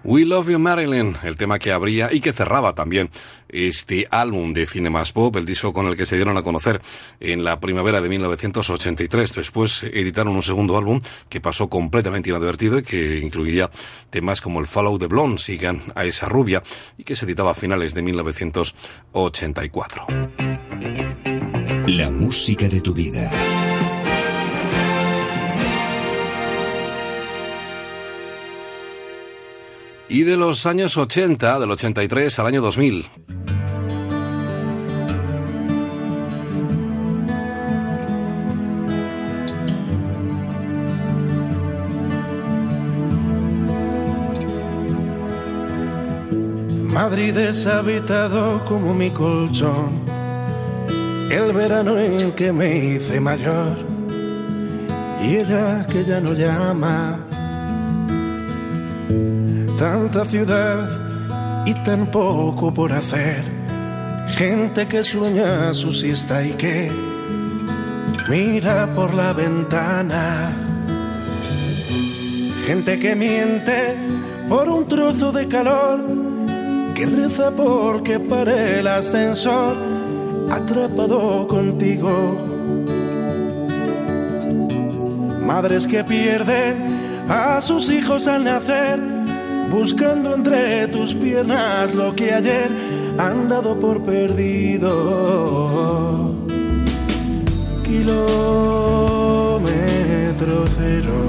We 0.05 0.25
Love 0.27 0.51
You 0.51 0.59
Marilyn, 0.59 1.17
el 1.23 1.39
tema 1.39 1.59
que 1.59 1.73
abría 1.73 2.13
y 2.13 2.21
que 2.21 2.35
cerraba 2.35 2.75
también 2.75 3.09
este 3.49 4.07
álbum 4.11 4.53
de 4.53 4.67
Cinemas 4.67 5.13
Pop, 5.13 5.35
el 5.37 5.47
disco 5.47 5.73
con 5.73 5.87
el 5.87 5.97
que 5.97 6.05
se 6.05 6.17
dieron 6.17 6.37
a 6.37 6.43
conocer 6.43 6.83
en 7.21 7.43
la 7.43 7.59
primavera 7.59 8.03
de 8.03 8.11
1983. 8.11 9.35
Después 9.35 9.83
editaron 9.85 10.37
un 10.37 10.43
segundo 10.43 10.77
álbum 10.77 11.01
que 11.31 11.41
pasó 11.41 11.71
completamente 11.71 12.29
inadvertido 12.29 12.79
y 12.79 12.83
que 12.83 13.19
incluía 13.19 13.71
temas 14.11 14.43
como 14.43 14.61
el 14.61 14.67
Follow 14.67 14.99
the 14.99 15.07
Blonde, 15.07 15.39
Sigan 15.39 15.81
a 15.95 16.05
esa 16.05 16.29
rubia, 16.29 16.63
y 16.99 17.05
que 17.05 17.17
se 17.17 17.25
editaba 17.25 17.53
a 17.53 17.55
finales 17.55 17.95
de 17.95 18.03
1984. 18.03 20.07
La 21.87 22.11
música 22.11 22.69
de 22.69 22.83
tu 22.83 22.93
vida. 22.93 23.31
Y 30.15 30.23
de 30.23 30.37
los 30.37 30.65
años 30.65 30.97
80, 30.97 31.59
del 31.59 31.73
83 31.73 32.39
al 32.39 32.47
año 32.47 32.63
2000. 32.63 33.05
Madrid 46.93 47.35
deshabitado 47.35 48.65
como 48.67 48.95
mi 48.95 49.11
colchón, 49.11 50.01
el 51.29 51.53
verano 51.53 51.99
en 51.99 52.31
que 52.37 52.53
me 52.53 52.79
hice 52.79 53.19
mayor, 53.19 53.79
y 55.25 55.39
ella 55.39 55.85
que 55.89 56.05
ya 56.05 56.21
no 56.21 56.35
llama, 56.35 57.19
tanta 59.85 60.25
ciudad 60.25 60.89
y 61.67 61.75
tan 61.85 62.07
poco 62.07 62.73
por 62.73 62.91
hacer, 62.91 63.45
gente 64.29 64.87
que 64.87 65.05
sueña 65.05 65.75
su 65.75 65.93
siesta 65.93 66.43
y 66.43 66.53
que 66.53 66.91
mira 68.31 68.91
por 68.95 69.13
la 69.13 69.35
ventana, 69.35 70.53
gente 72.67 72.99
que 72.99 73.15
miente 73.15 73.95
por 74.49 74.71
un 74.71 74.87
trozo 74.87 75.33
de 75.33 75.49
calor 75.49 76.01
que 76.95 77.05
reza 77.05 77.51
porque 77.51 78.19
pare 78.19 78.81
el 78.81 78.87
ascensor 78.87 79.77
atrapado 80.51 81.47
contigo. 81.47 82.39
Madres 85.45 85.87
que 85.87 86.03
pierden 86.05 87.27
a 87.29 87.61
sus 87.61 87.91
hijos 87.91 88.27
al 88.27 88.45
nacer, 88.45 89.24
buscando 89.71 90.35
entre 90.35 90.89
tus 90.89 91.15
piernas 91.15 91.95
lo 91.95 92.15
que 92.15 92.33
ayer 92.33 92.69
han 93.19 93.49
dado 93.49 93.79
por 93.79 94.03
perdido. 94.03 94.91
Kilómetro 97.85 98.25
cero, 100.77 101.27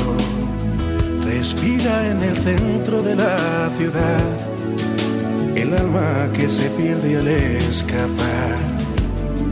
respira 1.23 2.11
en 2.11 2.23
el 2.23 2.37
centro 2.37 3.01
de 3.01 3.15
la 3.15 3.69
ciudad 3.77 4.45
el 5.55 5.73
alma 5.73 6.29
que 6.33 6.49
se 6.49 6.69
pierde 6.71 7.17
al 7.17 7.27
escapar. 7.27 8.59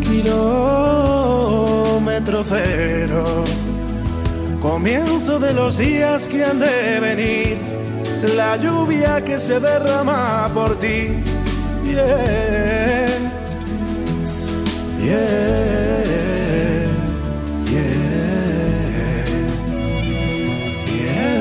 Kilómetro 0.01 0.43
cero, 2.47 3.23
comienzo 4.61 5.39
de 5.39 5.53
los 5.53 5.77
días 5.77 6.27
que 6.27 6.43
han 6.43 6.59
de 6.59 6.99
venir, 6.99 7.57
la 8.29 8.55
lluvia 8.57 9.21
que 9.23 9.37
se 9.37 9.59
derrama 9.59 10.49
por 10.53 10.79
ti. 10.79 11.23
Yeah, 11.83 13.19
yeah, 14.99 16.03
yeah, 17.69 19.25
yeah. 20.87 21.37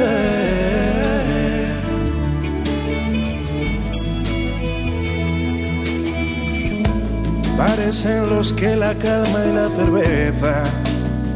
Bares 7.56 8.04
en 8.04 8.28
los 8.28 8.52
que 8.52 8.74
la 8.76 8.94
calma 8.94 9.44
y 9.46 9.52
la 9.54 9.68
cerveza 9.76 10.64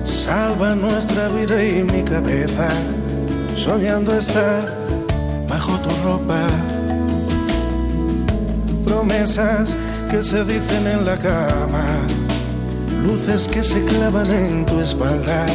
salvan 0.04 0.80
nuestra 0.80 1.28
vida 1.28 1.64
y 1.64 1.84
mi 1.84 2.02
cabeza, 2.02 2.68
soñando 3.56 4.18
estar 4.18 4.85
bajo 5.56 5.78
tu 5.80 5.90
ropa. 6.04 6.46
Promesas 8.84 9.74
que 10.10 10.22
se 10.22 10.44
dicen 10.44 10.86
en 10.86 11.06
la 11.06 11.16
cama, 11.16 11.86
luces 13.02 13.48
que 13.48 13.62
se 13.64 13.82
clavan 13.84 14.30
en 14.30 14.66
tu 14.66 14.80
espalda. 14.80 15.46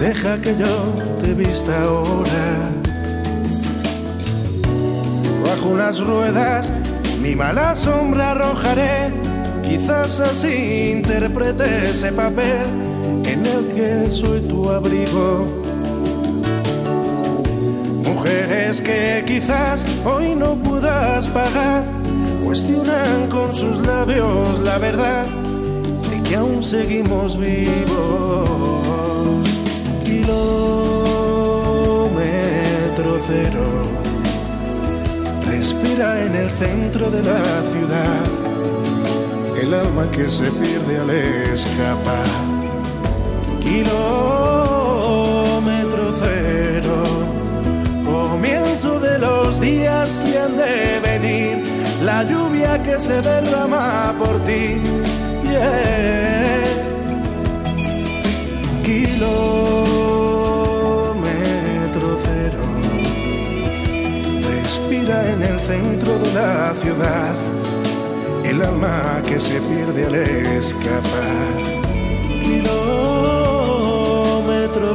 Deja 0.00 0.40
que 0.40 0.56
yo 0.56 0.74
te 1.20 1.34
vista 1.34 1.72
ahora. 1.82 2.46
Bajo 5.44 5.68
unas 5.68 5.98
ruedas 6.00 6.70
mi 7.20 7.36
mala 7.36 7.76
sombra 7.76 8.30
arrojaré. 8.30 9.12
Quizás 9.62 10.20
así 10.20 10.92
interprete 10.96 11.90
ese 11.90 12.10
papel 12.12 12.66
en 13.26 13.40
el 13.54 13.62
que 13.74 14.10
soy 14.10 14.40
tu 14.48 14.70
abrigo. 14.70 15.61
Que 18.80 19.22
quizás 19.26 19.84
hoy 20.02 20.34
no 20.34 20.54
puedas 20.54 21.28
pagar, 21.28 21.84
cuestionan 22.42 23.28
con 23.28 23.54
sus 23.54 23.76
labios 23.86 24.60
la 24.60 24.78
verdad 24.78 25.26
de 26.08 26.22
que 26.22 26.36
aún 26.36 26.62
seguimos 26.62 27.38
vivos. 27.38 28.48
Kilómetro 30.04 30.32
cero, 33.26 33.82
respira 35.46 36.24
en 36.24 36.34
el 36.34 36.50
centro 36.52 37.10
de 37.10 37.22
la 37.24 37.42
ciudad 37.72 38.24
el 39.60 39.74
alma 39.74 40.10
que 40.12 40.30
se 40.30 40.50
pierde 40.50 40.98
al 40.98 41.10
escapar. 41.10 42.24
Kilómetro 43.62 44.61
los 50.02 50.18
días 50.18 50.32
que 50.32 50.38
han 50.38 50.56
de 50.56 51.00
venir, 51.00 51.58
la 52.02 52.24
lluvia 52.24 52.82
que 52.82 52.98
se 52.98 53.22
derrama 53.22 54.12
por 54.18 54.40
ti. 54.44 54.80
Yeah. 55.44 56.62
Kilómetro 58.84 59.38
cero, 62.24 62.62
respira 64.50 65.16
en 65.34 65.40
el 65.42 65.58
centro 65.70 66.12
de 66.18 66.30
la 66.32 66.74
ciudad 66.82 67.34
el 68.44 68.62
alma 68.62 69.22
que 69.28 69.38
se 69.38 69.60
pierde 69.60 70.06
al 70.06 70.14
escapar. 70.14 71.52
Kilómetro 72.42 72.86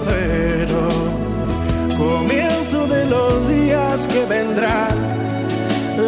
cero, 0.05 0.36
los 3.09 3.47
días 3.47 4.07
que 4.07 4.25
vendrán, 4.25 4.95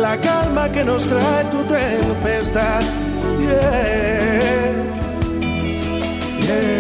la 0.02 0.18
calma 0.18 0.70
que 0.70 0.84
nos 0.84 1.08
trae 1.08 1.46
tu 1.46 1.64
tempestad. 1.64 2.82
Yeah, 3.40 4.40
yeah, 6.46 6.79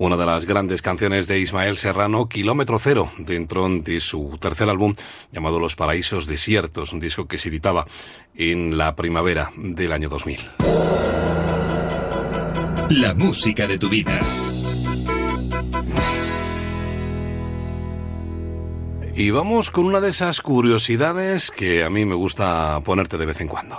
una 0.00 0.16
de 0.16 0.24
las 0.24 0.46
grandes 0.46 0.80
canciones 0.80 1.28
de 1.28 1.38
Ismael 1.40 1.76
Serrano, 1.76 2.26
Kilómetro 2.26 2.78
Cero, 2.78 3.12
dentro 3.18 3.68
de 3.68 4.00
su 4.00 4.38
tercer 4.40 4.70
álbum 4.70 4.94
llamado 5.30 5.60
Los 5.60 5.76
Paraísos 5.76 6.26
Desiertos, 6.26 6.94
un 6.94 7.00
disco 7.00 7.28
que 7.28 7.36
se 7.36 7.50
editaba 7.50 7.86
en 8.34 8.78
la 8.78 8.96
primavera 8.96 9.50
del 9.58 9.92
año 9.92 10.08
2000. 10.08 10.40
La 12.88 13.12
música 13.14 13.66
de 13.66 13.78
tu 13.78 13.90
vida. 13.90 14.18
Y 19.14 19.30
vamos 19.32 19.70
con 19.70 19.84
una 19.84 20.00
de 20.00 20.08
esas 20.08 20.40
curiosidades 20.40 21.50
que 21.50 21.84
a 21.84 21.90
mí 21.90 22.06
me 22.06 22.14
gusta 22.14 22.80
ponerte 22.82 23.18
de 23.18 23.26
vez 23.26 23.42
en 23.42 23.48
cuando. 23.48 23.76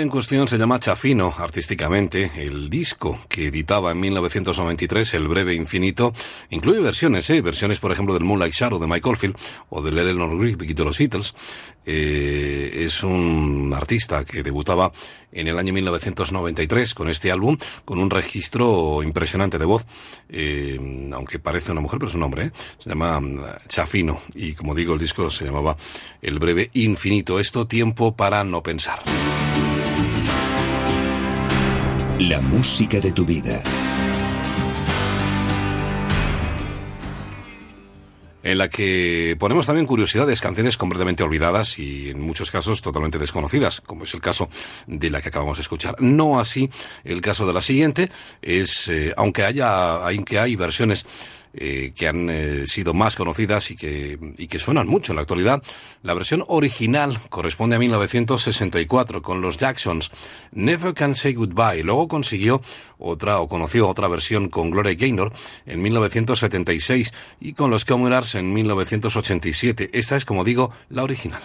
En 0.00 0.10
cuestión 0.10 0.46
se 0.46 0.58
llama 0.58 0.78
Chafino, 0.78 1.34
artísticamente. 1.36 2.30
El 2.36 2.70
disco 2.70 3.18
que 3.28 3.48
editaba 3.48 3.90
en 3.90 3.98
1993, 3.98 5.14
El 5.14 5.26
Breve 5.26 5.54
Infinito, 5.54 6.12
incluye 6.50 6.78
versiones, 6.78 7.28
¿eh? 7.30 7.40
versiones 7.40 7.80
por 7.80 7.90
ejemplo 7.90 8.14
del 8.14 8.22
Moonlight 8.22 8.52
Shadow 8.52 8.78
de 8.78 8.86
Michael 8.86 9.16
Field 9.16 9.36
o 9.70 9.82
del 9.82 9.98
Eleanor 9.98 10.38
Rigby 10.38 10.72
de 10.72 10.84
los 10.84 10.98
Beatles. 10.98 11.34
Eh, 11.84 12.84
es 12.84 13.02
un 13.02 13.72
artista 13.74 14.24
que 14.24 14.44
debutaba 14.44 14.92
en 15.32 15.48
el 15.48 15.58
año 15.58 15.72
1993 15.72 16.94
con 16.94 17.08
este 17.08 17.32
álbum, 17.32 17.58
con 17.84 17.98
un 17.98 18.08
registro 18.08 19.02
impresionante 19.02 19.58
de 19.58 19.64
voz, 19.64 19.84
eh, 20.28 20.78
aunque 21.12 21.40
parece 21.40 21.72
una 21.72 21.80
mujer, 21.80 21.98
pero 21.98 22.08
es 22.08 22.14
un 22.14 22.22
hombre, 22.22 22.46
¿eh? 22.46 22.50
se 22.78 22.90
llama 22.90 23.18
mm, 23.20 23.40
Chafino 23.66 24.20
y 24.34 24.52
como 24.52 24.74
digo 24.76 24.94
el 24.94 25.00
disco 25.00 25.28
se 25.28 25.44
llamaba 25.44 25.76
El 26.22 26.38
Breve 26.38 26.70
Infinito. 26.74 27.40
Esto 27.40 27.66
tiempo 27.66 28.14
para 28.14 28.44
no 28.44 28.62
pensar. 28.62 29.00
La 32.18 32.40
música 32.40 32.98
de 32.98 33.12
tu 33.12 33.24
vida. 33.24 33.62
en 38.42 38.56
la 38.56 38.68
que 38.68 39.36
ponemos 39.38 39.66
también 39.66 39.86
curiosidades, 39.86 40.40
canciones 40.40 40.78
completamente 40.78 41.22
olvidadas 41.22 41.78
y 41.78 42.08
en 42.08 42.20
muchos 42.22 42.50
casos 42.50 42.80
totalmente 42.80 43.18
desconocidas, 43.18 43.82
como 43.82 44.04
es 44.04 44.14
el 44.14 44.22
caso 44.22 44.48
de 44.86 45.10
la 45.10 45.20
que 45.20 45.28
acabamos 45.28 45.58
de 45.58 45.62
escuchar. 45.62 45.96
No 46.00 46.40
así 46.40 46.70
el 47.04 47.20
caso 47.20 47.46
de 47.46 47.52
la 47.52 47.60
siguiente, 47.60 48.10
es, 48.40 48.88
eh, 48.88 49.12
aunque 49.18 49.44
haya, 49.44 49.96
aunque 49.96 50.38
hay 50.38 50.56
versiones 50.56 51.04
eh, 51.54 51.92
que 51.94 52.08
han 52.08 52.28
eh, 52.30 52.66
sido 52.66 52.94
más 52.94 53.16
conocidas 53.16 53.70
y 53.70 53.76
que, 53.76 54.18
y 54.36 54.46
que 54.46 54.58
suenan 54.58 54.86
mucho 54.86 55.12
en 55.12 55.16
la 55.16 55.22
actualidad. 55.22 55.62
La 56.02 56.14
versión 56.14 56.44
original 56.46 57.18
corresponde 57.28 57.76
a 57.76 57.78
1964 57.78 59.22
con 59.22 59.40
los 59.40 59.56
Jacksons. 59.56 60.10
Never 60.52 60.94
Can 60.94 61.14
Say 61.14 61.34
Goodbye. 61.34 61.82
Luego 61.82 62.08
consiguió 62.08 62.60
otra 62.98 63.40
o 63.40 63.48
conoció 63.48 63.88
otra 63.88 64.08
versión 64.08 64.48
con 64.48 64.70
Gloria 64.70 64.94
Gaynor 64.94 65.32
en 65.66 65.82
1976 65.82 67.12
y 67.40 67.52
con 67.52 67.70
los 67.70 67.84
Commoners 67.84 68.34
en 68.34 68.52
1987. 68.52 69.90
Esta 69.92 70.16
es, 70.16 70.24
como 70.24 70.44
digo, 70.44 70.72
la 70.90 71.02
original. 71.02 71.42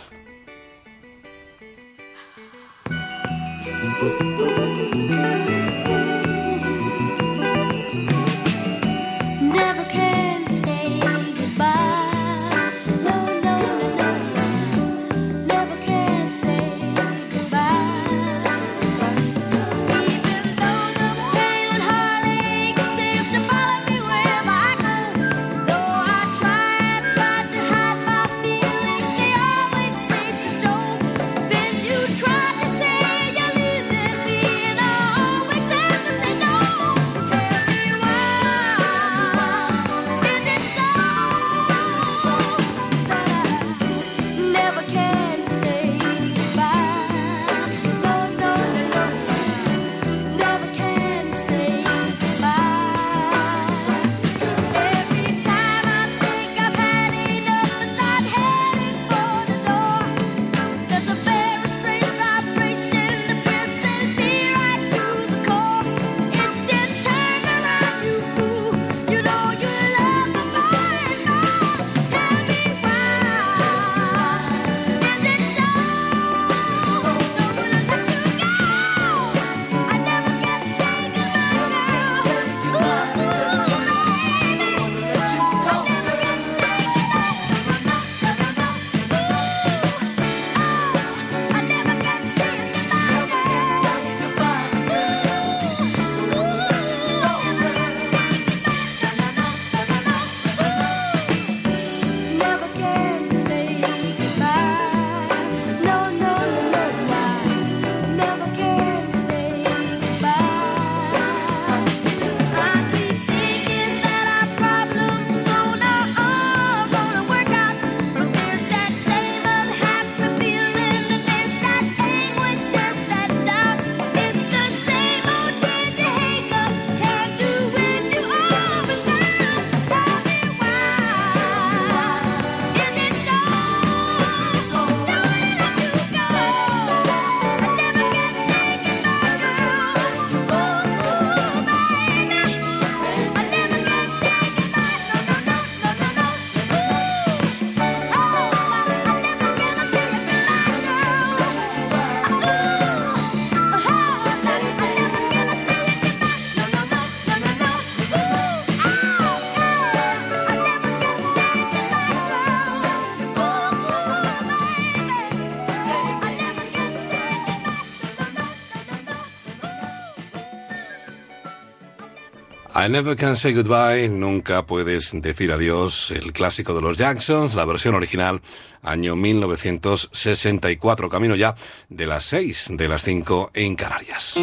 I 172.84 172.90
Never 172.90 173.16
Can 173.16 173.38
Say 173.38 173.54
Goodbye, 173.54 174.10
nunca 174.10 174.66
puedes 174.66 175.14
decir 175.22 175.54
adiós, 175.54 176.12
el 176.12 176.34
clásico 176.34 176.74
de 176.74 176.82
los 176.82 176.98
Jacksons, 176.98 177.56
la 177.56 177.64
versión 177.64 177.96
original, 177.96 178.42
año 178.82 179.16
1964, 179.16 181.08
camino 181.08 181.36
ya 181.36 181.56
de 181.88 182.06
las 182.06 182.26
6 182.26 182.72
de 182.72 182.88
las 182.90 183.04
5 183.04 183.52
en 183.54 183.76
Canarias. 183.76 184.36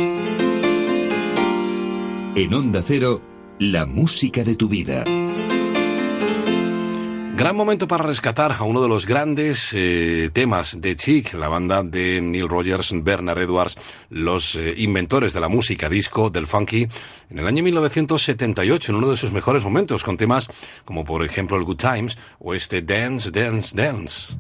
En 2.35 2.55
Onda 2.55 2.83
Cero, 2.87 3.21
la 3.59 3.85
música 3.85 4.43
de 4.43 4.57
tu 4.57 4.71
vida. 4.71 5.05
Gran 7.41 7.57
momento 7.57 7.89
para 7.89 8.05
rescatar 8.05 8.53
a 8.53 8.65
uno 8.65 8.83
de 8.83 8.89
los 8.89 9.07
grandes 9.07 9.71
eh, 9.73 10.29
temas 10.31 10.79
de 10.79 10.95
Chic, 10.95 11.33
la 11.33 11.49
banda 11.49 11.83
de 11.83 12.21
Neil 12.21 12.47
Rogers, 12.47 12.93
Bernard 13.03 13.39
Edwards, 13.39 13.79
los 14.11 14.57
eh, 14.57 14.75
inventores 14.77 15.33
de 15.33 15.41
la 15.41 15.49
música 15.49 15.89
disco, 15.89 16.29
del 16.29 16.47
funky, 16.47 16.87
en 17.31 17.39
el 17.39 17.47
año 17.47 17.63
1978, 17.63 18.93
en 18.93 18.99
uno 18.99 19.09
de 19.09 19.17
sus 19.17 19.33
mejores 19.33 19.65
momentos, 19.65 20.05
con 20.05 20.19
temas 20.19 20.49
como 20.85 21.03
por 21.03 21.25
ejemplo 21.25 21.57
el 21.57 21.65
Good 21.65 21.79
Times 21.79 22.19
o 22.41 22.53
este 22.53 22.83
Dance, 22.83 23.31
Dance, 23.31 23.75
Dance. 23.75 24.37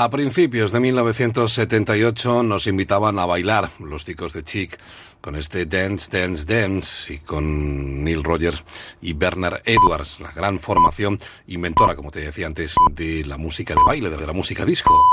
A 0.00 0.08
principios 0.08 0.70
de 0.70 0.78
1978 0.78 2.44
nos 2.44 2.68
invitaban 2.68 3.18
a 3.18 3.26
bailar 3.26 3.68
los 3.80 4.04
chicos 4.04 4.32
de 4.32 4.44
Chic 4.44 4.78
con 5.20 5.34
este 5.34 5.66
Dance, 5.66 6.08
Dance, 6.16 6.44
Dance 6.44 7.14
y 7.14 7.18
con 7.18 8.04
Neil 8.04 8.22
Rogers 8.22 8.62
y 9.02 9.14
Bernard 9.14 9.60
Edwards, 9.64 10.20
la 10.20 10.30
gran 10.30 10.60
formación 10.60 11.18
inventora, 11.48 11.96
como 11.96 12.12
te 12.12 12.20
decía 12.20 12.46
antes, 12.46 12.76
de 12.92 13.24
la 13.24 13.38
música 13.38 13.74
de 13.74 13.80
baile, 13.84 14.08
de 14.08 14.24
la 14.24 14.32
música 14.32 14.64
disco. 14.64 15.04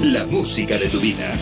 La 0.00 0.24
música 0.26 0.78
de 0.78 0.88
tu 0.88 1.00
vida. 1.00 1.34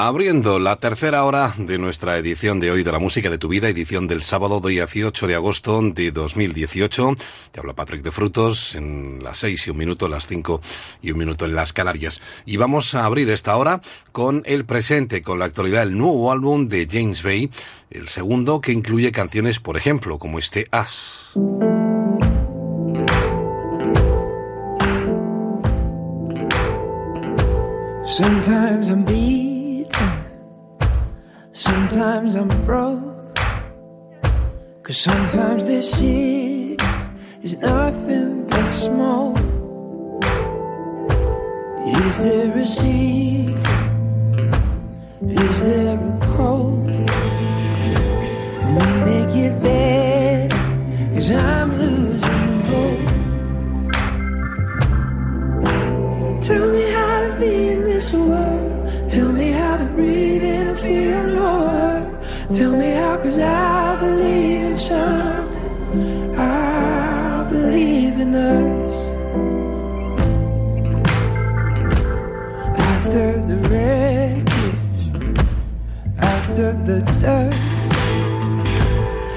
Abriendo 0.00 0.60
la 0.60 0.76
tercera 0.76 1.24
hora 1.24 1.52
de 1.58 1.76
nuestra 1.76 2.18
edición 2.18 2.60
de 2.60 2.70
hoy 2.70 2.84
de 2.84 2.92
la 2.92 3.00
música 3.00 3.30
de 3.30 3.36
tu 3.36 3.48
vida, 3.48 3.68
edición 3.68 4.06
del 4.06 4.22
sábado 4.22 4.60
18 4.60 5.26
de 5.26 5.34
agosto 5.34 5.80
de 5.82 6.12
2018. 6.12 7.16
Te 7.50 7.58
habla 7.58 7.72
Patrick 7.72 8.02
de 8.02 8.12
Frutos 8.12 8.76
en 8.76 9.24
las 9.24 9.38
6 9.38 9.66
y 9.66 9.70
un 9.70 9.76
minuto, 9.76 10.06
las 10.06 10.28
5 10.28 10.60
y 11.02 11.10
un 11.10 11.18
minuto 11.18 11.46
en 11.46 11.56
las 11.56 11.72
Canarias. 11.72 12.20
Y 12.46 12.58
vamos 12.58 12.94
a 12.94 13.06
abrir 13.06 13.28
esta 13.30 13.56
hora 13.56 13.80
con 14.12 14.44
el 14.46 14.64
presente, 14.64 15.20
con 15.20 15.40
la 15.40 15.46
actualidad, 15.46 15.82
el 15.82 15.98
nuevo 15.98 16.30
álbum 16.30 16.68
de 16.68 16.86
James 16.88 17.24
Bay, 17.24 17.50
el 17.90 18.06
segundo 18.06 18.60
que 18.60 18.70
incluye 18.70 19.10
canciones, 19.10 19.58
por 19.58 19.76
ejemplo, 19.76 20.20
como 20.20 20.38
este 20.38 20.68
As. 20.70 21.32
Sometimes 28.06 28.88
I'm 28.88 29.04
beaten, 29.04 29.47
sometimes 31.58 32.36
I'm 32.36 32.48
broke. 32.64 33.34
Cause 34.84 34.96
sometimes 34.96 35.66
this 35.66 35.98
shit 35.98 36.80
is 37.42 37.56
nothing 37.58 38.46
but 38.46 38.64
smoke. 38.70 39.38
Is 42.06 42.16
there 42.18 42.58
a 42.58 42.66
secret? 42.66 43.58
Is 45.20 45.60
there 45.62 45.98
a 45.98 46.18
code? 46.36 47.08
Can 48.60 48.70
we 48.78 48.86
make 49.10 49.34
it 49.46 49.54
better? 49.60 50.62
Cause 51.14 51.30
I'm 51.32 51.70
losing 51.76 52.60
hope. 52.70 53.06
Tell 56.40 56.66
me 56.72 56.84
how 56.92 57.07
Tell 62.50 62.74
me 62.74 62.92
how, 62.92 63.18
cause 63.18 63.38
I 63.38 64.00
believe 64.00 64.62
in 64.70 64.76
something. 64.78 66.34
I 66.34 67.46
believe 67.50 68.18
in 68.18 68.34
us. 68.34 68.94
After 72.80 73.38
the 73.48 73.56
wreckage, 73.68 74.74
after 76.20 76.72
the 76.88 77.00
dust, 77.20 77.58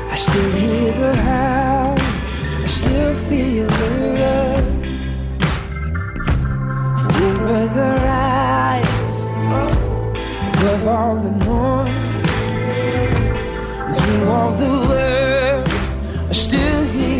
I 0.10 0.16
still 0.16 0.52
hear 0.52 0.94
the 0.94 1.14
howl, 1.18 1.96
I 2.00 2.66
still 2.66 3.14
feel 3.14 3.68
the 3.68 3.92
rush 4.22 4.72
over 7.22 7.60
the 7.78 7.90
rise 8.08 9.14
above 10.56 10.88
all 10.88 11.16
the 11.18 11.32
noise 11.46 12.01
and 14.12 14.22
through 14.22 14.30
all 14.30 14.52
the 14.54 14.88
world 14.90 15.70
I 16.30 16.34
still 16.34 16.84
hear 16.86 17.11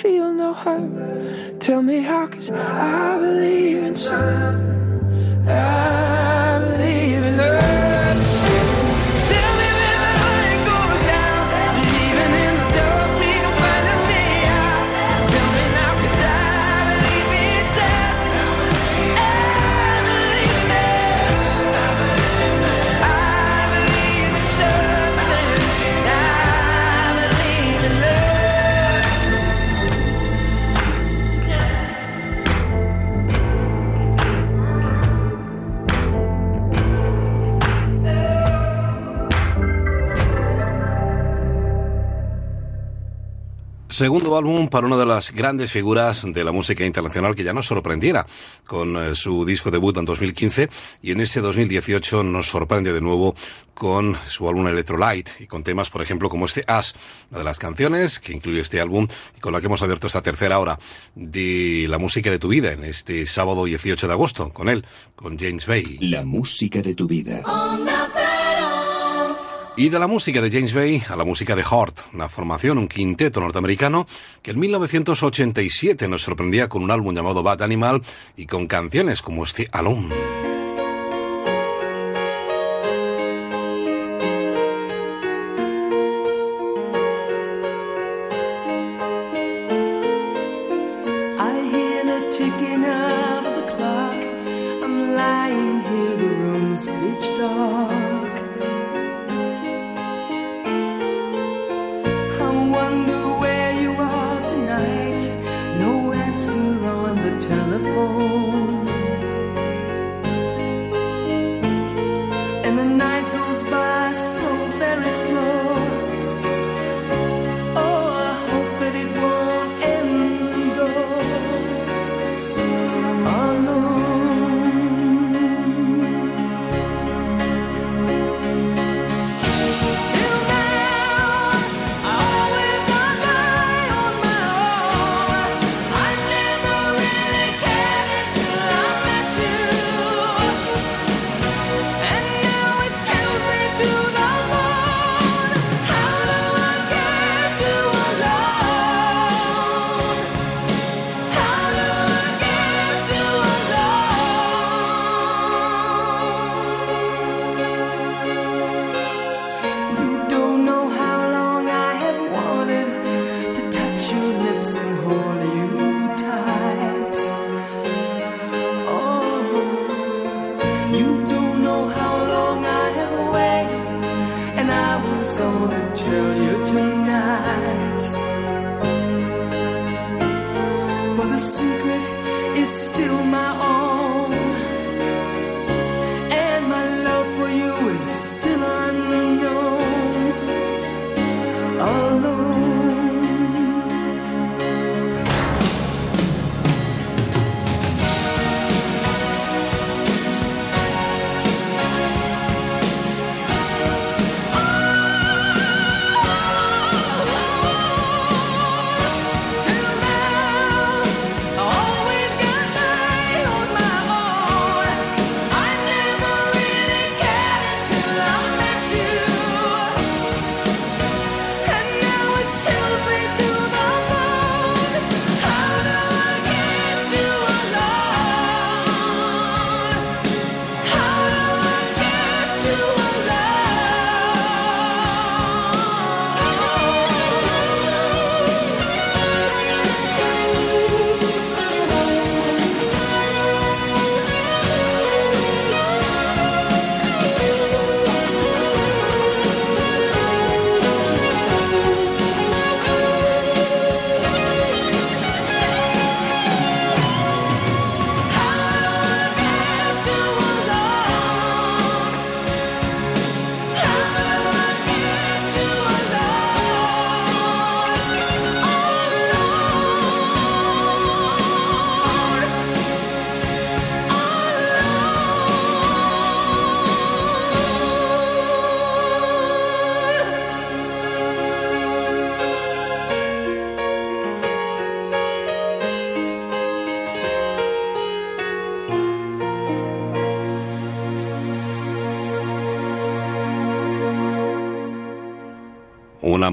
feel 0.00 0.32
no 0.32 0.54
hurt. 0.54 1.60
Tell 1.60 1.82
me 1.82 2.00
how, 2.00 2.26
cause 2.26 2.50
I 2.50 3.18
believe 3.18 3.84
in 3.84 3.94
something. 3.94 5.46
I 5.46 6.58
believe 6.58 7.22
in 7.22 7.38
us. 7.38 7.79
Segundo 44.00 44.34
álbum 44.34 44.68
para 44.68 44.86
una 44.86 44.96
de 44.96 45.04
las 45.04 45.30
grandes 45.30 45.72
figuras 45.72 46.24
de 46.26 46.42
la 46.42 46.52
música 46.52 46.86
internacional 46.86 47.34
que 47.34 47.44
ya 47.44 47.52
nos 47.52 47.66
sorprendiera 47.66 48.26
con 48.66 48.96
eh, 48.96 49.14
su 49.14 49.44
disco 49.44 49.70
debut 49.70 49.94
en 49.98 50.06
2015 50.06 50.70
y 51.02 51.10
en 51.12 51.20
ese 51.20 51.42
2018 51.42 52.22
nos 52.22 52.46
sorprende 52.46 52.94
de 52.94 53.02
nuevo 53.02 53.34
con 53.74 54.16
su 54.26 54.48
álbum 54.48 54.68
Electrolyte 54.68 55.32
y 55.40 55.46
con 55.46 55.62
temas, 55.62 55.90
por 55.90 56.00
ejemplo, 56.00 56.30
como 56.30 56.46
este 56.46 56.64
As, 56.66 56.94
una 57.30 57.40
de 57.40 57.44
las 57.44 57.58
canciones 57.58 58.18
que 58.20 58.32
incluye 58.32 58.60
este 58.60 58.80
álbum 58.80 59.06
y 59.36 59.40
con 59.40 59.52
la 59.52 59.60
que 59.60 59.66
hemos 59.66 59.82
abierto 59.82 60.06
esta 60.06 60.22
tercera 60.22 60.58
hora 60.58 60.78
de 61.14 61.84
la 61.86 61.98
música 61.98 62.30
de 62.30 62.38
tu 62.38 62.48
vida 62.48 62.72
en 62.72 62.84
este 62.84 63.26
sábado 63.26 63.66
18 63.66 64.06
de 64.06 64.12
agosto 64.14 64.48
con 64.48 64.70
él, 64.70 64.86
con 65.14 65.38
James 65.38 65.66
Bay. 65.66 65.98
La 66.00 66.24
música 66.24 66.80
de 66.80 66.94
tu 66.94 67.06
vida. 67.06 67.42
Y 69.80 69.88
de 69.88 69.98
la 69.98 70.06
música 70.06 70.42
de 70.42 70.50
James 70.50 70.74
Bay 70.74 71.02
a 71.08 71.16
la 71.16 71.24
música 71.24 71.56
de 71.56 71.62
Heart, 71.62 72.12
una 72.12 72.28
formación, 72.28 72.76
un 72.76 72.86
quinteto 72.86 73.40
norteamericano 73.40 74.06
que 74.42 74.50
en 74.50 74.60
1987 74.60 76.06
nos 76.06 76.22
sorprendía 76.22 76.68
con 76.68 76.82
un 76.82 76.90
álbum 76.90 77.14
llamado 77.14 77.42
Bad 77.42 77.62
Animal 77.62 78.02
y 78.36 78.44
con 78.44 78.66
canciones 78.66 79.22
como 79.22 79.42
este 79.42 79.68
Alone. 79.72 80.39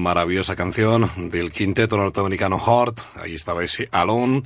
Maravillosa 0.08 0.56
canción 0.56 1.10
del 1.30 1.52
quinteto 1.52 1.98
norteamericano 1.98 2.58
Heart. 2.58 2.98
Ahí 3.16 3.34
estaba 3.34 3.62
ese 3.62 3.90
Alone 3.92 4.42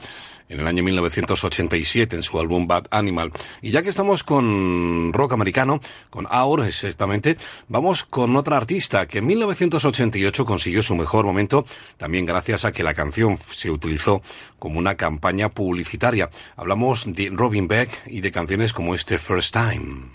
en 0.49 0.59
el 0.59 0.67
año 0.67 0.83
1987 0.83 2.17
en 2.17 2.25
su 2.25 2.41
álbum 2.41 2.67
Bad 2.67 2.87
Animal. 2.91 3.31
Y 3.61 3.71
ya 3.71 3.81
que 3.81 3.91
estamos 3.91 4.25
con 4.25 5.13
rock 5.13 5.35
americano, 5.35 5.79
con 6.11 6.27
Aur 6.29 6.67
exactamente, 6.67 7.37
vamos 7.69 8.03
con 8.03 8.35
otra 8.35 8.57
artista 8.57 9.07
que 9.07 9.19
en 9.19 9.27
1988 9.27 10.45
consiguió 10.45 10.83
su 10.83 10.97
mejor 10.97 11.25
momento, 11.25 11.65
también 11.97 12.27
gracias 12.27 12.65
a 12.65 12.73
que 12.73 12.83
la 12.83 12.95
canción 12.95 13.39
se 13.55 13.71
utilizó 13.71 14.21
como 14.59 14.81
una 14.81 14.97
campaña 14.97 15.49
publicitaria. 15.49 16.29
Hablamos 16.57 17.05
de 17.07 17.31
Robin 17.33 17.69
Beck 17.69 17.89
y 18.07 18.21
de 18.21 18.33
canciones 18.33 18.73
como 18.73 18.97
este 18.97 19.17
First 19.17 19.55
Time. 19.55 20.12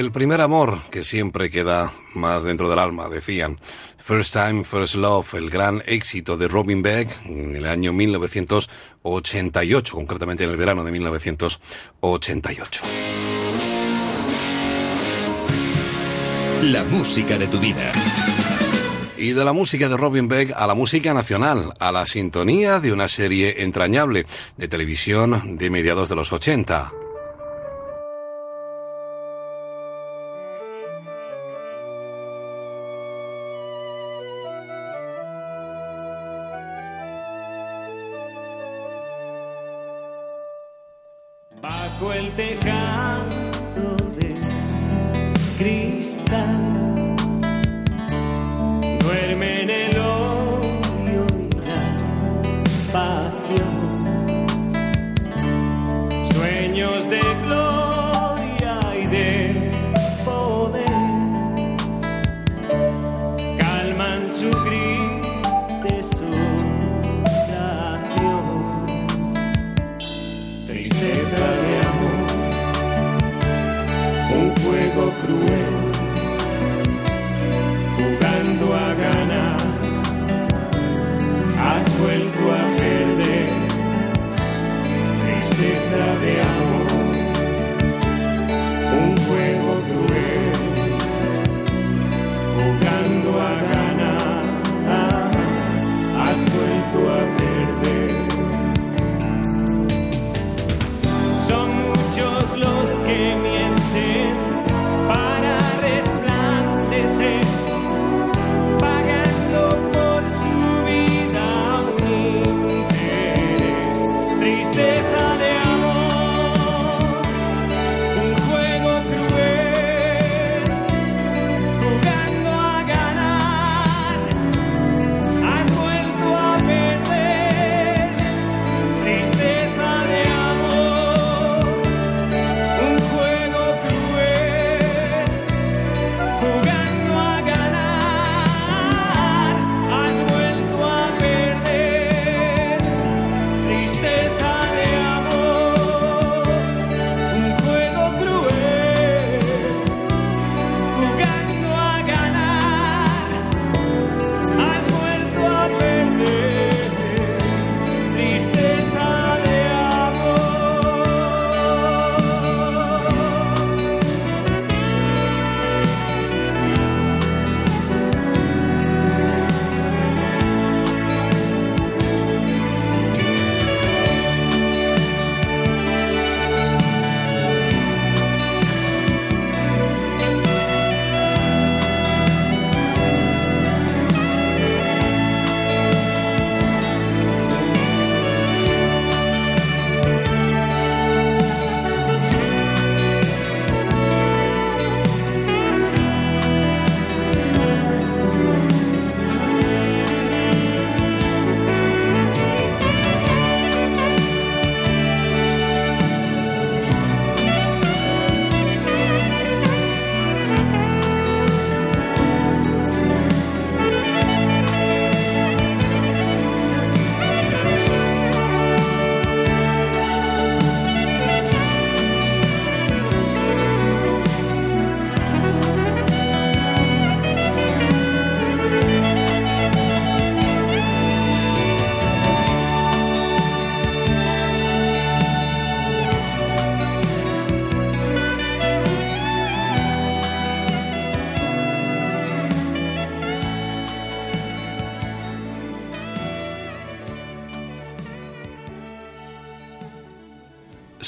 El 0.00 0.10
primer 0.12 0.40
amor 0.40 0.78
que 0.90 1.04
siempre 1.04 1.50
queda 1.50 1.92
más 2.14 2.42
dentro 2.42 2.70
del 2.70 2.78
alma, 2.78 3.10
decían. 3.10 3.60
First 3.98 4.32
Time, 4.32 4.64
First 4.64 4.94
Love, 4.94 5.34
el 5.34 5.50
gran 5.50 5.82
éxito 5.84 6.38
de 6.38 6.48
Robin 6.48 6.80
Beck 6.80 7.26
en 7.26 7.54
el 7.54 7.66
año 7.66 7.92
1988, 7.92 9.94
concretamente 9.94 10.44
en 10.44 10.50
el 10.50 10.56
verano 10.56 10.84
de 10.84 10.92
1988. 10.92 12.82
La 16.62 16.82
música 16.84 17.36
de 17.36 17.46
tu 17.48 17.60
vida. 17.60 17.92
Y 19.18 19.32
de 19.32 19.44
la 19.44 19.52
música 19.52 19.86
de 19.86 19.98
Robin 19.98 20.28
Beck 20.28 20.54
a 20.56 20.66
la 20.66 20.72
música 20.72 21.12
nacional, 21.12 21.74
a 21.78 21.92
la 21.92 22.06
sintonía 22.06 22.80
de 22.80 22.94
una 22.94 23.06
serie 23.06 23.64
entrañable 23.64 24.24
de 24.56 24.66
televisión 24.66 25.58
de 25.58 25.68
mediados 25.68 26.08
de 26.08 26.16
los 26.16 26.32
80. 26.32 26.90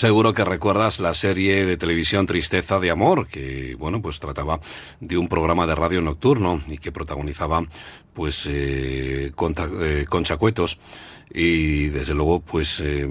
Seguro 0.02 0.34
que 0.34 0.44
recuerdas 0.44 0.98
la 0.98 1.14
serie 1.14 1.64
de 1.64 1.76
televisión 1.76 2.26
Tristeza 2.26 2.80
de 2.80 2.90
Amor, 2.90 3.28
que, 3.28 3.76
bueno, 3.78 4.02
pues 4.02 4.18
trataba 4.18 4.58
de 4.98 5.16
un 5.16 5.28
programa 5.28 5.64
de 5.64 5.76
radio 5.76 6.00
nocturno 6.00 6.60
y 6.66 6.78
que 6.78 6.90
protagonizaba, 6.90 7.62
pues, 8.12 8.48
eh, 8.50 9.30
eh, 9.30 10.04
Concha 10.08 10.36
Cuetos 10.38 10.80
y, 11.32 11.84
desde 11.90 12.14
luego, 12.14 12.40
pues, 12.40 12.80
eh, 12.80 13.06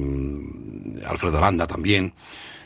Alfredo 1.08 1.38
Aranda 1.38 1.66
también. 1.66 2.14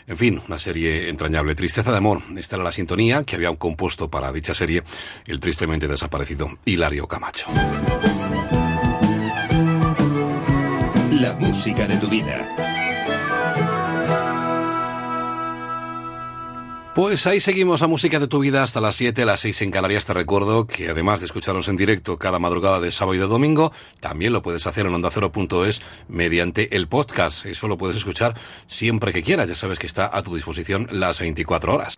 En 0.07 0.17
fin, 0.17 0.41
una 0.47 0.57
serie 0.57 1.07
entrañable. 1.09 1.53
Tristeza 1.53 1.91
de 1.91 1.97
Amor. 1.97 2.23
Esta 2.35 2.55
era 2.55 2.63
la 2.63 2.71
sintonía 2.71 3.21
que 3.21 3.35
había 3.35 3.55
compuesto 3.55 4.09
para 4.09 4.31
dicha 4.31 4.55
serie 4.55 4.81
el 5.27 5.39
tristemente 5.39 5.87
desaparecido 5.87 6.49
Hilario 6.65 7.07
Camacho. 7.07 7.45
La 11.11 11.33
música 11.39 11.85
de 11.85 11.97
tu 11.97 12.07
vida. 12.07 12.64
Pues 16.95 17.27
ahí 17.27 17.41
seguimos 17.41 17.83
a 17.83 17.87
música 17.87 18.21
de 18.21 18.29
tu 18.29 18.39
vida 18.39 18.63
hasta 18.63 18.79
las 18.79 18.95
7, 18.95 19.25
las 19.25 19.41
6 19.41 19.63
en 19.63 19.71
Canarias. 19.71 20.05
Te 20.05 20.13
recuerdo 20.13 20.65
que 20.65 20.87
además 20.87 21.19
de 21.19 21.25
escucharnos 21.25 21.67
en 21.67 21.75
directo 21.75 22.17
cada 22.17 22.39
madrugada 22.39 22.79
de 22.79 22.89
sábado 22.89 23.15
y 23.15 23.17
de 23.17 23.27
domingo, 23.27 23.73
también 23.99 24.31
lo 24.31 24.41
puedes 24.41 24.65
hacer 24.65 24.85
en 24.85 24.93
ondacero.es 24.93 25.81
mediante 26.07 26.73
el 26.73 26.87
podcast. 26.87 27.47
Eso 27.47 27.67
lo 27.67 27.77
puedes 27.77 27.97
escuchar 27.97 28.33
siempre 28.67 29.11
que 29.11 29.23
quieras. 29.23 29.49
Ya 29.49 29.55
sabes 29.55 29.77
que 29.77 29.87
está 29.87 30.09
a 30.11 30.23
tu 30.23 30.35
disposición 30.35 30.87
las 30.89 31.19
24 31.19 31.75
horas. 31.75 31.95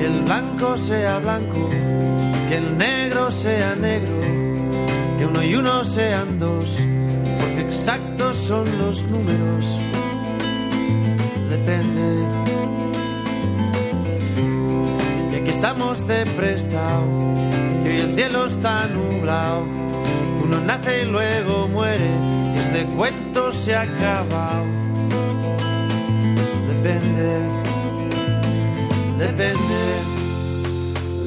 El 0.00 0.22
blanco 0.24 0.76
sea 0.76 1.20
blanco, 1.20 1.70
que 2.52 2.58
el 2.58 2.76
negro 2.76 3.30
sea 3.30 3.74
negro, 3.74 4.20
que 5.18 5.24
uno 5.24 5.42
y 5.42 5.54
uno 5.54 5.82
sean 5.84 6.38
dos, 6.38 6.76
porque 7.40 7.62
exactos 7.62 8.36
son 8.36 8.66
los 8.78 9.06
números. 9.06 9.64
Depende. 11.48 12.26
Que 15.30 15.36
aquí 15.38 15.50
estamos 15.50 16.06
de 16.06 16.26
prestado, 16.26 17.06
que 17.82 17.88
hoy 17.88 18.00
el 18.00 18.14
cielo 18.16 18.44
está 18.44 18.86
nublado. 18.88 19.62
Uno 20.44 20.60
nace 20.60 21.04
y 21.04 21.06
luego 21.06 21.68
muere, 21.68 22.10
y 22.54 22.58
este 22.58 22.84
cuento 22.94 23.50
se 23.50 23.74
ha 23.74 23.80
acabado. 23.80 24.66
Depende 26.68 27.62
depende, 29.22 29.80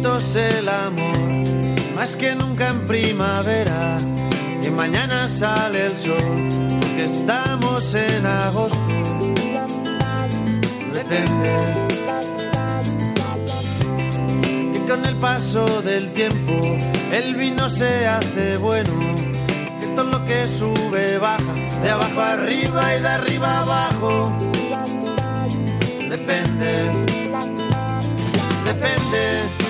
Qué 0.00 0.08
bonito 0.08 0.16
es 0.16 0.34
el 0.34 0.66
amor, 0.66 1.94
más 1.94 2.16
que 2.16 2.34
nunca 2.34 2.68
en 2.68 2.86
primavera. 2.86 3.98
Y 4.64 4.70
mañana 4.70 5.28
sale 5.28 5.86
el 5.86 5.98
sol, 5.98 6.48
porque 6.80 7.04
estamos 7.04 7.94
en 7.94 8.24
agosto. 8.24 8.78
Depende. 10.94 11.74
Y 14.74 14.88
con 14.88 15.04
el 15.04 15.16
paso 15.16 15.82
del 15.82 16.10
tiempo, 16.12 16.62
el 17.12 17.36
vino 17.36 17.68
se 17.68 18.06
hace 18.06 18.56
bueno. 18.56 19.14
Que 19.80 19.86
todo 19.94 20.04
lo 20.04 20.24
que 20.24 20.46
sube 20.46 21.18
baja, 21.18 21.54
de 21.82 21.90
abajo 21.90 22.20
arriba 22.22 22.96
y 22.96 23.02
de 23.02 23.08
arriba 23.08 23.58
abajo. 23.58 24.32
Depende 26.08 27.10
depende, 28.72 29.69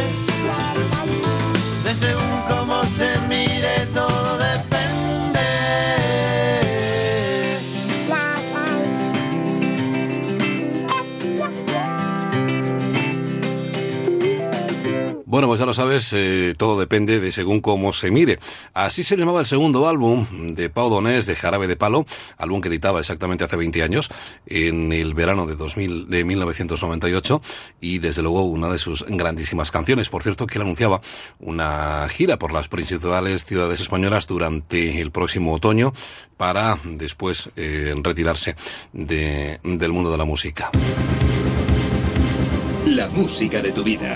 de 1.91 1.95
según 1.95 2.41
cómo 2.47 2.83
se 2.85 3.19
mire, 3.27 3.85
todo 3.93 4.37
depende. 4.37 4.70
Bueno, 15.31 15.47
pues 15.47 15.61
ya 15.61 15.65
lo 15.65 15.73
sabes, 15.73 16.11
eh, 16.11 16.55
todo 16.57 16.77
depende 16.77 17.21
de 17.21 17.31
según 17.31 17.61
cómo 17.61 17.93
se 17.93 18.11
mire. 18.11 18.37
Así 18.73 19.05
se 19.05 19.15
llamaba 19.15 19.39
el 19.39 19.45
segundo 19.45 19.87
álbum 19.87 20.25
de 20.55 20.69
Pau 20.69 20.89
Donés 20.89 21.25
de 21.25 21.37
Jarabe 21.37 21.67
de 21.67 21.77
Palo, 21.77 22.05
álbum 22.37 22.59
que 22.59 22.67
editaba 22.67 22.99
exactamente 22.99 23.45
hace 23.45 23.55
20 23.55 23.81
años, 23.81 24.09
en 24.45 24.91
el 24.91 25.13
verano 25.13 25.47
de, 25.47 25.55
2000, 25.55 26.09
de 26.09 26.25
1998, 26.25 27.41
y 27.79 27.99
desde 27.99 28.21
luego 28.23 28.43
una 28.43 28.67
de 28.69 28.77
sus 28.77 29.05
grandísimas 29.07 29.71
canciones. 29.71 30.09
Por 30.09 30.21
cierto, 30.21 30.45
que 30.47 30.57
él 30.57 30.63
anunciaba 30.63 30.99
una 31.39 32.05
gira 32.09 32.37
por 32.37 32.51
las 32.51 32.67
principales 32.67 33.45
ciudades 33.45 33.79
españolas 33.79 34.27
durante 34.27 34.99
el 34.99 35.11
próximo 35.11 35.53
otoño 35.53 35.93
para 36.35 36.77
después 36.83 37.49
eh, 37.55 37.95
retirarse 38.03 38.57
de- 38.91 39.61
del 39.63 39.93
mundo 39.93 40.11
de 40.11 40.17
la 40.17 40.25
música. 40.25 40.71
La 42.85 43.07
música 43.07 43.61
de 43.61 43.71
tu 43.71 43.81
vida. 43.81 44.13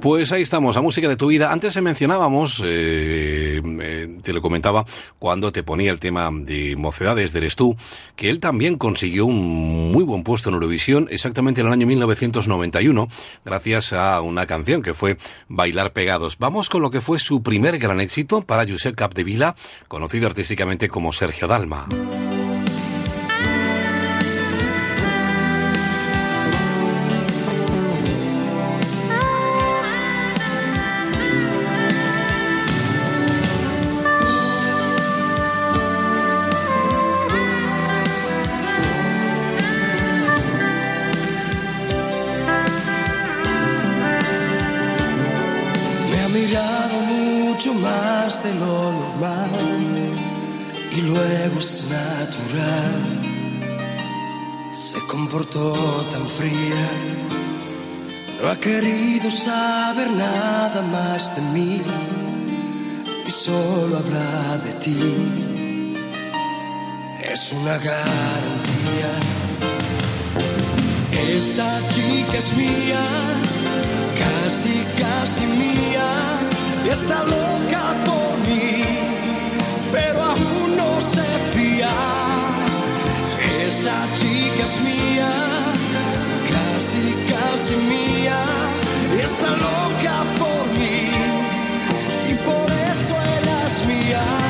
Pues 0.00 0.30
ahí 0.30 0.42
estamos, 0.42 0.76
la 0.76 0.82
música 0.82 1.08
de 1.08 1.16
tu 1.16 1.26
vida. 1.26 1.50
Antes 1.50 1.74
se 1.74 1.80
mencionábamos, 1.80 2.62
eh, 2.64 3.60
eh, 3.64 4.18
te 4.22 4.32
lo 4.32 4.40
comentaba, 4.40 4.84
cuando 5.18 5.50
te 5.50 5.64
ponía 5.64 5.90
el 5.90 5.98
tema 5.98 6.30
de 6.32 6.76
Mocedades 6.76 7.32
de 7.32 7.40
Eres 7.40 7.56
tú, 7.56 7.76
que 8.14 8.28
él 8.28 8.38
también 8.38 8.78
consiguió 8.78 9.26
un 9.26 9.90
muy 9.90 10.04
buen 10.04 10.22
puesto 10.22 10.50
en 10.50 10.54
Eurovisión, 10.54 11.08
exactamente 11.10 11.62
en 11.62 11.66
el 11.66 11.72
año 11.72 11.86
1991, 11.88 13.08
gracias 13.44 13.92
a 13.92 14.20
una 14.20 14.46
canción 14.46 14.82
que 14.82 14.94
fue 14.94 15.18
Bailar 15.48 15.92
Pegados. 15.92 16.38
Vamos 16.38 16.68
con 16.68 16.80
lo 16.80 16.90
que 16.90 17.00
fue 17.00 17.18
su 17.18 17.42
primer 17.42 17.78
gran 17.78 18.00
éxito 18.00 18.42
para 18.42 18.68
Josep 18.68 18.94
Capdevila, 18.94 19.56
conocido 19.88 20.28
artísticamente 20.28 20.88
como 20.88 21.12
Sergio 21.12 21.48
Dalma. 21.48 21.88
Más 48.28 48.42
de 48.42 48.54
lo 48.56 48.92
normal 48.92 49.50
y 50.92 51.00
luego 51.00 51.58
es 51.58 51.84
natural. 51.88 52.94
Se 54.74 54.98
comportó 55.10 55.72
tan 56.10 56.26
fría, 56.26 56.84
no 58.42 58.48
ha 58.50 58.56
querido 58.56 59.30
saber 59.30 60.10
nada 60.10 60.82
más 60.92 61.34
de 61.36 61.42
mí 61.54 61.80
y 63.26 63.30
solo 63.30 63.96
habla 63.96 64.58
de 64.66 64.72
ti. 64.84 65.00
Es 67.32 67.52
una 67.52 67.76
garantía. 67.90 69.12
Esa 71.38 71.70
chica 71.94 72.36
es 72.36 72.52
mía 72.58 73.04
casi, 74.22 74.84
casi 75.02 75.44
mía, 75.44 76.08
está 76.86 77.22
loca 77.24 77.94
por 78.04 78.38
mí, 78.46 78.84
pero 79.92 80.22
aún 80.22 80.76
no 80.76 81.00
se 81.00 81.26
fía. 81.52 81.90
Esa 83.66 84.06
chica 84.14 84.64
es 84.64 84.80
mía, 84.80 85.30
casi, 86.50 87.14
casi 87.32 87.74
mía, 87.76 88.38
está 89.22 89.50
loca 89.50 90.24
por 90.38 90.66
mí, 90.78 91.10
y 92.30 92.34
por 92.46 92.70
eso 92.92 93.14
ella 93.36 93.66
es 93.66 93.86
mía. 93.86 94.47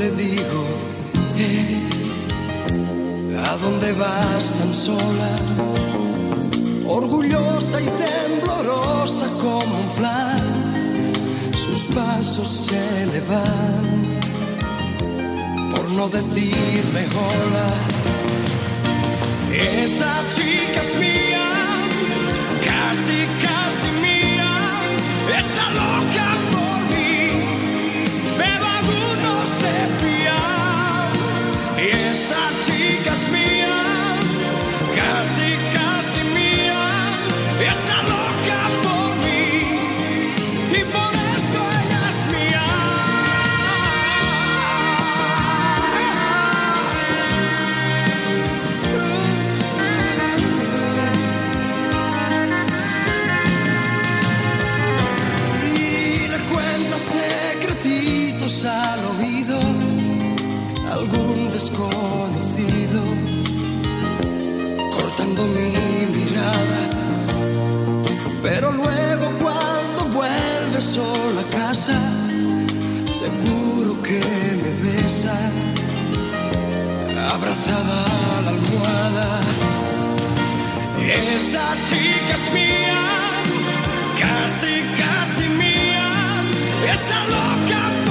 Le 0.00 0.10
digo 0.12 0.64
eh, 1.36 1.76
a 3.46 3.56
dónde 3.58 3.92
vas 3.92 4.54
tan 4.58 4.74
sola 4.74 5.32
orgullosa 6.86 7.82
y 7.82 7.88
temblorosa 8.04 9.26
como 9.42 9.74
un 9.84 9.90
flan 9.98 10.42
sus 11.52 11.82
pasos 11.94 12.48
se 12.48 13.06
le 13.12 13.20
van 13.32 13.84
por 15.72 15.90
no 15.90 16.08
decirme 16.08 17.02
hola 17.24 17.68
esa 19.84 20.12
chica 20.34 20.80
es 20.80 20.92
mía 21.04 21.46
casi, 22.70 23.18
casi 23.46 23.88
mía, 24.06 24.50
está 25.38 25.64
loca 25.80 26.28
por 26.52 26.59
abrazada 77.34 77.98
a 78.36 78.42
la 78.42 78.50
almohada. 78.50 79.40
Esa 81.36 81.66
chica 81.88 82.34
es 82.34 82.52
mía 82.52 83.00
casi, 84.20 84.82
casi 84.98 85.48
mía, 85.48 86.08
está 86.92 87.18
loca 87.34 88.09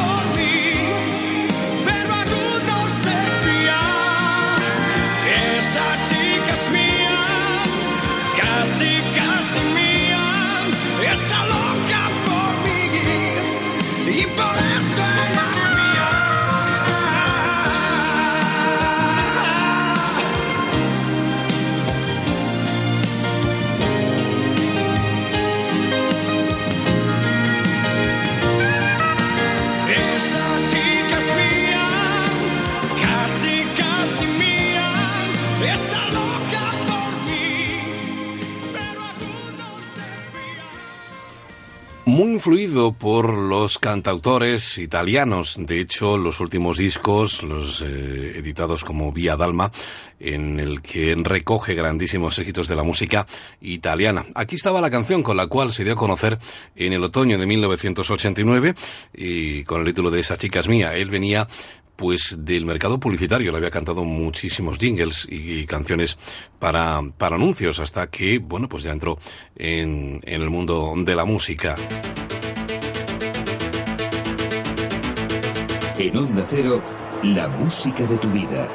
Muy 42.19 42.33
influido 42.33 42.91
por 42.91 43.33
los 43.33 43.79
cantautores 43.79 44.77
italianos. 44.77 45.55
De 45.57 45.79
hecho, 45.79 46.17
los 46.17 46.41
últimos 46.41 46.77
discos, 46.77 47.43
los 47.43 47.81
eh, 47.81 48.33
editados 48.35 48.83
como 48.83 49.13
Vía 49.13 49.37
Dalma, 49.37 49.71
en 50.19 50.59
el 50.59 50.81
que 50.81 51.15
recoge 51.15 51.73
grandísimos 51.73 52.37
éxitos 52.39 52.67
de 52.67 52.75
la 52.75 52.83
música 52.83 53.25
italiana. 53.61 54.25
Aquí 54.35 54.55
estaba 54.55 54.81
la 54.81 54.89
canción 54.89 55.23
con 55.23 55.37
la 55.37 55.47
cual 55.47 55.71
se 55.71 55.83
dio 55.83 55.93
a 55.93 55.97
conocer 55.97 56.39
en 56.75 56.93
el 56.93 57.03
otoño 57.03 57.37
de 57.37 57.45
1989 57.45 58.75
y 59.13 59.63
con 59.63 59.81
el 59.81 59.87
título 59.87 60.11
de 60.11 60.19
Esa 60.19 60.37
chica 60.37 60.59
es 60.59 60.67
mía. 60.67 60.95
Él 60.95 61.09
venía 61.09 61.47
pues 61.99 62.37
del 62.39 62.65
mercado 62.65 62.99
publicitario. 62.99 63.51
Le 63.51 63.57
había 63.57 63.71
cantado 63.71 64.05
muchísimos 64.05 64.77
jingles 64.77 65.27
y, 65.29 65.65
canciones 65.65 66.17
para, 66.57 67.01
para 67.17 67.35
anuncios 67.35 67.79
hasta 67.79 68.07
que, 68.07 68.39
bueno, 68.39 68.69
pues 68.69 68.83
ya 68.83 68.91
entró 68.91 69.19
en, 69.55 70.21
en 70.23 70.41
el 70.41 70.49
mundo 70.49 70.93
de 70.95 71.15
la 71.15 71.25
música. 71.25 71.75
En 75.97 76.15
Onda 76.15 76.45
Cero, 76.49 76.81
la 77.23 77.49
música 77.49 78.07
de 78.07 78.17
tu 78.19 78.29
vida. 78.29 78.69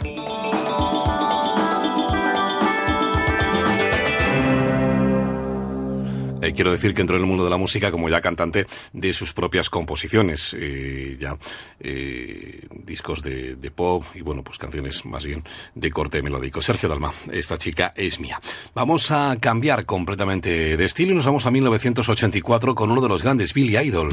Eh, 6.45 6.53
quiero 6.53 6.73
decir 6.73 6.93
que 6.93 7.01
entró 7.01 7.17
en 7.17 7.23
el 7.23 7.29
mundo 7.29 7.45
de 7.45 7.51
la 7.51 7.57
música 7.57 7.91
como 7.91 8.11
ya 8.11 8.21
cantante 8.21 8.67
de 8.93 9.13
sus 9.15 9.33
propias 9.33 9.71
composiciones, 9.71 10.55
eh, 10.59 11.17
ya 11.19 11.39
eh, 11.81 12.67
discos 12.85 13.23
de, 13.23 13.57
de, 13.57 13.71
pop 13.71 14.05
y 14.15 14.21
bueno, 14.21 14.45
pues 14.45 14.59
canciones 14.59 15.07
más 15.07 15.25
bien 15.25 15.43
de 15.75 15.91
corte 15.91 16.23
melódico. 16.23 16.61
Sergio 16.61 16.89
Dalma, 16.89 17.13
esta 17.33 17.57
chica 17.57 17.95
es 17.97 18.21
mía. 18.21 18.41
Vamos 18.75 19.11
a 19.11 19.37
cambiar 19.41 19.87
completamente 19.87 20.77
de 20.77 20.85
estilo 20.85 21.13
y 21.13 21.15
nos 21.15 21.25
vamos 21.25 21.47
a 21.47 21.51
1984 21.51 22.75
con 22.75 22.91
uno 22.91 23.01
de 23.01 23.09
los 23.09 23.23
grandes, 23.23 23.55
Billy 23.55 23.79
Idol. 23.79 24.11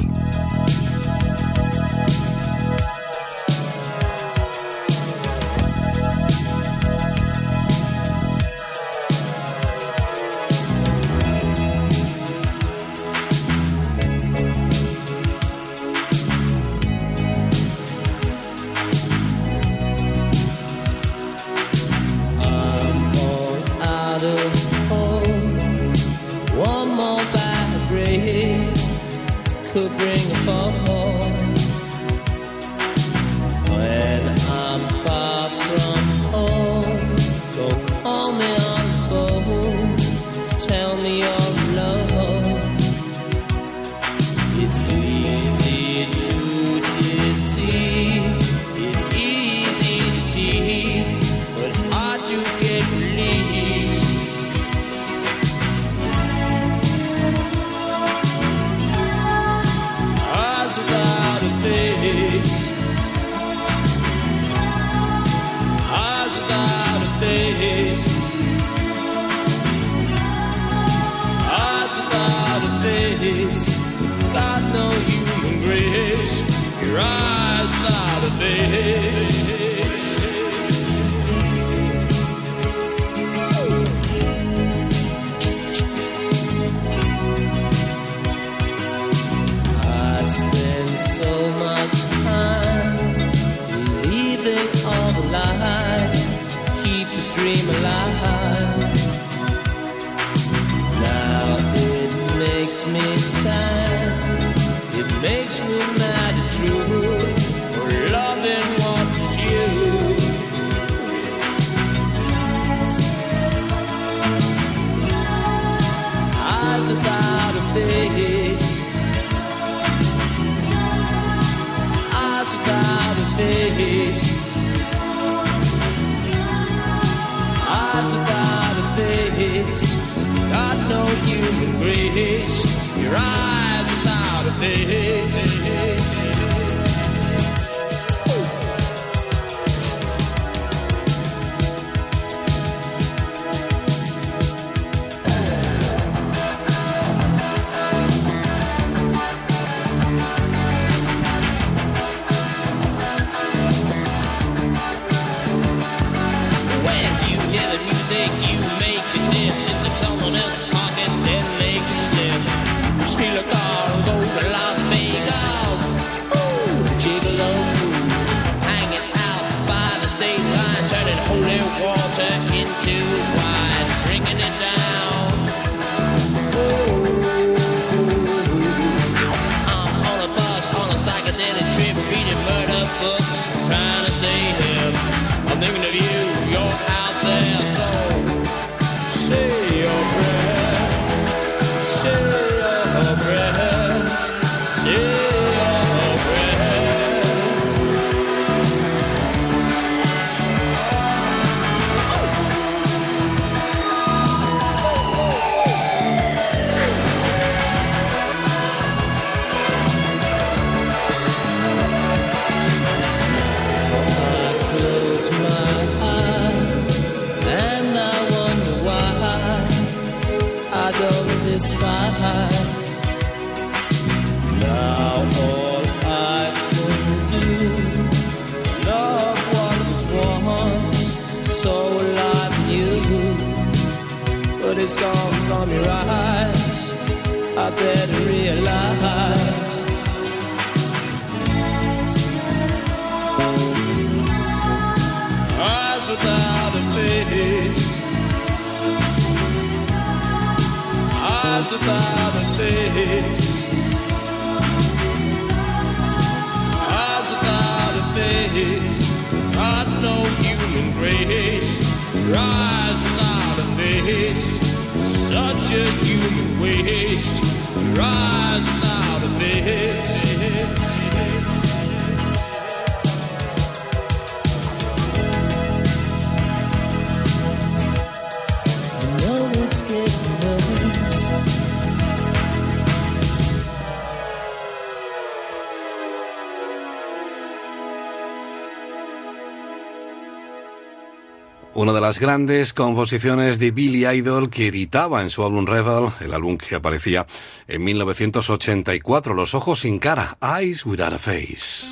Grandes 292.21 292.71
composiciones 292.73 293.57
de 293.57 293.71
Billy 293.71 294.05
Idol 294.05 294.51
que 294.51 294.67
editaba 294.67 295.23
en 295.23 295.31
su 295.31 295.43
álbum 295.43 295.65
Rebel, 295.65 296.09
el 296.19 296.35
álbum 296.35 296.55
que 296.55 296.75
aparecía 296.75 297.25
en 297.67 297.83
1984, 297.83 299.33
Los 299.33 299.55
ojos 299.55 299.79
sin 299.79 299.97
cara, 299.97 300.37
Eyes 300.39 300.85
Without 300.85 301.13
a 301.13 301.17
Face. 301.17 301.87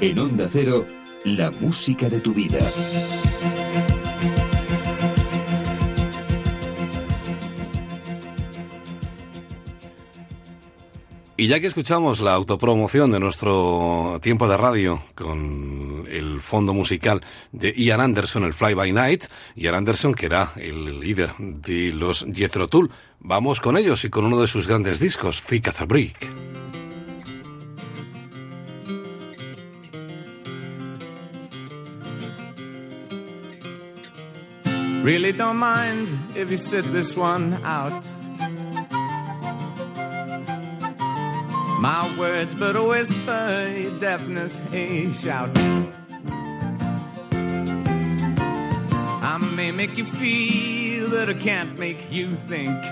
En 0.00 0.18
Onda 0.18 0.48
Cero, 0.50 0.86
la 1.24 1.50
música 1.50 2.08
de 2.08 2.20
tu 2.20 2.32
vida. 2.32 2.60
Ya 11.48 11.60
que 11.60 11.66
escuchamos 11.66 12.20
la 12.20 12.34
autopromoción 12.34 13.10
de 13.10 13.18
nuestro 13.18 14.18
tiempo 14.20 14.46
de 14.48 14.58
radio 14.58 15.02
con 15.14 16.04
el 16.06 16.42
fondo 16.42 16.74
musical 16.74 17.24
de 17.52 17.72
Ian 17.72 18.02
Anderson, 18.02 18.44
el 18.44 18.52
Fly 18.52 18.74
By 18.74 18.92
Night, 18.92 19.24
Ian 19.56 19.76
Anderson 19.76 20.12
que 20.12 20.26
era 20.26 20.52
el 20.56 21.00
líder 21.00 21.30
de 21.38 21.94
los 21.94 22.26
Jethro 22.34 22.68
Tull, 22.68 22.90
vamos 23.20 23.62
con 23.62 23.78
ellos 23.78 24.04
y 24.04 24.10
con 24.10 24.26
uno 24.26 24.38
de 24.38 24.46
sus 24.46 24.68
grandes 24.68 25.00
discos, 25.00 25.42
Thick 25.42 25.68
as 25.68 25.80
a 25.80 25.86
Brick. 25.86 26.18
My 41.78 42.18
words, 42.18 42.54
but 42.56 42.74
a 42.74 42.82
whisper, 42.82 43.72
your 43.72 43.96
deafness, 44.00 44.66
a 44.72 45.12
shout. 45.12 45.56
I 49.22 49.38
may 49.54 49.70
make 49.70 49.96
you 49.96 50.04
feel, 50.04 51.08
but 51.10 51.28
I 51.28 51.34
can't 51.34 51.78
make 51.78 52.10
you 52.10 52.32
think. 52.48 52.84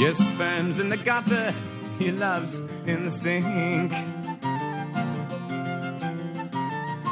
Your 0.00 0.14
sperm's 0.14 0.78
in 0.78 0.88
the 0.88 0.96
gutter, 0.96 1.52
your 1.98 2.14
love's 2.14 2.58
in 2.86 3.04
the 3.04 3.10
sink. 3.10 3.92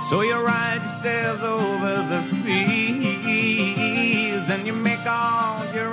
So 0.09 0.23
you 0.23 0.37
ride 0.37 0.81
yourself 0.83 1.43
over 1.43 1.97
the 2.09 2.23
fields 2.43 4.49
and 4.49 4.67
you 4.67 4.73
make 4.73 5.07
all 5.07 5.67
your 5.75 5.90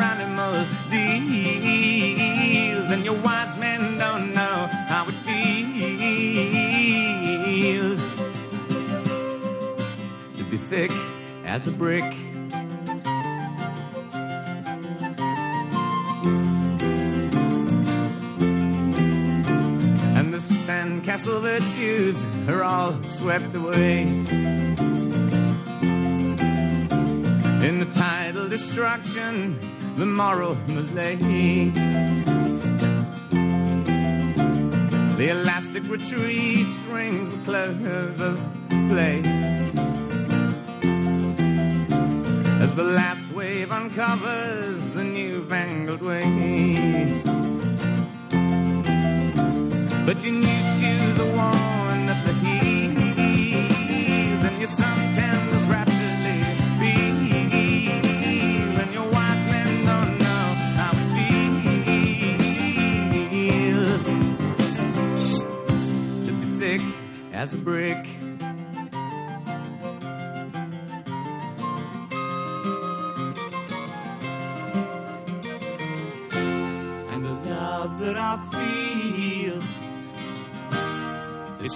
thick 10.67 10.91
as 11.45 11.65
a 11.65 11.71
brick. 11.71 12.03
And 20.17 20.33
the 20.33 20.39
sandcastle 20.39 21.41
virtues 21.41 22.27
are 22.49 22.63
all 22.63 23.01
swept 23.01 23.53
away. 23.53 24.01
In 27.67 27.79
the 27.79 27.87
tidal 27.93 28.49
destruction, 28.49 29.57
the 29.95 30.05
moral 30.05 30.55
malaise. 30.67 31.73
The 35.15 35.29
elastic 35.29 35.83
retreat 35.89 36.67
rings 36.89 37.31
the 37.31 37.39
close 37.45 38.19
of 38.19 38.37
play. 38.89 39.66
The 42.77 42.83
last 42.83 43.30
wave 43.31 43.72
uncovers 43.72 44.93
the 44.93 45.03
newfangled 45.03 45.99
way. 45.99 47.19
But 50.06 50.23
your 50.23 50.33
new 50.33 50.64
shoes 50.77 51.19
are 51.19 51.25
worn 51.25 52.07
at 52.07 52.23
the 52.23 52.33
heels, 52.45 53.03
and 54.45 54.57
your 54.59 54.69
suntan 54.69 55.17
suntans 55.17 55.67
rapidly 55.67 56.39
feel, 56.80 57.93
and 58.83 58.93
your 58.93 59.09
wise 59.09 59.45
men 59.51 59.69
don't 59.83 60.19
know 60.19 60.45
how 60.77 60.91
it 60.93 61.07
feels 63.31 64.06
to 66.27 66.31
be 66.31 66.45
thick 66.59 66.81
as 67.33 67.56
a 67.56 67.57
brick. 67.57 68.16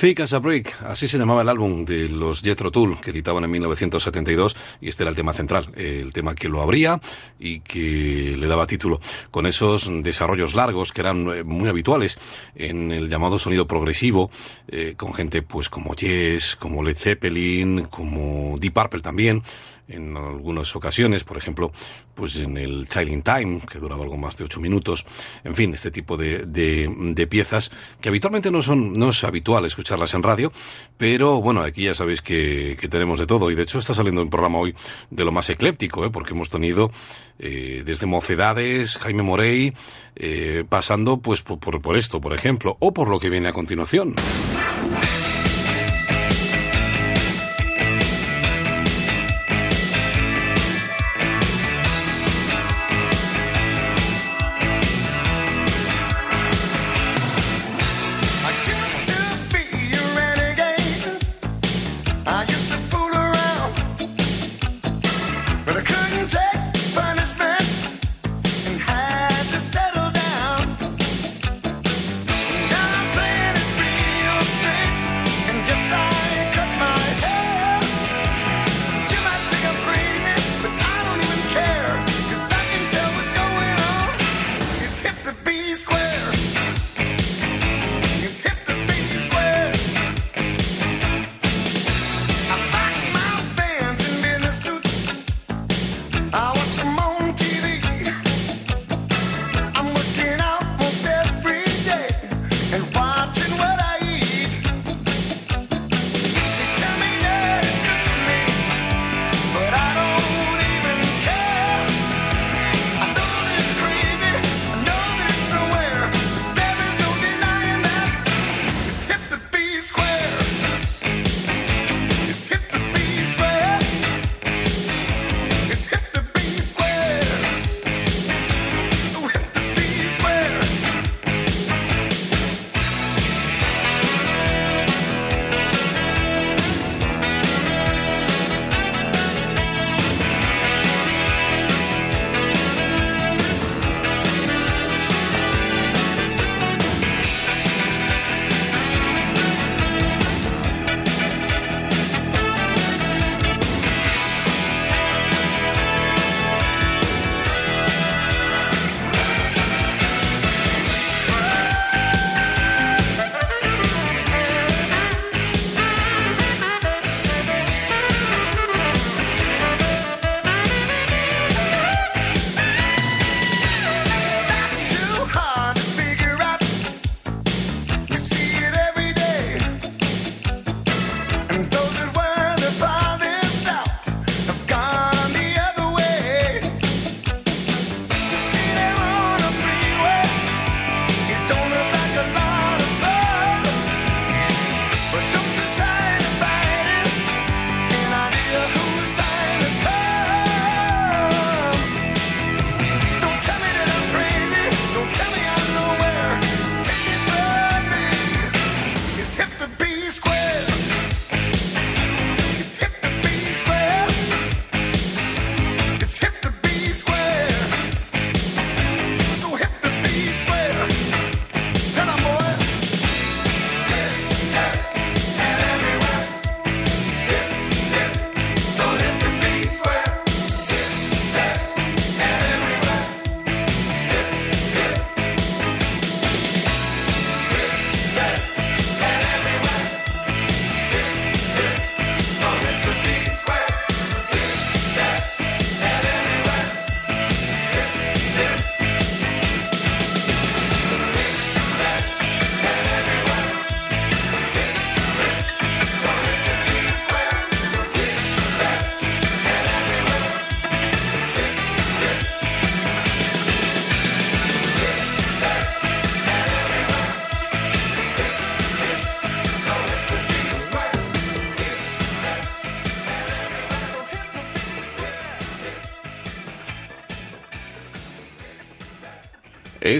Thick 0.00 0.20
as 0.20 0.32
a 0.32 0.38
Brick, 0.38 0.82
así 0.84 1.08
se 1.08 1.18
llamaba 1.18 1.42
el 1.42 1.50
álbum 1.50 1.84
de 1.84 2.08
los 2.08 2.40
Jethro 2.40 2.70
Tull 2.70 2.98
que 3.02 3.10
editaban 3.10 3.44
en 3.44 3.50
1972 3.50 4.56
y 4.80 4.88
este 4.88 5.02
era 5.02 5.10
el 5.10 5.16
tema 5.16 5.34
central, 5.34 5.70
el 5.76 6.14
tema 6.14 6.34
que 6.34 6.48
lo 6.48 6.62
abría 6.62 6.98
y 7.38 7.60
que 7.60 8.34
le 8.38 8.46
daba 8.46 8.66
título. 8.66 8.98
Con 9.30 9.44
esos 9.44 9.90
desarrollos 10.02 10.54
largos 10.54 10.94
que 10.94 11.02
eran 11.02 11.30
eh, 11.30 11.44
muy 11.44 11.68
habituales 11.68 12.16
en 12.54 12.92
el 12.92 13.10
llamado 13.10 13.38
sonido 13.38 13.66
progresivo, 13.66 14.30
eh, 14.68 14.94
con 14.96 15.12
gente 15.12 15.42
pues 15.42 15.68
como 15.68 15.94
Yes, 15.94 16.56
como 16.56 16.82
Led 16.82 16.96
Zeppelin, 16.96 17.82
como 17.82 18.56
Deep 18.58 18.72
Purple 18.72 19.02
también, 19.02 19.42
en 19.90 20.16
algunas 20.16 20.74
ocasiones, 20.76 21.24
por 21.24 21.36
ejemplo, 21.36 21.72
pues 22.14 22.36
en 22.36 22.56
el 22.56 22.88
Child 22.88 23.12
in 23.12 23.22
Time, 23.22 23.60
que 23.70 23.78
duraba 23.78 24.04
algo 24.04 24.16
más 24.16 24.36
de 24.36 24.44
ocho 24.44 24.60
minutos, 24.60 25.06
en 25.44 25.54
fin, 25.54 25.74
este 25.74 25.90
tipo 25.90 26.16
de, 26.16 26.46
de, 26.46 26.92
de 26.96 27.26
piezas 27.26 27.70
que 28.00 28.08
habitualmente 28.08 28.50
no 28.50 28.62
son, 28.62 28.92
no 28.92 29.10
es 29.10 29.24
habitual 29.24 29.64
escucharlas 29.64 30.14
en 30.14 30.22
radio, 30.22 30.52
pero 30.96 31.40
bueno, 31.40 31.62
aquí 31.62 31.84
ya 31.84 31.94
sabéis 31.94 32.20
que, 32.20 32.76
que 32.80 32.88
tenemos 32.88 33.18
de 33.18 33.26
todo, 33.26 33.50
y 33.50 33.54
de 33.54 33.62
hecho 33.62 33.78
está 33.78 33.94
saliendo 33.94 34.22
un 34.22 34.30
programa 34.30 34.58
hoy 34.58 34.74
de 35.10 35.24
lo 35.24 35.32
más 35.32 35.50
ecléptico, 35.50 36.04
¿eh? 36.04 36.10
porque 36.10 36.32
hemos 36.32 36.48
tenido 36.48 36.90
eh, 37.38 37.82
desde 37.84 38.06
Mocedades, 38.06 38.98
Jaime 38.98 39.22
Morey, 39.22 39.72
eh, 40.16 40.64
pasando 40.68 41.18
pues 41.18 41.42
por, 41.42 41.58
por, 41.58 41.80
por 41.80 41.96
esto, 41.96 42.20
por 42.20 42.34
ejemplo, 42.34 42.76
o 42.80 42.92
por 42.92 43.08
lo 43.08 43.18
que 43.18 43.30
viene 43.30 43.48
a 43.48 43.52
continuación. 43.52 44.14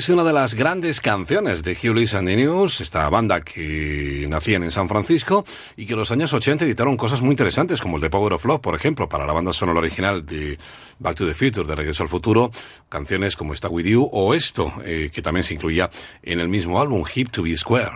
Es 0.01 0.09
una 0.09 0.25
de 0.25 0.33
las 0.33 0.55
grandes 0.55 0.99
canciones 1.03 1.63
de 1.63 1.73
Hugh 1.73 1.95
Lewis 1.95 2.15
and 2.15 2.27
the 2.27 2.35
News, 2.35 2.81
esta 2.81 3.07
banda 3.11 3.43
que 3.43 4.25
nacían 4.31 4.63
en 4.63 4.71
San 4.71 4.89
Francisco 4.89 5.45
y 5.77 5.85
que 5.85 5.93
en 5.93 5.99
los 5.99 6.11
años 6.11 6.33
80 6.33 6.65
editaron 6.65 6.97
cosas 6.97 7.21
muy 7.21 7.33
interesantes, 7.33 7.83
como 7.83 7.97
el 7.97 8.01
de 8.01 8.09
Power 8.09 8.33
of 8.33 8.47
Love, 8.47 8.63
por 8.63 8.75
ejemplo, 8.75 9.11
para 9.11 9.27
la 9.27 9.35
banda 9.35 9.53
sonora 9.53 9.81
original 9.81 10.25
de 10.25 10.59
Back 11.01 11.17
to 11.17 11.27
the 11.27 11.35
Future, 11.35 11.69
de 11.69 11.77
Regreso 11.77 12.03
al 12.03 12.09
Futuro, 12.09 12.51
canciones 12.89 13.37
como 13.37 13.53
Está 13.53 13.69
With 13.69 13.85
You 13.85 14.09
o 14.11 14.33
esto, 14.33 14.73
eh, 14.87 15.11
que 15.13 15.21
también 15.21 15.45
se 15.45 15.53
incluía 15.53 15.91
en 16.23 16.41
el 16.41 16.49
mismo 16.49 16.81
álbum, 16.81 17.05
Hip 17.15 17.29
to 17.29 17.43
Be 17.43 17.55
Square. 17.55 17.91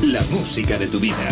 La 0.00 0.22
música 0.30 0.78
de 0.78 0.86
tu 0.86 1.00
vida. 1.00 1.28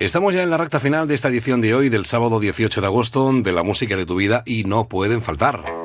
Estamos 0.00 0.32
ya 0.32 0.42
en 0.42 0.48
la 0.48 0.56
recta 0.56 0.80
final 0.80 1.06
de 1.06 1.14
esta 1.14 1.28
edición 1.28 1.60
de 1.60 1.74
hoy, 1.74 1.90
del 1.90 2.06
sábado 2.06 2.40
18 2.40 2.80
de 2.80 2.86
agosto, 2.86 3.30
de 3.34 3.52
la 3.52 3.62
música 3.62 3.96
de 3.96 4.06
tu 4.06 4.16
vida 4.16 4.42
y 4.46 4.64
no 4.64 4.88
pueden 4.88 5.20
faltar. 5.20 5.79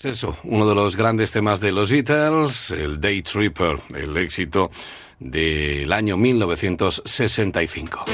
Pues 0.00 0.16
eso, 0.18 0.36
uno 0.44 0.68
de 0.68 0.76
los 0.76 0.96
grandes 0.96 1.32
temas 1.32 1.58
de 1.58 1.72
los 1.72 1.90
Beatles, 1.90 2.70
el 2.70 3.00
Day 3.00 3.20
Tripper, 3.20 3.80
el 3.96 4.16
éxito 4.16 4.70
del 5.18 5.92
año 5.92 6.16
1965. 6.16 8.04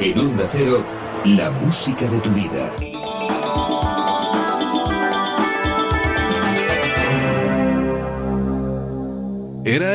En 0.00 0.18
Onda 0.18 0.48
Cero, 0.50 0.84
la 1.24 1.52
música 1.52 2.08
de 2.08 2.18
tu 2.18 2.30
vida. 2.30 2.89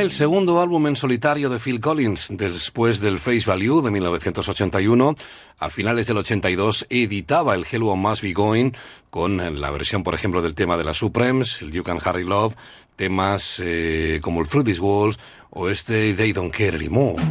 El 0.06 0.12
segundo 0.12 0.62
álbum 0.62 0.86
en 0.86 0.96
solitario 0.96 1.50
de 1.50 1.58
Phil 1.58 1.80
Collins, 1.80 2.28
después 2.38 3.02
del 3.02 3.18
Face 3.18 3.44
Value 3.48 3.82
de 3.82 3.90
1981. 3.90 5.16
A 5.58 5.70
finales 5.72 6.06
del 6.06 6.18
82 6.18 6.86
editaba 6.92 7.56
el 7.56 7.66
Hello 7.70 7.96
Must 7.96 8.22
Be 8.22 8.34
Going, 8.34 8.72
con 9.10 9.60
la 9.60 9.72
versión, 9.72 10.04
por 10.04 10.14
ejemplo, 10.14 10.44
del 10.44 10.54
tema 10.54 10.78
de 10.78 10.84
las 10.84 10.98
Supremes, 10.98 11.64
el 11.64 11.72
You 11.72 11.82
Can 11.84 11.98
Harry 12.06 12.24
Love, 12.24 12.54
temas 12.96 13.60
eh, 13.66 14.20
como 14.22 14.42
el 14.42 14.48
Through 14.48 14.66
These 14.66 14.82
Walls 14.82 15.18
o 15.50 15.70
este 15.70 16.14
They 16.14 16.34
Don't 16.34 16.56
Care 16.56 16.78
Anymore. 16.78 17.24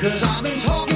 Cause 0.00 0.22
I've 0.22 0.42
been 0.42 0.58
talking. 0.58 0.89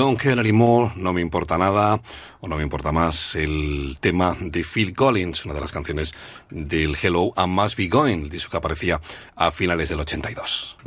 Don't 0.00 0.18
Care 0.18 0.40
Anymore, 0.40 0.92
No 0.96 1.12
Me 1.12 1.20
Importa 1.20 1.58
Nada, 1.58 2.00
o 2.40 2.48
No 2.48 2.56
Me 2.56 2.62
Importa 2.62 2.90
Más, 2.90 3.36
el 3.36 3.98
tema 4.00 4.34
de 4.40 4.64
Phil 4.64 4.94
Collins, 4.94 5.44
una 5.44 5.52
de 5.52 5.60
las 5.60 5.72
canciones 5.72 6.14
del 6.48 6.96
Hello 6.96 7.34
and 7.36 7.52
Must 7.52 7.76
Be 7.76 7.88
Going, 7.88 8.22
el 8.22 8.30
disco 8.30 8.52
que 8.52 8.56
aparecía 8.56 8.98
a 9.36 9.50
finales 9.50 9.90
del 9.90 10.00
82. 10.00 10.78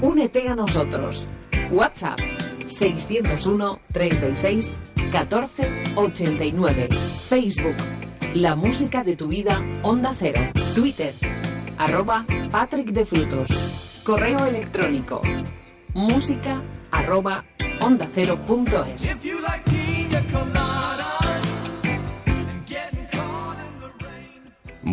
Únete 0.00 0.48
a 0.48 0.56
nosotros. 0.56 1.28
WhatsApp 1.70 2.18
601 2.66 3.78
36 3.92 4.74
14 5.12 5.92
89. 5.94 6.88
Facebook 7.28 7.76
La 8.34 8.56
Música 8.56 9.04
de 9.04 9.14
tu 9.14 9.28
Vida, 9.28 9.62
Onda 9.84 10.12
Cero. 10.18 10.40
Twitter 10.74 11.14
arroba 11.78 12.26
Patrick 12.50 12.88
Defrutos. 12.88 14.00
Correo 14.02 14.44
electrónico 14.44 15.22
música 15.94 16.62
arroba 17.02 17.44
ondacero.es. 17.80 19.11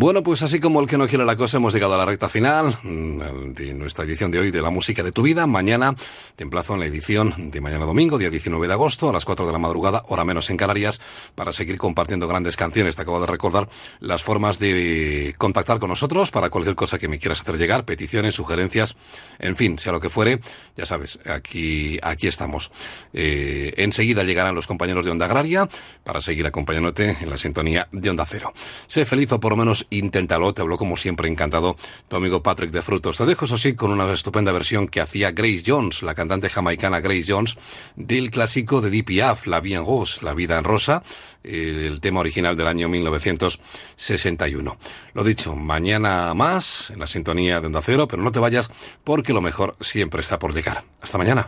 Bueno, 0.02 0.24
pues 0.24 0.42
así 0.44 0.62
como 0.62 0.80
el 0.80 0.88
que 0.88 0.98
no 0.98 1.10
quiere 1.10 1.26
la 1.26 1.36
cosa, 1.36 1.58
hemos 1.58 1.74
llegado 1.74 1.94
a 1.96 1.98
la 1.98 2.06
recta 2.06 2.30
final 2.30 2.74
mm, 2.84 3.52
de 3.52 3.74
nuestra 3.74 4.06
edición 4.06 4.32
de 4.32 4.40
hoy 4.40 4.50
de 4.50 4.62
La 4.62 4.70
Música 4.70 5.04
de 5.04 5.12
tu 5.12 5.24
Vida. 5.24 5.46
Mañana 5.46 5.94
te 6.38 6.46
emplazo 6.46 6.74
en 6.74 6.80
la 6.80 6.86
edición 6.86 7.52
de 7.52 7.60
mañana 7.60 7.86
domingo, 7.86 8.18
día 8.18 8.30
19 8.30 8.66
de 8.66 8.72
agosto, 8.72 9.10
a 9.10 9.12
las 9.12 9.26
4 9.26 9.46
de 9.46 9.52
la 9.52 9.58
madrugada, 9.58 10.04
hora 10.08 10.24
menos 10.24 10.50
en 10.52 10.56
Canarias, 10.56 11.02
para 11.36 11.52
seguir 11.52 11.78
compartiendo 11.78 12.30
grandes 12.30 12.56
canciones. 12.56 12.96
Te 12.96 13.02
acabo 13.02 13.20
de 13.20 13.28
recordar 13.28 13.68
las 14.00 14.24
formas 14.24 14.58
de 14.58 15.36
contactar 15.38 15.80
con 15.80 15.90
nosotros 15.90 16.32
para 16.32 16.50
cualquier 16.50 16.78
cosa 16.78 16.98
que 16.98 17.10
me 17.10 17.20
quieras 17.20 17.42
hacer 17.42 17.58
llegar, 17.58 17.84
peticiones, 17.84 18.36
sugerencias, 18.36 18.96
en 19.38 19.58
fin, 19.58 19.78
sea 19.78 19.92
lo 19.92 20.00
que 20.00 20.10
fuere, 20.10 20.40
ya 20.78 20.86
sabes, 20.86 21.20
aquí, 21.26 22.00
aquí 22.02 22.28
estamos. 22.28 22.72
Eh, 23.12 23.74
enseguida 23.76 24.24
llegarán 24.24 24.56
los 24.56 24.66
compañeros 24.66 25.04
de 25.04 25.12
Onda 25.12 25.26
Agraria 25.26 25.68
para 26.06 26.22
seguir 26.22 26.48
acompañándote 26.48 27.18
en 27.20 27.30
la 27.30 27.36
sintonía 27.36 27.90
de 27.92 28.10
Onda 28.10 28.26
Cero. 28.26 28.54
Sé 28.88 29.04
feliz 29.04 29.30
o 29.34 29.42
por 29.42 29.52
lo 29.52 29.58
menos 29.58 29.88
inténtalo, 29.90 30.54
te 30.54 30.62
habló 30.62 30.78
como 30.78 30.98
siempre 30.98 31.30
encantado 31.30 31.76
tu 32.08 32.16
amigo 32.16 32.44
Patrick 32.44 32.72
de 32.72 32.82
Frutos. 32.82 33.18
Te 33.18 33.26
dejo 33.26 33.46
eso 33.46 33.58
sí 33.58 33.74
con 33.74 33.92
una 33.92 34.12
estupenda 34.12 34.52
versión 34.52 34.88
que 34.88 35.02
hacía 35.02 35.32
Grace 35.32 35.64
Jones, 35.66 36.04
la 36.04 36.16
cantante 36.16 36.50
jamaicana 36.50 37.00
Grace 37.00 37.26
Jones, 37.28 37.58
del 37.96 38.32
clásico 38.32 38.82
de 38.82 38.90
DPF, 38.90 39.48
La 39.48 39.60
Vie 39.60 39.76
en 39.76 39.86
La 40.22 40.34
Vida 40.34 40.58
en 40.58 40.64
Rosa, 40.64 41.04
el 41.44 42.00
tema 42.02 42.20
original 42.20 42.56
del 42.56 42.68
año 42.68 42.90
1961. 42.90 44.78
Lo 45.14 45.24
dicho, 45.24 45.56
mañana 45.56 46.34
más 46.34 46.92
en 46.92 47.00
la 47.00 47.08
sintonía 47.08 47.60
de 47.62 47.68
Onda 47.68 47.82
Cero, 47.82 48.08
pero 48.08 48.22
no 48.22 48.32
te 48.32 48.40
vayas 48.40 48.70
porque 49.04 49.34
lo 49.34 49.42
mejor 49.42 49.76
siempre 49.80 50.22
está 50.22 50.40
por 50.40 50.54
llegar. 50.54 50.84
Hasta 51.02 51.18
mañana. 51.18 51.48